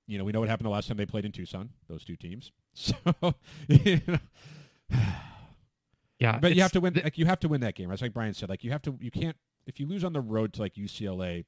you 0.07 0.17
know 0.17 0.23
we 0.23 0.31
know 0.31 0.41
what 0.41 0.49
happened 0.49 0.67
the 0.67 0.71
last 0.71 0.87
time 0.87 0.97
they 0.97 1.07
played 1.07 1.25
in 1.25 1.33
Tucson. 1.33 1.71
Those 1.89 2.05
two 2.05 2.17
teams. 2.17 2.53
So 2.77 2.95
you 3.69 4.01
know, 4.09 4.99
yeah 6.19 6.39
but 6.41 6.57
you 6.57 6.63
have 6.63 6.73
to 6.73 6.81
win. 6.81 7.01
like 7.03 7.19
you 7.19 7.27
have 7.27 7.39
to 7.41 7.49
win 7.49 7.61
that 7.63 7.77
game. 7.77 7.89
That's 7.89 8.03
like 8.03 8.13
Brian 8.13 8.35
said. 8.35 8.49
Like 8.49 8.65
you 8.65 8.71
have 8.73 8.83
to. 8.83 8.97
You 9.01 9.13
can't. 9.13 9.37
If 9.67 9.79
you 9.79 9.87
lose 9.87 10.03
on 10.03 10.13
the 10.13 10.21
road 10.21 10.53
to 10.55 10.61
like 10.61 10.75
UCLA, 10.75 11.45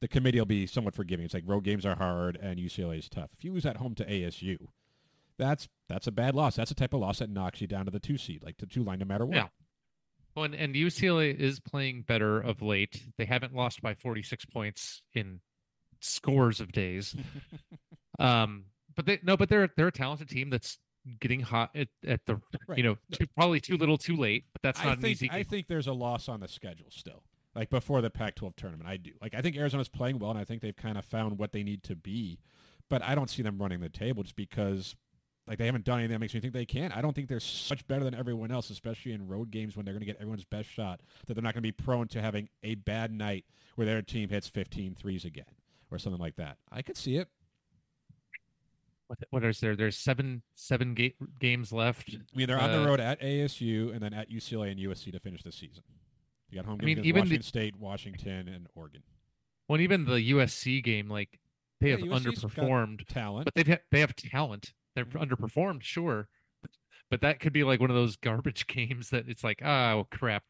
the 0.00 0.08
committee 0.08 0.38
will 0.38 0.46
be 0.46 0.66
somewhat 0.66 0.94
forgiving. 0.94 1.24
It's 1.24 1.34
like 1.34 1.44
road 1.46 1.64
games 1.64 1.84
are 1.84 1.96
hard 1.96 2.38
and 2.40 2.58
UCLA 2.58 2.98
is 2.98 3.08
tough. 3.08 3.30
If 3.36 3.44
you 3.44 3.52
lose 3.52 3.66
at 3.66 3.76
home 3.76 3.94
to 3.96 4.04
ASU, 4.04 4.56
that's 5.38 5.68
that's 5.88 6.06
a 6.06 6.12
bad 6.12 6.34
loss. 6.34 6.56
That's 6.56 6.70
a 6.70 6.74
type 6.74 6.94
of 6.94 7.00
loss 7.00 7.18
that 7.18 7.30
knocks 7.30 7.60
you 7.60 7.66
down 7.66 7.84
to 7.84 7.90
the 7.90 8.00
two 8.00 8.18
seed, 8.18 8.42
like 8.42 8.58
the 8.58 8.66
two 8.66 8.82
line, 8.82 8.98
no 8.98 9.04
matter 9.04 9.26
what. 9.26 9.36
Yeah. 9.36 9.48
Well, 10.34 10.44
and, 10.44 10.54
and 10.54 10.74
UCLA 10.74 11.34
is 11.34 11.58
playing 11.60 12.02
better 12.02 12.40
of 12.40 12.62
late. 12.62 13.02
They 13.18 13.24
haven't 13.24 13.54
lost 13.54 13.82
by 13.82 13.94
46 13.94 14.44
points 14.46 15.02
in 15.12 15.40
scores 16.00 16.60
of 16.60 16.72
days. 16.72 17.16
um, 18.18 18.66
but 18.94 19.06
they 19.06 19.18
no, 19.22 19.36
but 19.36 19.48
they're 19.48 19.70
they're 19.76 19.88
a 19.88 19.92
talented 19.92 20.28
team 20.28 20.50
that's 20.50 20.78
getting 21.18 21.40
hot 21.40 21.70
at, 21.74 21.88
at 22.06 22.20
the 22.26 22.40
Right. 22.68 22.78
you 22.78 22.84
know 22.84 22.96
too, 23.12 23.26
probably 23.34 23.60
too 23.60 23.76
little, 23.76 23.98
too 23.98 24.16
late. 24.16 24.44
But 24.52 24.62
that's 24.62 24.78
not 24.80 24.88
I 24.88 24.92
an 24.92 25.00
think 25.00 25.12
easy. 25.12 25.30
I 25.30 25.42
think 25.42 25.66
there's 25.66 25.86
a 25.88 25.92
loss 25.92 26.28
on 26.28 26.40
the 26.40 26.48
schedule 26.48 26.90
still. 26.90 27.22
Like 27.54 27.68
before 27.70 28.00
the 28.00 28.10
Pac-12 28.10 28.54
tournament, 28.56 28.88
I 28.88 28.96
do. 28.96 29.10
Like 29.20 29.34
I 29.34 29.40
think 29.40 29.56
Arizona's 29.56 29.88
playing 29.88 30.18
well, 30.18 30.30
and 30.30 30.38
I 30.38 30.44
think 30.44 30.62
they've 30.62 30.76
kind 30.76 30.96
of 30.96 31.04
found 31.04 31.38
what 31.38 31.52
they 31.52 31.62
need 31.62 31.82
to 31.84 31.96
be. 31.96 32.38
But 32.88 33.02
I 33.02 33.14
don't 33.14 33.30
see 33.30 33.42
them 33.42 33.58
running 33.58 33.80
the 33.80 33.88
table 33.88 34.22
just 34.22 34.36
because 34.36 34.94
like 35.46 35.58
they 35.58 35.66
haven't 35.66 35.84
done 35.84 35.98
anything 35.98 36.14
that 36.14 36.20
makes 36.20 36.34
me 36.34 36.40
think 36.40 36.52
they 36.52 36.64
can. 36.66 36.92
I 36.92 37.00
don't 37.00 37.12
think 37.14 37.28
they're 37.28 37.40
much 37.70 37.86
better 37.88 38.04
than 38.04 38.14
everyone 38.14 38.52
else, 38.52 38.70
especially 38.70 39.12
in 39.12 39.26
road 39.26 39.50
games 39.50 39.76
when 39.76 39.84
they're 39.84 39.94
going 39.94 40.00
to 40.00 40.06
get 40.06 40.16
everyone's 40.16 40.44
best 40.44 40.68
shot. 40.68 41.00
That 41.26 41.34
they're 41.34 41.42
not 41.42 41.54
going 41.54 41.62
to 41.62 41.66
be 41.68 41.72
prone 41.72 42.06
to 42.08 42.20
having 42.20 42.48
a 42.62 42.76
bad 42.76 43.10
night 43.12 43.44
where 43.74 43.86
their 43.86 44.02
team 44.02 44.28
hits 44.28 44.46
15 44.48 44.94
threes 44.94 45.24
again 45.24 45.44
or 45.90 45.98
something 45.98 46.20
like 46.20 46.36
that. 46.36 46.58
I 46.70 46.82
could 46.82 46.96
see 46.96 47.16
it. 47.16 47.28
What, 49.08 49.18
what 49.30 49.44
is 49.44 49.58
there? 49.58 49.74
There's 49.74 49.96
seven 49.96 50.42
seven 50.54 50.94
ga- 50.94 51.14
games 51.40 51.72
left. 51.72 52.10
I 52.14 52.36
mean, 52.38 52.46
they're 52.46 52.60
on 52.60 52.70
the 52.70 52.82
Uh, 52.82 52.86
road 52.86 53.00
at 53.00 53.20
ASU 53.20 53.92
and 53.92 54.00
then 54.00 54.14
at 54.14 54.30
UCLA 54.30 54.70
and 54.70 54.78
USC 54.78 55.10
to 55.10 55.18
finish 55.18 55.42
the 55.42 55.50
season. 55.50 55.82
You 56.50 56.56
got 56.58 56.66
home 56.66 56.78
I 56.82 56.84
mean, 56.84 56.98
against 56.98 57.06
even 57.08 57.28
the- 57.28 57.42
State, 57.42 57.76
Washington, 57.76 58.48
and 58.48 58.66
Oregon. 58.74 59.02
Well, 59.68 59.80
even 59.80 60.04
the 60.04 60.30
USC 60.32 60.82
game, 60.82 61.08
like 61.08 61.38
they 61.80 61.90
Yeah, 61.90 61.96
have 61.98 62.06
USC's 62.06 62.42
underperformed, 62.44 63.06
Talent. 63.06 63.44
but 63.44 63.54
they've 63.54 63.78
they 63.90 64.00
have 64.00 64.14
talent. 64.16 64.72
They're 64.94 65.04
Mm-hmm. 65.04 65.18
underperformed, 65.32 65.82
sure, 65.82 66.28
but 67.10 67.20
that 67.20 67.38
could 67.38 67.52
be 67.52 67.62
like 67.62 67.80
one 67.80 67.90
of 67.90 67.96
those 67.96 68.16
garbage 68.16 68.66
games 68.66 69.10
that 69.10 69.28
it's 69.28 69.44
like, 69.44 69.62
oh 69.64 70.06
crap. 70.10 70.42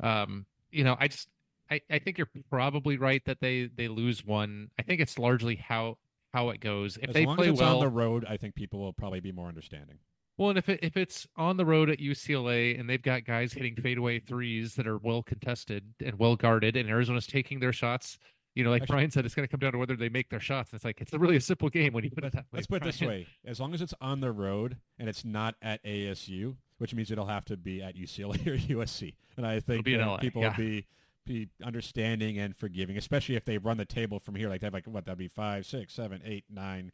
Um, 0.00 0.46
you 0.70 0.82
know, 0.84 0.96
I 0.98 1.06
just 1.08 1.28
I, 1.70 1.80
I 1.90 1.98
think 2.00 2.18
you're 2.18 2.28
probably 2.50 2.96
right 2.96 3.22
that 3.26 3.38
they 3.40 3.70
they 3.74 3.86
lose 3.88 4.24
one. 4.24 4.70
I 4.78 4.82
think 4.82 5.00
it's 5.00 5.16
largely 5.18 5.54
how 5.56 5.98
how 6.34 6.48
it 6.50 6.60
goes. 6.60 6.96
If 6.96 7.10
as 7.10 7.14
they 7.14 7.24
long 7.24 7.36
play 7.36 7.46
as 7.46 7.52
it's 7.52 7.60
well, 7.60 7.74
on 7.78 7.84
the 7.84 7.88
road, 7.90 8.24
I 8.28 8.36
think 8.36 8.54
people 8.56 8.80
will 8.80 8.92
probably 8.92 9.20
be 9.20 9.30
more 9.32 9.46
understanding. 9.48 9.98
Well, 10.38 10.50
and 10.50 10.58
if 10.58 10.68
it, 10.68 10.80
if 10.82 10.96
it's 10.96 11.26
on 11.36 11.56
the 11.56 11.64
road 11.64 11.88
at 11.88 11.98
UCLA 11.98 12.78
and 12.78 12.88
they've 12.88 13.02
got 13.02 13.24
guys 13.24 13.52
hitting 13.52 13.74
fadeaway 13.74 14.18
threes 14.20 14.74
that 14.74 14.86
are 14.86 14.98
well 14.98 15.22
contested 15.22 15.94
and 16.04 16.18
well 16.18 16.36
guarded, 16.36 16.76
and 16.76 16.90
Arizona's 16.90 17.26
taking 17.26 17.58
their 17.58 17.72
shots, 17.72 18.18
you 18.54 18.64
know, 18.64 18.70
like 18.70 18.82
Actually- 18.82 18.94
Brian 18.94 19.10
said, 19.10 19.24
it's 19.24 19.34
going 19.34 19.46
to 19.46 19.50
come 19.50 19.60
down 19.60 19.72
to 19.72 19.78
whether 19.78 19.96
they 19.96 20.08
make 20.08 20.28
their 20.28 20.40
shots. 20.40 20.72
It's 20.74 20.84
like 20.84 21.00
it's 21.00 21.12
a 21.12 21.18
really 21.18 21.36
a 21.36 21.40
simple 21.40 21.68
game 21.70 21.92
when 21.92 22.04
you 22.04 22.10
put 22.10 22.24
it 22.24 22.32
that 22.32 22.44
way. 22.44 22.58
Let's 22.58 22.66
put 22.66 22.82
it 22.82 22.84
this 22.84 23.00
way: 23.00 23.26
as 23.46 23.60
long 23.60 23.72
as 23.72 23.80
it's 23.80 23.94
on 24.00 24.20
the 24.20 24.32
road 24.32 24.76
and 24.98 25.08
it's 25.08 25.24
not 25.24 25.54
at 25.62 25.82
ASU, 25.84 26.56
which 26.78 26.94
means 26.94 27.10
it'll 27.10 27.26
have 27.26 27.44
to 27.46 27.56
be 27.56 27.82
at 27.82 27.96
UCLA 27.96 28.46
or 28.46 28.56
USC, 28.84 29.14
and 29.36 29.46
I 29.46 29.60
think 29.60 29.84
be 29.84 29.94
in 29.94 30.00
LA, 30.00 30.18
people 30.18 30.42
yeah. 30.42 30.48
will 30.48 30.56
be 30.56 30.86
be 31.26 31.48
understanding 31.62 32.38
and 32.38 32.56
forgiving, 32.56 32.96
especially 32.96 33.36
if 33.36 33.44
they 33.44 33.58
run 33.58 33.76
the 33.76 33.84
table 33.84 34.18
from 34.18 34.34
here. 34.36 34.48
Like 34.48 34.60
they 34.60 34.66
have 34.66 34.74
like 34.74 34.86
what 34.86 35.04
that'd 35.06 35.18
be 35.18 35.28
five, 35.28 35.66
six, 35.66 35.92
seven, 35.92 36.22
eight, 36.24 36.44
nine, 36.48 36.92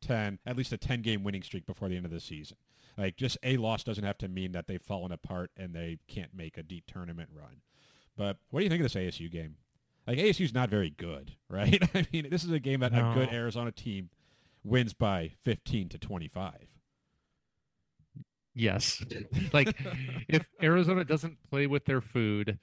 ten, 0.00 0.38
at 0.46 0.56
least 0.56 0.72
a 0.72 0.78
ten 0.78 1.02
game 1.02 1.24
winning 1.24 1.42
streak 1.42 1.66
before 1.66 1.88
the 1.88 1.96
end 1.96 2.04
of 2.04 2.12
the 2.12 2.20
season. 2.20 2.56
Like 3.00 3.16
just 3.16 3.38
a 3.42 3.56
loss 3.56 3.82
doesn't 3.82 4.04
have 4.04 4.18
to 4.18 4.28
mean 4.28 4.52
that 4.52 4.66
they've 4.66 4.82
fallen 4.82 5.10
apart 5.10 5.50
and 5.56 5.74
they 5.74 5.98
can't 6.06 6.34
make 6.34 6.58
a 6.58 6.62
deep 6.62 6.84
tournament 6.86 7.30
run. 7.34 7.62
But 8.14 8.36
what 8.50 8.60
do 8.60 8.64
you 8.64 8.70
think 8.70 8.84
of 8.84 8.92
this 8.92 9.02
ASU 9.02 9.30
game? 9.30 9.56
Like 10.06 10.18
ASU's 10.18 10.52
not 10.52 10.68
very 10.68 10.90
good, 10.90 11.32
right? 11.48 11.82
I 11.94 12.06
mean, 12.12 12.28
this 12.30 12.44
is 12.44 12.50
a 12.50 12.60
game 12.60 12.80
that 12.80 12.92
a 12.92 13.12
good 13.14 13.32
Arizona 13.32 13.72
team 13.72 14.10
wins 14.62 14.92
by 14.92 15.32
15 15.44 15.88
to 15.90 15.98
25. 15.98 16.52
Yes, 18.52 19.02
like 19.52 19.74
if 20.28 20.46
Arizona 20.62 21.04
doesn't 21.04 21.38
play 21.48 21.66
with 21.68 21.86
their 21.86 22.00
food, 22.00 22.58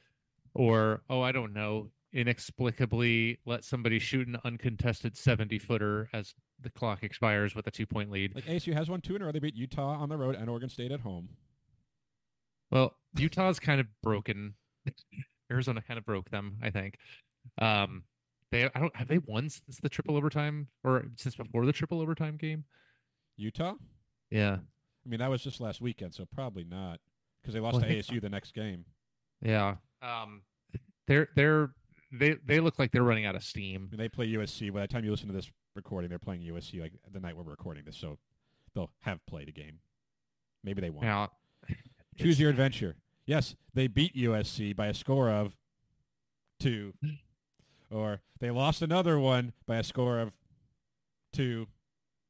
or 0.53 1.01
oh, 1.09 1.21
I 1.21 1.31
don't 1.31 1.53
know, 1.53 1.89
inexplicably 2.18 3.38
let 3.45 3.63
somebody 3.63 3.99
shoot 3.99 4.28
an 4.28 4.38
uncontested 4.43 5.15
seventy 5.15 5.59
footer 5.59 6.09
as 6.13 6.34
the 6.59 6.70
clock 6.72 7.03
expires 7.03 7.55
with 7.55 7.68
a 7.68 7.72
two 7.72 7.86
point 7.86 8.11
lead. 8.11 8.34
Like 8.36 8.45
ASU 8.45 8.74
has 8.74 8.89
won 8.89 9.01
two 9.01 9.15
in 9.15 9.22
a 9.22 9.26
row. 9.26 9.32
They 9.32 9.39
beat 9.39 9.55
Utah 9.55 9.97
on 9.97 10.09
the 10.09 10.18
road 10.18 10.36
and 10.36 10.49
Oregon 10.49 10.70
State 10.70 10.91
at 10.91 11.01
home. 11.01 11.30
Well, 12.72 12.95
Utah's 13.15 13.59
kind 13.59 13.80
of 13.80 13.88
broken. 14.03 14.55
Arizona 15.51 15.82
kind 15.82 15.97
of 15.97 16.05
broke 16.05 16.30
them, 16.30 16.57
I 16.61 16.70
think. 16.72 16.97
Um, 17.59 18.03
they 18.51 18.65
I 18.65 18.80
don't 18.80 18.95
have 18.95 19.07
they 19.07 19.20
won 19.20 19.49
since 19.49 19.80
the 19.82 19.89
triple 19.89 20.18
overtime 20.18 20.68
or 20.84 21.05
since 21.15 21.36
before 21.36 21.65
the 21.65 21.72
triple 21.72 22.01
overtime 22.01 22.36
game. 22.38 22.65
Utah? 23.38 23.76
Yeah, 24.32 24.55
I 24.55 25.09
mean, 25.09 25.20
that 25.20 25.30
was 25.30 25.41
just 25.43 25.61
last 25.61 25.80
weekend, 25.80 26.13
so 26.13 26.26
probably 26.26 26.65
not 26.65 26.99
because 27.41 27.53
they 27.53 27.59
lost 27.59 27.76
Well, 27.76 27.84
to 27.84 27.95
ASU 27.95 28.20
the 28.20 28.30
next 28.30 28.53
game. 28.53 28.84
yeah. 29.41 29.76
Um, 30.01 30.41
they're 31.07 31.30
they're 31.36 31.70
they 32.12 32.36
they 32.45 32.60
look 32.60 32.80
like 32.80 32.91
they're 32.91 33.03
running 33.03 33.26
out 33.26 33.36
of 33.36 33.43
steam. 33.43 33.89
They 33.91 34.10
play 34.10 34.28
USC. 34.30 34.74
By 34.74 34.82
the 34.82 34.88
time 34.88 35.03
you 35.03 35.12
listen 35.12 35.28
to 35.28 35.34
this 35.34 35.51
recording, 35.76 36.10
they're 36.10 36.20
playing 36.20 36.41
USC 36.41 36.82
like 36.82 36.93
the 37.12 37.20
night 37.20 37.36
we're 37.36 37.43
recording 37.43 37.84
this, 37.86 37.97
so 37.97 38.18
they'll 38.74 38.91
have 39.01 39.26
played 39.26 39.49
a 39.49 39.51
game. 39.51 39.80
Maybe 40.64 40.82
they 40.82 40.89
won't. 40.89 41.05
Yeah, 41.05 41.28
Choose 42.18 42.39
your 42.39 42.49
adventure. 42.49 42.95
Yes, 43.26 43.55
they 43.74 43.88
beat 43.88 44.16
USC 44.16 44.76
by 44.76 44.88
a 44.88 44.93
score 44.93 45.30
of 45.30 45.55
two, 46.60 46.93
or 47.91 48.22
they 48.39 48.51
lost 48.51 48.82
another 48.82 49.20
one 49.20 49.53
by 49.66 49.78
a 49.78 49.84
score 49.84 50.20
of 50.20 50.32
two. 51.34 51.68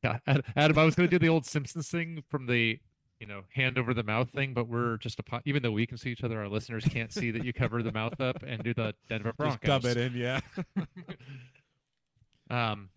Yeah, 0.04 0.20
Adam, 0.56 0.78
I 0.78 0.84
was 0.84 0.94
going 0.94 1.10
to 1.10 1.12
do 1.16 1.18
the 1.18 1.28
old 1.28 1.48
Simpsons 1.48 1.90
thing 1.90 2.24
from 2.30 2.46
the, 2.46 2.80
you 3.20 3.28
know, 3.28 3.42
hand 3.54 3.78
over 3.78 3.94
the 3.94 4.04
mouth 4.04 4.30
thing, 4.30 4.54
but 4.54 4.68
we're 4.68 4.98
just 4.98 5.20
a 5.20 5.24
po- 5.24 5.42
even 5.46 5.64
though 5.64 5.72
we 5.72 5.86
can 5.88 5.98
see 5.98 6.10
each 6.12 6.24
other, 6.24 6.40
our 6.40 6.48
listeners 6.48 6.86
can't 6.86 7.12
see 7.12 7.32
that 7.32 7.44
you 7.44 7.52
cover 7.54 7.82
the 7.82 7.92
mouth 7.92 8.20
up 8.22 8.44
and 8.46 8.64
do 8.64 8.74
the 8.74 8.94
Denver 9.10 9.34
broncos 9.36 9.58
Just 9.62 9.84
dub 9.84 9.86
it 9.86 9.98
in, 9.98 10.14
yeah. 10.16 10.40
um, 12.50 12.90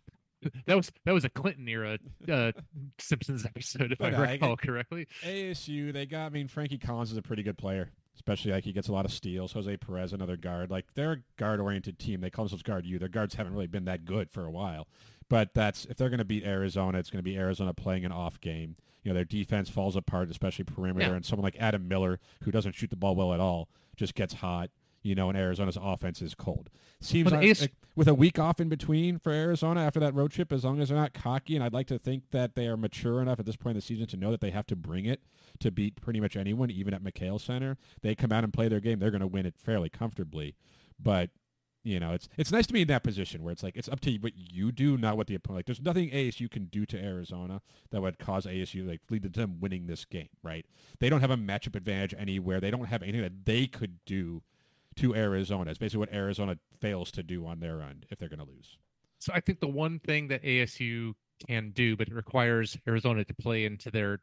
that 0.66 0.77
was 0.77 0.91
that 1.05 1.12
was 1.12 1.25
a 1.25 1.29
Clinton 1.29 1.68
era 1.68 1.99
uh, 2.31 2.53
Simpsons 2.99 3.45
episode, 3.45 3.93
if 3.93 3.99
But 3.99 4.14
I 4.14 4.16
I 4.29 4.33
recall 4.33 4.57
get- 4.57 4.66
correctly. 4.66 5.07
ASU, 5.25 5.93
they 5.93 6.07
got. 6.07 6.27
I 6.27 6.29
mean, 6.31 6.49
Frankie 6.49 6.79
Collins 6.79 7.11
is 7.12 7.16
a 7.18 7.23
pretty 7.23 7.43
good 7.43 7.59
player, 7.59 7.91
especially 8.14 8.53
like 8.53 8.64
he 8.64 8.73
gets 8.73 8.89
a 8.89 8.93
lot 8.93 9.05
of 9.05 9.12
steals. 9.12 9.53
Jose 9.53 9.77
Perez, 9.79 10.12
another 10.12 10.37
guard. 10.37 10.71
Like 10.71 10.87
they're 10.95 11.12
a 11.12 11.18
guard-oriented 11.39 11.99
team. 11.99 12.21
They 12.21 12.31
call 12.31 12.45
themselves 12.45 12.62
Guard 12.62 12.87
U. 12.87 12.99
Their 12.99 13.09
guards 13.09 13.35
haven't 13.35 13.53
really 13.53 13.66
been 13.66 13.85
that 13.85 14.05
good 14.05 14.31
for 14.31 14.45
a 14.47 14.51
while. 14.51 14.87
But 15.31 15.55
that's 15.55 15.87
if 15.87 15.97
they're 15.97 16.11
going 16.11 16.18
to 16.18 16.24
beat 16.26 16.45
Arizona, 16.45 16.99
it's 16.99 17.09
going 17.09 17.20
to 17.20 17.22
be 17.22 17.39
Arizona 17.39 17.72
playing 17.72 18.05
an 18.05 18.12
off 18.12 18.39
game. 18.43 18.76
You 19.03 19.11
know, 19.11 19.14
their 19.14 19.24
defense 19.24 19.70
falls 19.70 19.97
apart, 19.97 20.28
especially 20.31 20.64
perimeter, 20.66 21.07
Yeah. 21.09 21.14
and 21.14 21.24
someone 21.24 21.45
like 21.45 21.57
Adam 21.59 21.89
Miller, 21.89 22.20
who 22.43 22.51
doesn't 22.51 22.74
shoot 22.74 22.91
the 22.91 22.97
ball 22.97 23.16
well 23.16 23.33
at 23.33 23.41
all, 23.41 23.70
just 23.97 24.14
gets 24.14 24.35
hot. 24.35 24.68
You 25.03 25.14
know, 25.14 25.31
and 25.31 25.39
Arizona's 25.39 25.78
offense 25.81 26.20
is 26.20 26.35
cold. 26.35 26.68
Seems 27.01 27.33
like, 27.33 27.59
like 27.62 27.72
with 27.97 28.07
a 28.07 28.12
week 28.12 28.39
off 28.39 28.61
in 28.61 28.68
between 28.68 29.18
for 29.18 29.33
Arizona 29.33 29.81
after 29.81 29.99
that 30.01 30.12
road 30.14 30.31
trip, 30.31 30.53
as 30.53 30.62
long 30.62 30.78
as 30.83 30.91
they're 30.91 30.99
not 30.99 31.14
cocky, 31.14 31.55
and 31.55 31.64
I'd 31.64 31.72
like 31.72 31.87
to 31.87 31.99
think 31.99 32.24
that 32.33 32.55
they 32.55 32.66
are 32.66 32.76
mature 32.76 33.22
enough 33.22 33.41
at 33.41 33.47
this 33.47 33.57
point 33.57 33.70
in 33.70 33.76
the 33.76 33.83
season 33.83 34.07
to 34.09 34.18
know 34.18 34.31
that 34.31 34.43
they 34.43 34.51
have 34.51 34.66
to 34.66 34.76
bring 34.76 35.07
it 35.07 35.22
to 35.61 35.70
beat 35.70 35.99
pretty 36.03 36.20
much 36.20 36.37
anyone, 36.37 36.70
even 36.70 36.93
at 36.93 37.03
McKale 37.03 37.41
Center. 37.41 37.78
They 38.03 38.14
come 38.14 38.31
out 38.31 38.45
and 38.45 38.53
play 38.53 38.68
their 38.68 38.81
game, 38.81 38.99
they're 38.99 39.11
going 39.11 39.22
to 39.22 39.26
win 39.26 39.47
it 39.47 39.55
fairly 39.57 39.89
comfortably. 39.89 40.55
But 41.03 41.31
you 41.83 41.99
know, 41.99 42.12
it's 42.12 42.28
it's 42.37 42.53
nice 42.53 42.66
to 42.66 42.72
be 42.72 42.83
in 42.83 42.89
that 42.89 43.03
position 43.03 43.43
where 43.43 43.53
it's 43.53 43.62
like 43.62 43.76
it's 43.76 43.89
up 43.89 44.01
to 44.01 44.11
you 44.11 44.18
what 44.20 44.33
you 44.37 44.70
do, 44.70 44.99
not 44.99 45.16
what 45.16 45.26
the 45.26 45.35
opponent. 45.35 45.59
Like, 45.59 45.66
there's 45.66 45.81
nothing 45.81 46.11
ASU 46.11 46.51
can 46.51 46.66
do 46.66 46.85
to 46.87 47.03
Arizona 47.03 47.62
that 47.91 48.03
would 48.03 48.18
cause 48.18 48.47
ASU 48.47 48.87
like 48.87 49.01
lead 49.11 49.22
to 49.22 49.28
them 49.28 49.59
winning 49.61 49.87
this 49.87 50.05
game, 50.05 50.28
right? 50.43 50.66
They 50.99 51.09
don't 51.09 51.20
have 51.20 51.31
a 51.31 51.37
matchup 51.37 51.76
advantage 51.76 52.14
anywhere. 52.18 52.61
They 52.61 52.70
don't 52.70 52.87
have 52.87 53.03
anything 53.03 53.22
that 53.22 53.45
they 53.47 53.66
could 53.66 54.05
do 54.05 54.43
to 54.97 55.14
Arizona. 55.14 55.70
It's 55.70 55.78
basically 55.78 56.01
what 56.01 56.12
Arizona 56.12 56.59
fails 56.81 57.11
to 57.12 57.22
do 57.22 57.47
on 57.47 57.61
their 57.61 57.81
end 57.81 58.07
if 58.11 58.18
they're 58.18 58.28
going 58.28 58.41
to 58.41 58.45
lose. 58.45 58.76
So 59.18 59.33
I 59.35 59.41
think 59.41 59.61
the 59.61 59.68
one 59.68 59.99
thing 60.01 60.28
that 60.28 60.43
ASU 60.43 61.12
can 61.47 61.70
do, 61.70 61.97
but 61.97 62.09
it 62.09 62.14
requires 62.14 62.76
Arizona 62.87 63.24
to 63.24 63.35
play 63.35 63.64
into 63.64 63.91
their 63.91 64.20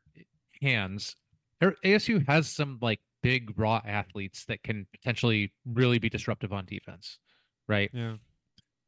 hands. 0.61 1.15
ASU 1.61 2.27
has 2.27 2.47
some 2.47 2.77
like 2.81 2.99
big 3.23 3.57
raw 3.57 3.81
athletes 3.85 4.45
that 4.45 4.61
can 4.63 4.85
potentially 4.91 5.51
really 5.65 5.99
be 5.99 6.09
disruptive 6.09 6.53
on 6.53 6.65
defense, 6.65 7.17
right? 7.67 7.89
Yeah. 7.93 8.15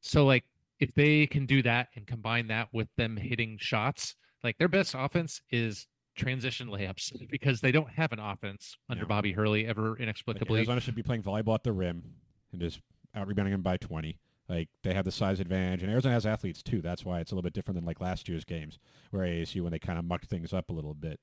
So 0.01 0.25
like 0.25 0.45
if 0.79 0.93
they 0.93 1.27
can 1.27 1.45
do 1.45 1.61
that 1.63 1.89
and 1.95 2.07
combine 2.07 2.47
that 2.47 2.69
with 2.71 2.87
them 2.97 3.17
hitting 3.17 3.57
shots, 3.59 4.15
like 4.43 4.57
their 4.57 4.67
best 4.69 4.95
offense 4.97 5.41
is 5.51 5.87
transition 6.15 6.67
layups 6.67 7.11
because 7.31 7.61
they 7.61 7.71
don't 7.71 7.89
have 7.91 8.11
an 8.11 8.19
offense 8.19 8.77
under 8.89 9.03
No. 9.03 9.07
Bobby 9.09 9.31
Hurley 9.33 9.65
ever 9.65 9.91
Like, 9.91 9.99
inexplicably. 10.01 10.59
Arizona 10.59 10.79
should 10.81 10.95
be 10.95 11.03
playing 11.03 11.23
volleyball 11.23 11.55
at 11.55 11.63
the 11.63 11.71
rim 11.73 12.03
and 12.51 12.61
just 12.61 12.79
out 13.15 13.27
rebounding 13.27 13.51
them 13.51 13.61
by 13.61 13.77
20. 13.77 14.17
Like 14.47 14.69
they 14.83 14.93
have 14.95 15.05
the 15.05 15.11
size 15.11 15.39
advantage, 15.39 15.83
and 15.83 15.91
Arizona 15.91 16.15
has 16.15 16.25
athletes 16.25 16.63
too. 16.63 16.81
That's 16.81 17.05
why 17.05 17.19
it's 17.19 17.31
a 17.31 17.35
little 17.35 17.43
bit 17.43 17.53
different 17.53 17.75
than 17.75 17.85
like 17.85 18.01
last 18.01 18.27
year's 18.27 18.43
games, 18.45 18.79
where 19.11 19.23
ASU 19.23 19.61
when 19.61 19.71
they 19.71 19.77
kind 19.77 19.99
of 19.99 20.05
mucked 20.05 20.25
things 20.25 20.53
up 20.53 20.71
a 20.71 20.73
little 20.73 20.95
bit. 20.95 21.19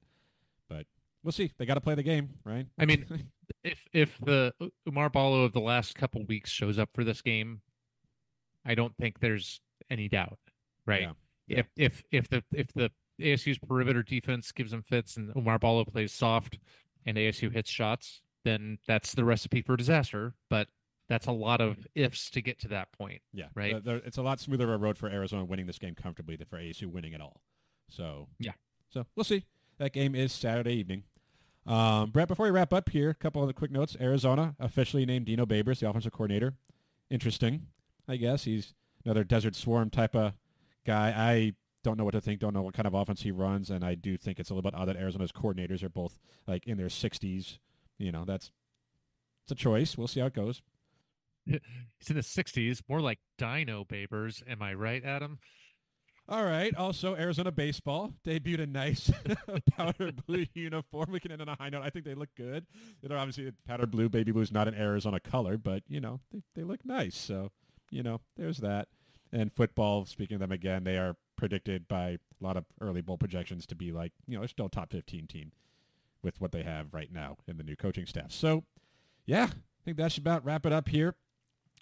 But 0.69 0.87
we'll 1.25 1.33
see. 1.33 1.53
They 1.59 1.67
got 1.67 1.75
to 1.75 1.81
play 1.81 1.97
the 1.97 2.05
game, 2.05 2.35
right? 2.45 2.67
I 2.79 2.85
mean, 2.87 3.05
if 3.67 3.89
if 3.93 4.19
the 4.25 4.53
Oumar 4.89 5.13
Ballo 5.13 5.43
of 5.43 5.53
the 5.53 5.61
last 5.61 5.95
couple 5.95 6.25
weeks 6.27 6.51
shows 6.51 6.79
up 6.79 6.91
for 6.95 7.05
this 7.05 7.21
game, 7.23 7.61
I 8.65 8.75
don't 8.75 8.97
think 8.97 9.21
there's 9.21 9.61
any 9.91 10.09
doubt, 10.09 10.39
right? 10.87 11.03
Yeah. 11.03 11.13
Yeah. 11.49 11.59
If 11.59 11.67
if 11.77 12.05
if 12.11 12.29
the 12.29 12.45
if 12.53 12.69
the 12.75 12.91
ASU's 13.21 13.59
perimeter 13.59 14.03
defense 14.03 14.53
gives 14.53 14.71
them 14.71 14.83
fits 14.83 15.17
and 15.17 15.33
Oumar 15.35 15.61
Ballo 15.61 15.85
plays 15.85 16.13
soft 16.13 16.59
and 17.07 17.17
ASU 17.17 17.53
hits 17.53 17.71
shots, 17.71 18.23
then 18.45 18.79
that's 18.87 19.13
the 19.15 19.25
recipe 19.25 19.63
for 19.63 19.77
disaster. 19.77 20.35
But 20.51 20.69
that's 21.09 21.27
a 21.27 21.33
lot 21.33 21.61
of 21.61 21.87
ifs 21.95 22.31
to 22.31 22.43
get 22.43 22.59
to 22.61 22.69
that 22.69 22.91
point. 22.93 23.23
yeah, 23.33 23.47
Right. 23.55 23.77
It's 23.87 24.17
a 24.19 24.23
lot 24.23 24.41
smoother 24.41 24.65
of 24.65 24.81
a 24.81 24.85
road 24.85 24.99
for 24.99 25.09
Arizona 25.09 25.45
winning 25.45 25.67
this 25.67 25.79
game 25.79 25.95
comfortably 25.95 26.35
than 26.35 26.49
for 26.49 26.59
ASU 26.59 26.87
winning 26.87 27.15
at 27.15 27.21
all. 27.21 27.41
So 27.89 28.27
Yeah. 28.41 28.53
So 28.91 29.07
we'll 29.15 29.25
see. 29.25 29.45
That 29.79 29.93
game 29.93 30.15
is 30.15 30.33
Saturday 30.33 30.75
evening. 30.75 31.05
Um, 31.67 32.11
Brett, 32.11 32.29
before 32.29 32.45
we 32.45 32.51
wrap 32.51 32.73
up 32.73 32.91
here, 32.91 33.11
a 33.11 33.15
couple 33.15 33.43
of 33.43 33.55
quick 33.55 33.71
notes. 33.71 33.97
Arizona 34.01 34.55
officially 34.61 35.05
named 35.05 35.27
Dino 35.27 35.45
Babers 35.47 35.81
the 35.81 35.89
offensive 35.89 36.13
coordinator. 36.13 36.55
Interesting, 37.11 37.67
I 38.09 38.17
guess. 38.17 38.45
He's 38.45 38.75
another 39.05 39.25
Desert 39.25 39.57
Swarm 39.57 39.91
type 39.91 40.15
of 40.15 40.35
guy. 40.85 41.13
I 41.17 41.55
don't 41.83 41.99
know 41.99 42.05
what 42.05 42.13
to 42.13 42.21
think. 42.21 42.41
Don't 42.41 42.55
know 42.55 42.63
what 42.63 42.75
kind 42.75 42.87
of 42.87 42.95
offense 42.95 43.23
he 43.23 43.33
runs, 43.33 43.71
and 43.71 43.85
I 43.85 43.95
do 43.95 44.17
think 44.17 44.39
it's 44.39 44.51
a 44.51 44.55
little 44.55 44.71
bit 44.71 44.79
odd 44.79 44.87
that 44.87 44.97
Arizona's 44.97 45.33
coordinators 45.33 45.83
are 45.83 45.89
both 45.89 46.19
like 46.47 46.67
in 46.67 46.79
their 46.79 46.87
60s. 46.87 47.59
You 47.99 48.13
know, 48.13 48.25
that's 48.25 48.53
it's 49.45 49.53
a 49.53 49.55
choice. 49.55 49.97
We'll 49.97 50.09
see 50.09 50.21
how 50.21 50.27
it 50.27 50.35
goes. 50.35 50.63
He's 51.47 52.11
in 52.11 52.17
the 52.17 52.23
60s, 52.23 52.83
more 52.89 53.01
like 53.01 53.19
Dino 53.39 53.85
Babers. 53.85 54.43
Am 54.49 54.63
I 54.63 54.75
right, 54.75 55.05
Adam? 55.05 55.39
All 56.29 56.45
right. 56.45 56.75
Also, 56.75 57.15
Arizona 57.15 57.53
baseball 57.53 58.13
debuted 58.25 58.63
a 58.63 58.67
nice 58.67 59.11
powder 59.77 60.11
blue 60.27 60.47
uniform. 60.55 61.13
We 61.13 61.21
can 61.21 61.31
end 61.31 61.41
on 61.41 61.49
a 61.49 61.57
high 61.57 61.69
note. 61.69 61.83
I 61.85 61.91
think 61.91 62.05
they 62.05 62.15
look 62.15 62.31
good. 62.37 62.67
Know, 63.03 63.17
obviously, 63.17 63.53
powder 63.67 63.87
blue, 63.87 64.09
baby 64.09 64.33
blue 64.33 64.43
is 64.43 64.51
not 64.51 64.67
an 64.67 64.75
Arizona 64.75 65.21
color, 65.21 65.57
but 65.57 65.85
you 65.89 66.01
know, 66.01 66.21
they 66.33 66.43
they 66.57 66.63
look 66.65 66.85
nice. 66.85 67.17
So, 67.17 67.53
you 67.91 68.03
know, 68.03 68.21
there's 68.37 68.59
that. 68.59 68.89
And 69.33 69.53
football, 69.53 70.05
speaking 70.05 70.37
of 70.37 70.41
them 70.41 70.53
again, 70.53 70.83
they 70.85 70.99
are 70.99 71.17
predicted 71.37 71.87
by 71.87 72.09
a 72.09 72.19
lot 72.41 72.57
of 72.57 72.65
early 72.81 73.03
bowl 73.03 73.19
projections 73.19 73.67
to 73.67 73.75
be 73.77 73.93
like, 73.93 74.13
you 74.27 74.35
know, 74.35 74.41
they're 74.41 74.49
still 74.49 74.69
top 74.69 74.91
15 74.91 75.27
team 75.27 75.53
with 76.23 76.41
what 76.41 76.53
they 76.53 76.63
have 76.63 76.93
right 76.93 77.13
now 77.13 77.37
in 77.47 77.57
the 77.57 77.63
new 77.63 77.77
coaching 77.77 78.07
staff. 78.07 78.33
So, 78.33 78.65
yeah, 79.27 79.45
I 79.45 79.85
think 79.85 79.97
that 79.99 80.13
should 80.13 80.23
about 80.23 80.45
wrap 80.45 80.67
it 80.67 80.73
up 80.73 80.89
here. 80.89 81.15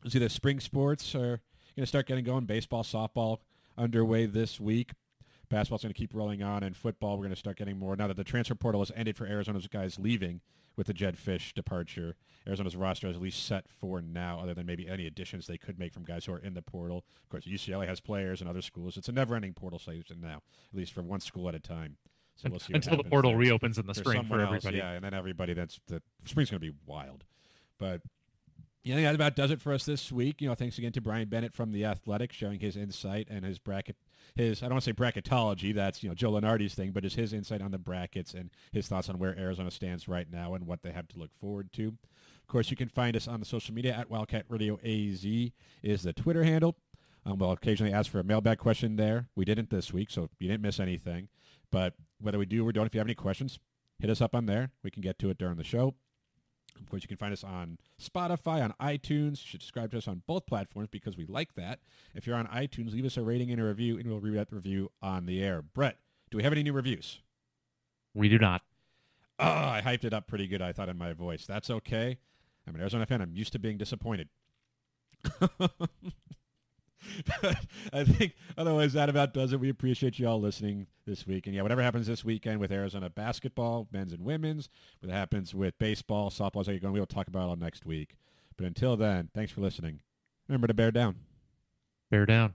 See, 0.09 0.18
the 0.18 0.28
spring 0.28 0.61
sports 0.61 1.14
are 1.14 1.40
going 1.76 1.82
to 1.82 1.86
start 1.86 2.07
getting 2.07 2.24
going. 2.24 2.45
Baseball, 2.45 2.82
softball 2.82 3.38
underway 3.77 4.27
this 4.27 4.61
week. 4.61 4.93
Basketball's 5.51 5.83
going 5.83 5.93
to 5.93 5.99
keep 5.99 6.14
rolling 6.14 6.43
on, 6.43 6.62
and 6.62 6.77
football 6.77 7.12
we're 7.16 7.25
going 7.25 7.31
to 7.31 7.37
start 7.37 7.57
getting 7.59 7.79
more 7.79 7.95
now 7.97 8.07
that 8.09 8.16
the 8.16 8.25
transfer 8.25 8.55
portal 8.55 8.81
has 8.81 8.91
ended 8.97 9.16
for 9.16 9.27
Arizona's 9.27 9.66
guys 9.68 9.99
leaving 9.99 10.41
with 10.77 10.87
the 10.87 10.95
Jedd 10.95 11.16
Fisch 11.16 11.53
departure. 11.53 12.16
Arizona's 12.47 12.75
roster 12.75 13.09
is 13.09 13.16
at 13.16 13.22
least 13.22 13.45
set 13.47 13.68
for 13.68 14.01
now, 14.01 14.41
other 14.41 14.55
than 14.55 14.66
maybe 14.66 14.89
any 14.89 15.07
additions 15.07 15.47
they 15.47 15.59
could 15.59 15.79
make 15.79 15.93
from 15.93 16.03
guys 16.03 16.25
who 16.25 16.33
are 16.33 16.39
in 16.39 16.55
the 16.55 16.62
portal. 16.62 17.05
Of 17.22 17.29
course, 17.29 17.45
UCLA 17.45 17.87
has 17.87 18.01
players 18.01 18.41
and 18.41 18.49
other 18.51 18.62
schools. 18.62 18.97
It's 18.97 19.09
a 19.09 19.12
never-ending 19.12 19.53
portal 19.55 19.79
season 19.79 20.20
now, 20.20 20.43
at 20.72 20.79
least 20.79 20.93
for 20.93 21.03
one 21.03 21.20
school 21.20 21.49
at 21.49 21.55
a 21.55 21.61
time. 21.61 21.99
So 22.37 22.49
we'll 22.51 22.59
see 22.59 22.75
until 22.75 22.97
the 22.97 23.05
portal 23.05 23.31
there. 23.31 23.39
reopens 23.39 23.79
in 23.79 23.87
the 23.87 23.95
For 23.95 24.01
spring 24.01 24.22
for 24.22 24.29
someone 24.31 24.41
else, 24.41 24.49
everybody. 24.64 24.79
yeah, 24.79 24.93
and 24.93 25.05
then 25.05 25.14
everybody. 25.14 25.53
That's 25.55 25.79
the 25.87 26.03
spring's 26.25 26.51
going 26.51 26.61
to 26.61 26.66
be 26.72 26.77
wild, 26.85 27.22
but 27.79 28.01
yeah, 28.85 29.01
that 29.01 29.14
about 29.14 29.35
does 29.35 29.51
it 29.51 29.62
for 29.62 29.72
us 29.72 29.85
this 29.85 30.12
week. 30.12 30.43
You 30.43 30.49
know, 30.49 30.55
thanks 30.55 30.76
again 30.76 30.93
to 30.93 31.01
Brian 31.01 31.28
Bennett 31.28 31.55
from 31.55 31.72
the 31.72 31.87
Athletic, 31.87 32.32
sharing 32.32 32.61
his 32.61 32.76
insight 32.76 33.28
and 33.30 33.43
his 33.43 33.59
bracket, 33.59 33.97
his 34.35 34.62
I 34.62 34.66
don't 34.66 34.74
want 34.74 34.85
to 34.85 34.91
say 34.91 34.95
bracketology. 34.95 35.74
That's 35.74 36.03
you 36.03 36.11
know 36.11 36.14
Joe 36.14 36.32
Lunardi's 36.32 36.74
thing, 36.74 36.91
but 36.91 37.03
just 37.03 37.16
his 37.16 37.32
insight 37.32 37.62
on 37.62 37.70
the 37.70 37.78
brackets 37.78 38.35
and 38.35 38.51
his 38.72 38.87
thoughts 38.87 39.09
on 39.09 39.18
where 39.18 39.39
Arizona 39.39 39.70
stands 39.70 40.07
right 40.07 40.30
now 40.30 40.53
and 40.53 40.66
what 40.66 40.82
they 40.82 40.93
have 40.93 41.09
to 41.09 41.18
look 41.18 41.35
forward 41.41 41.72
to. 41.72 41.89
Of 41.89 42.49
course, 42.49 42.70
you 42.70 42.76
can 42.76 42.89
find 42.89 43.16
us 43.16 43.26
on 43.26 43.41
the 43.41 43.47
social 43.47 43.74
media 43.74 43.95
at 43.95 44.11
Wildcat 44.11 44.45
Radio 44.51 44.78
AZ 44.85 45.24
is 45.82 46.03
the 46.03 46.12
Twitter 46.12 46.45
handle. 46.45 46.76
Um, 47.24 47.39
we'll 47.39 47.53
occasionally 47.53 47.93
ask 47.93 48.11
for 48.11 48.20
a 48.20 48.24
mailbag 48.24 48.59
question 48.59 48.97
there. 48.97 49.28
We 49.35 49.47
didn't 49.47 49.70
this 49.70 49.95
week, 49.95 50.11
so 50.11 50.28
you 50.39 50.49
didn't 50.49 50.62
miss 50.62 50.78
anything. 50.78 51.28
But 51.70 51.95
whether 52.20 52.39
we 52.39 52.45
do 52.45 52.68
or 52.68 52.72
don't, 52.72 52.85
if 52.85 52.95
you 52.95 53.01
have 53.01 53.07
any 53.07 53.14
questions, 53.14 53.59
hit 53.99 54.11
us 54.11 54.20
up 54.20 54.35
on 54.35 54.45
there. 54.45 54.72
We 54.82 54.91
can 54.91 55.01
get 55.01 55.18
to 55.20 55.30
it 55.30 55.39
during 55.39 55.57
the 55.57 55.64
show. 55.64 55.95
Of 56.81 56.89
course, 56.91 57.03
you 57.03 57.09
can 57.09 57.16
find 57.16 57.33
us 57.33 57.45
on 57.45 57.79
Spotify, 58.03 58.62
on 58.62 58.75
iTunes. 58.81 59.43
You 59.43 59.47
should 59.47 59.62
subscribe 59.62 59.91
to 59.93 59.99
us 59.99 60.09
on 60.09 60.22
both 60.27 60.47
platforms 60.47 60.89
because 60.91 61.16
we 61.16 61.27
like 61.27 61.55
that. 61.55 61.81
If 62.14 62.27
you're 62.27 62.37
on 62.37 62.47
iTunes, 62.49 62.93
leave 62.93 63.05
us 63.05 63.16
a 63.16 63.22
rating 63.22 63.51
and 63.51 63.61
a 63.61 63.64
review, 63.64 63.99
and 63.99 64.07
we'll 64.07 64.20
read 64.20 64.35
that 64.35 64.53
review 64.53 64.91
on 65.01 65.27
the 65.27 65.43
air. 65.43 65.62
Brett, 65.62 65.99
do 66.31 66.37
we 66.37 66.43
have 66.43 66.53
any 66.53 66.62
new 66.62 66.72
reviews? 66.72 67.20
We 68.12 68.29
do 68.29 68.39
not. 68.39 68.62
Oh, 69.39 69.47
I 69.47 69.83
hyped 69.85 70.05
it 70.05 70.12
up 70.12 70.29
pretty 70.29 70.47
good, 70.47 70.62
I 70.62 70.72
thought, 70.72 70.89
in 70.89 70.99
my 70.99 71.12
voice. 71.12 71.47
That's 71.47 71.70
okay. 71.70 72.18
I'm 72.66 72.75
an 72.75 72.81
Arizona 72.81 73.07
fan. 73.07 73.20
I'm 73.20 73.35
used 73.35 73.53
to 73.53 73.59
being 73.59 73.79
disappointed. 73.79 74.29
I 77.93 78.05
think 78.05 78.35
otherwise 78.57 78.93
that 78.95 79.09
about 79.09 79.35
does 79.35 79.53
it. 79.53 79.61
We 79.61 79.69
appreciate 79.69 80.19
you 80.19 80.29
all 80.29 80.41
listening 80.41 80.87
this 81.07 81.27
week. 81.27 81.47
And 81.47 81.55
yeah, 81.55 81.63
whatever 81.63 81.83
happens 81.83 82.07
this 82.07 82.25
weekend 82.25 82.61
with 82.61 82.73
Arizona 82.73 83.11
basketball, 83.11 83.89
men's 83.93 84.13
and 84.13 84.25
women's, 84.25 84.69
what 85.01 85.13
happens 85.13 85.55
with 85.55 85.79
baseball, 85.79 86.31
softball, 86.31 86.61
as 86.61 86.69
you're 86.69 86.79
going, 86.79 86.93
we'll 86.93 87.07
talk 87.07 87.29
about 87.29 87.45
it 87.45 87.49
all 87.49 87.57
next 87.57 87.87
week. 87.87 88.17
But 88.57 88.67
until 88.67 88.97
then, 88.97 89.31
thanks 89.35 89.53
for 89.53 89.61
listening. 89.61 90.01
Remember 90.49 90.67
to 90.67 90.75
bear 90.75 90.91
down. 90.91 91.17
Bear 92.11 92.27
down. 92.27 92.55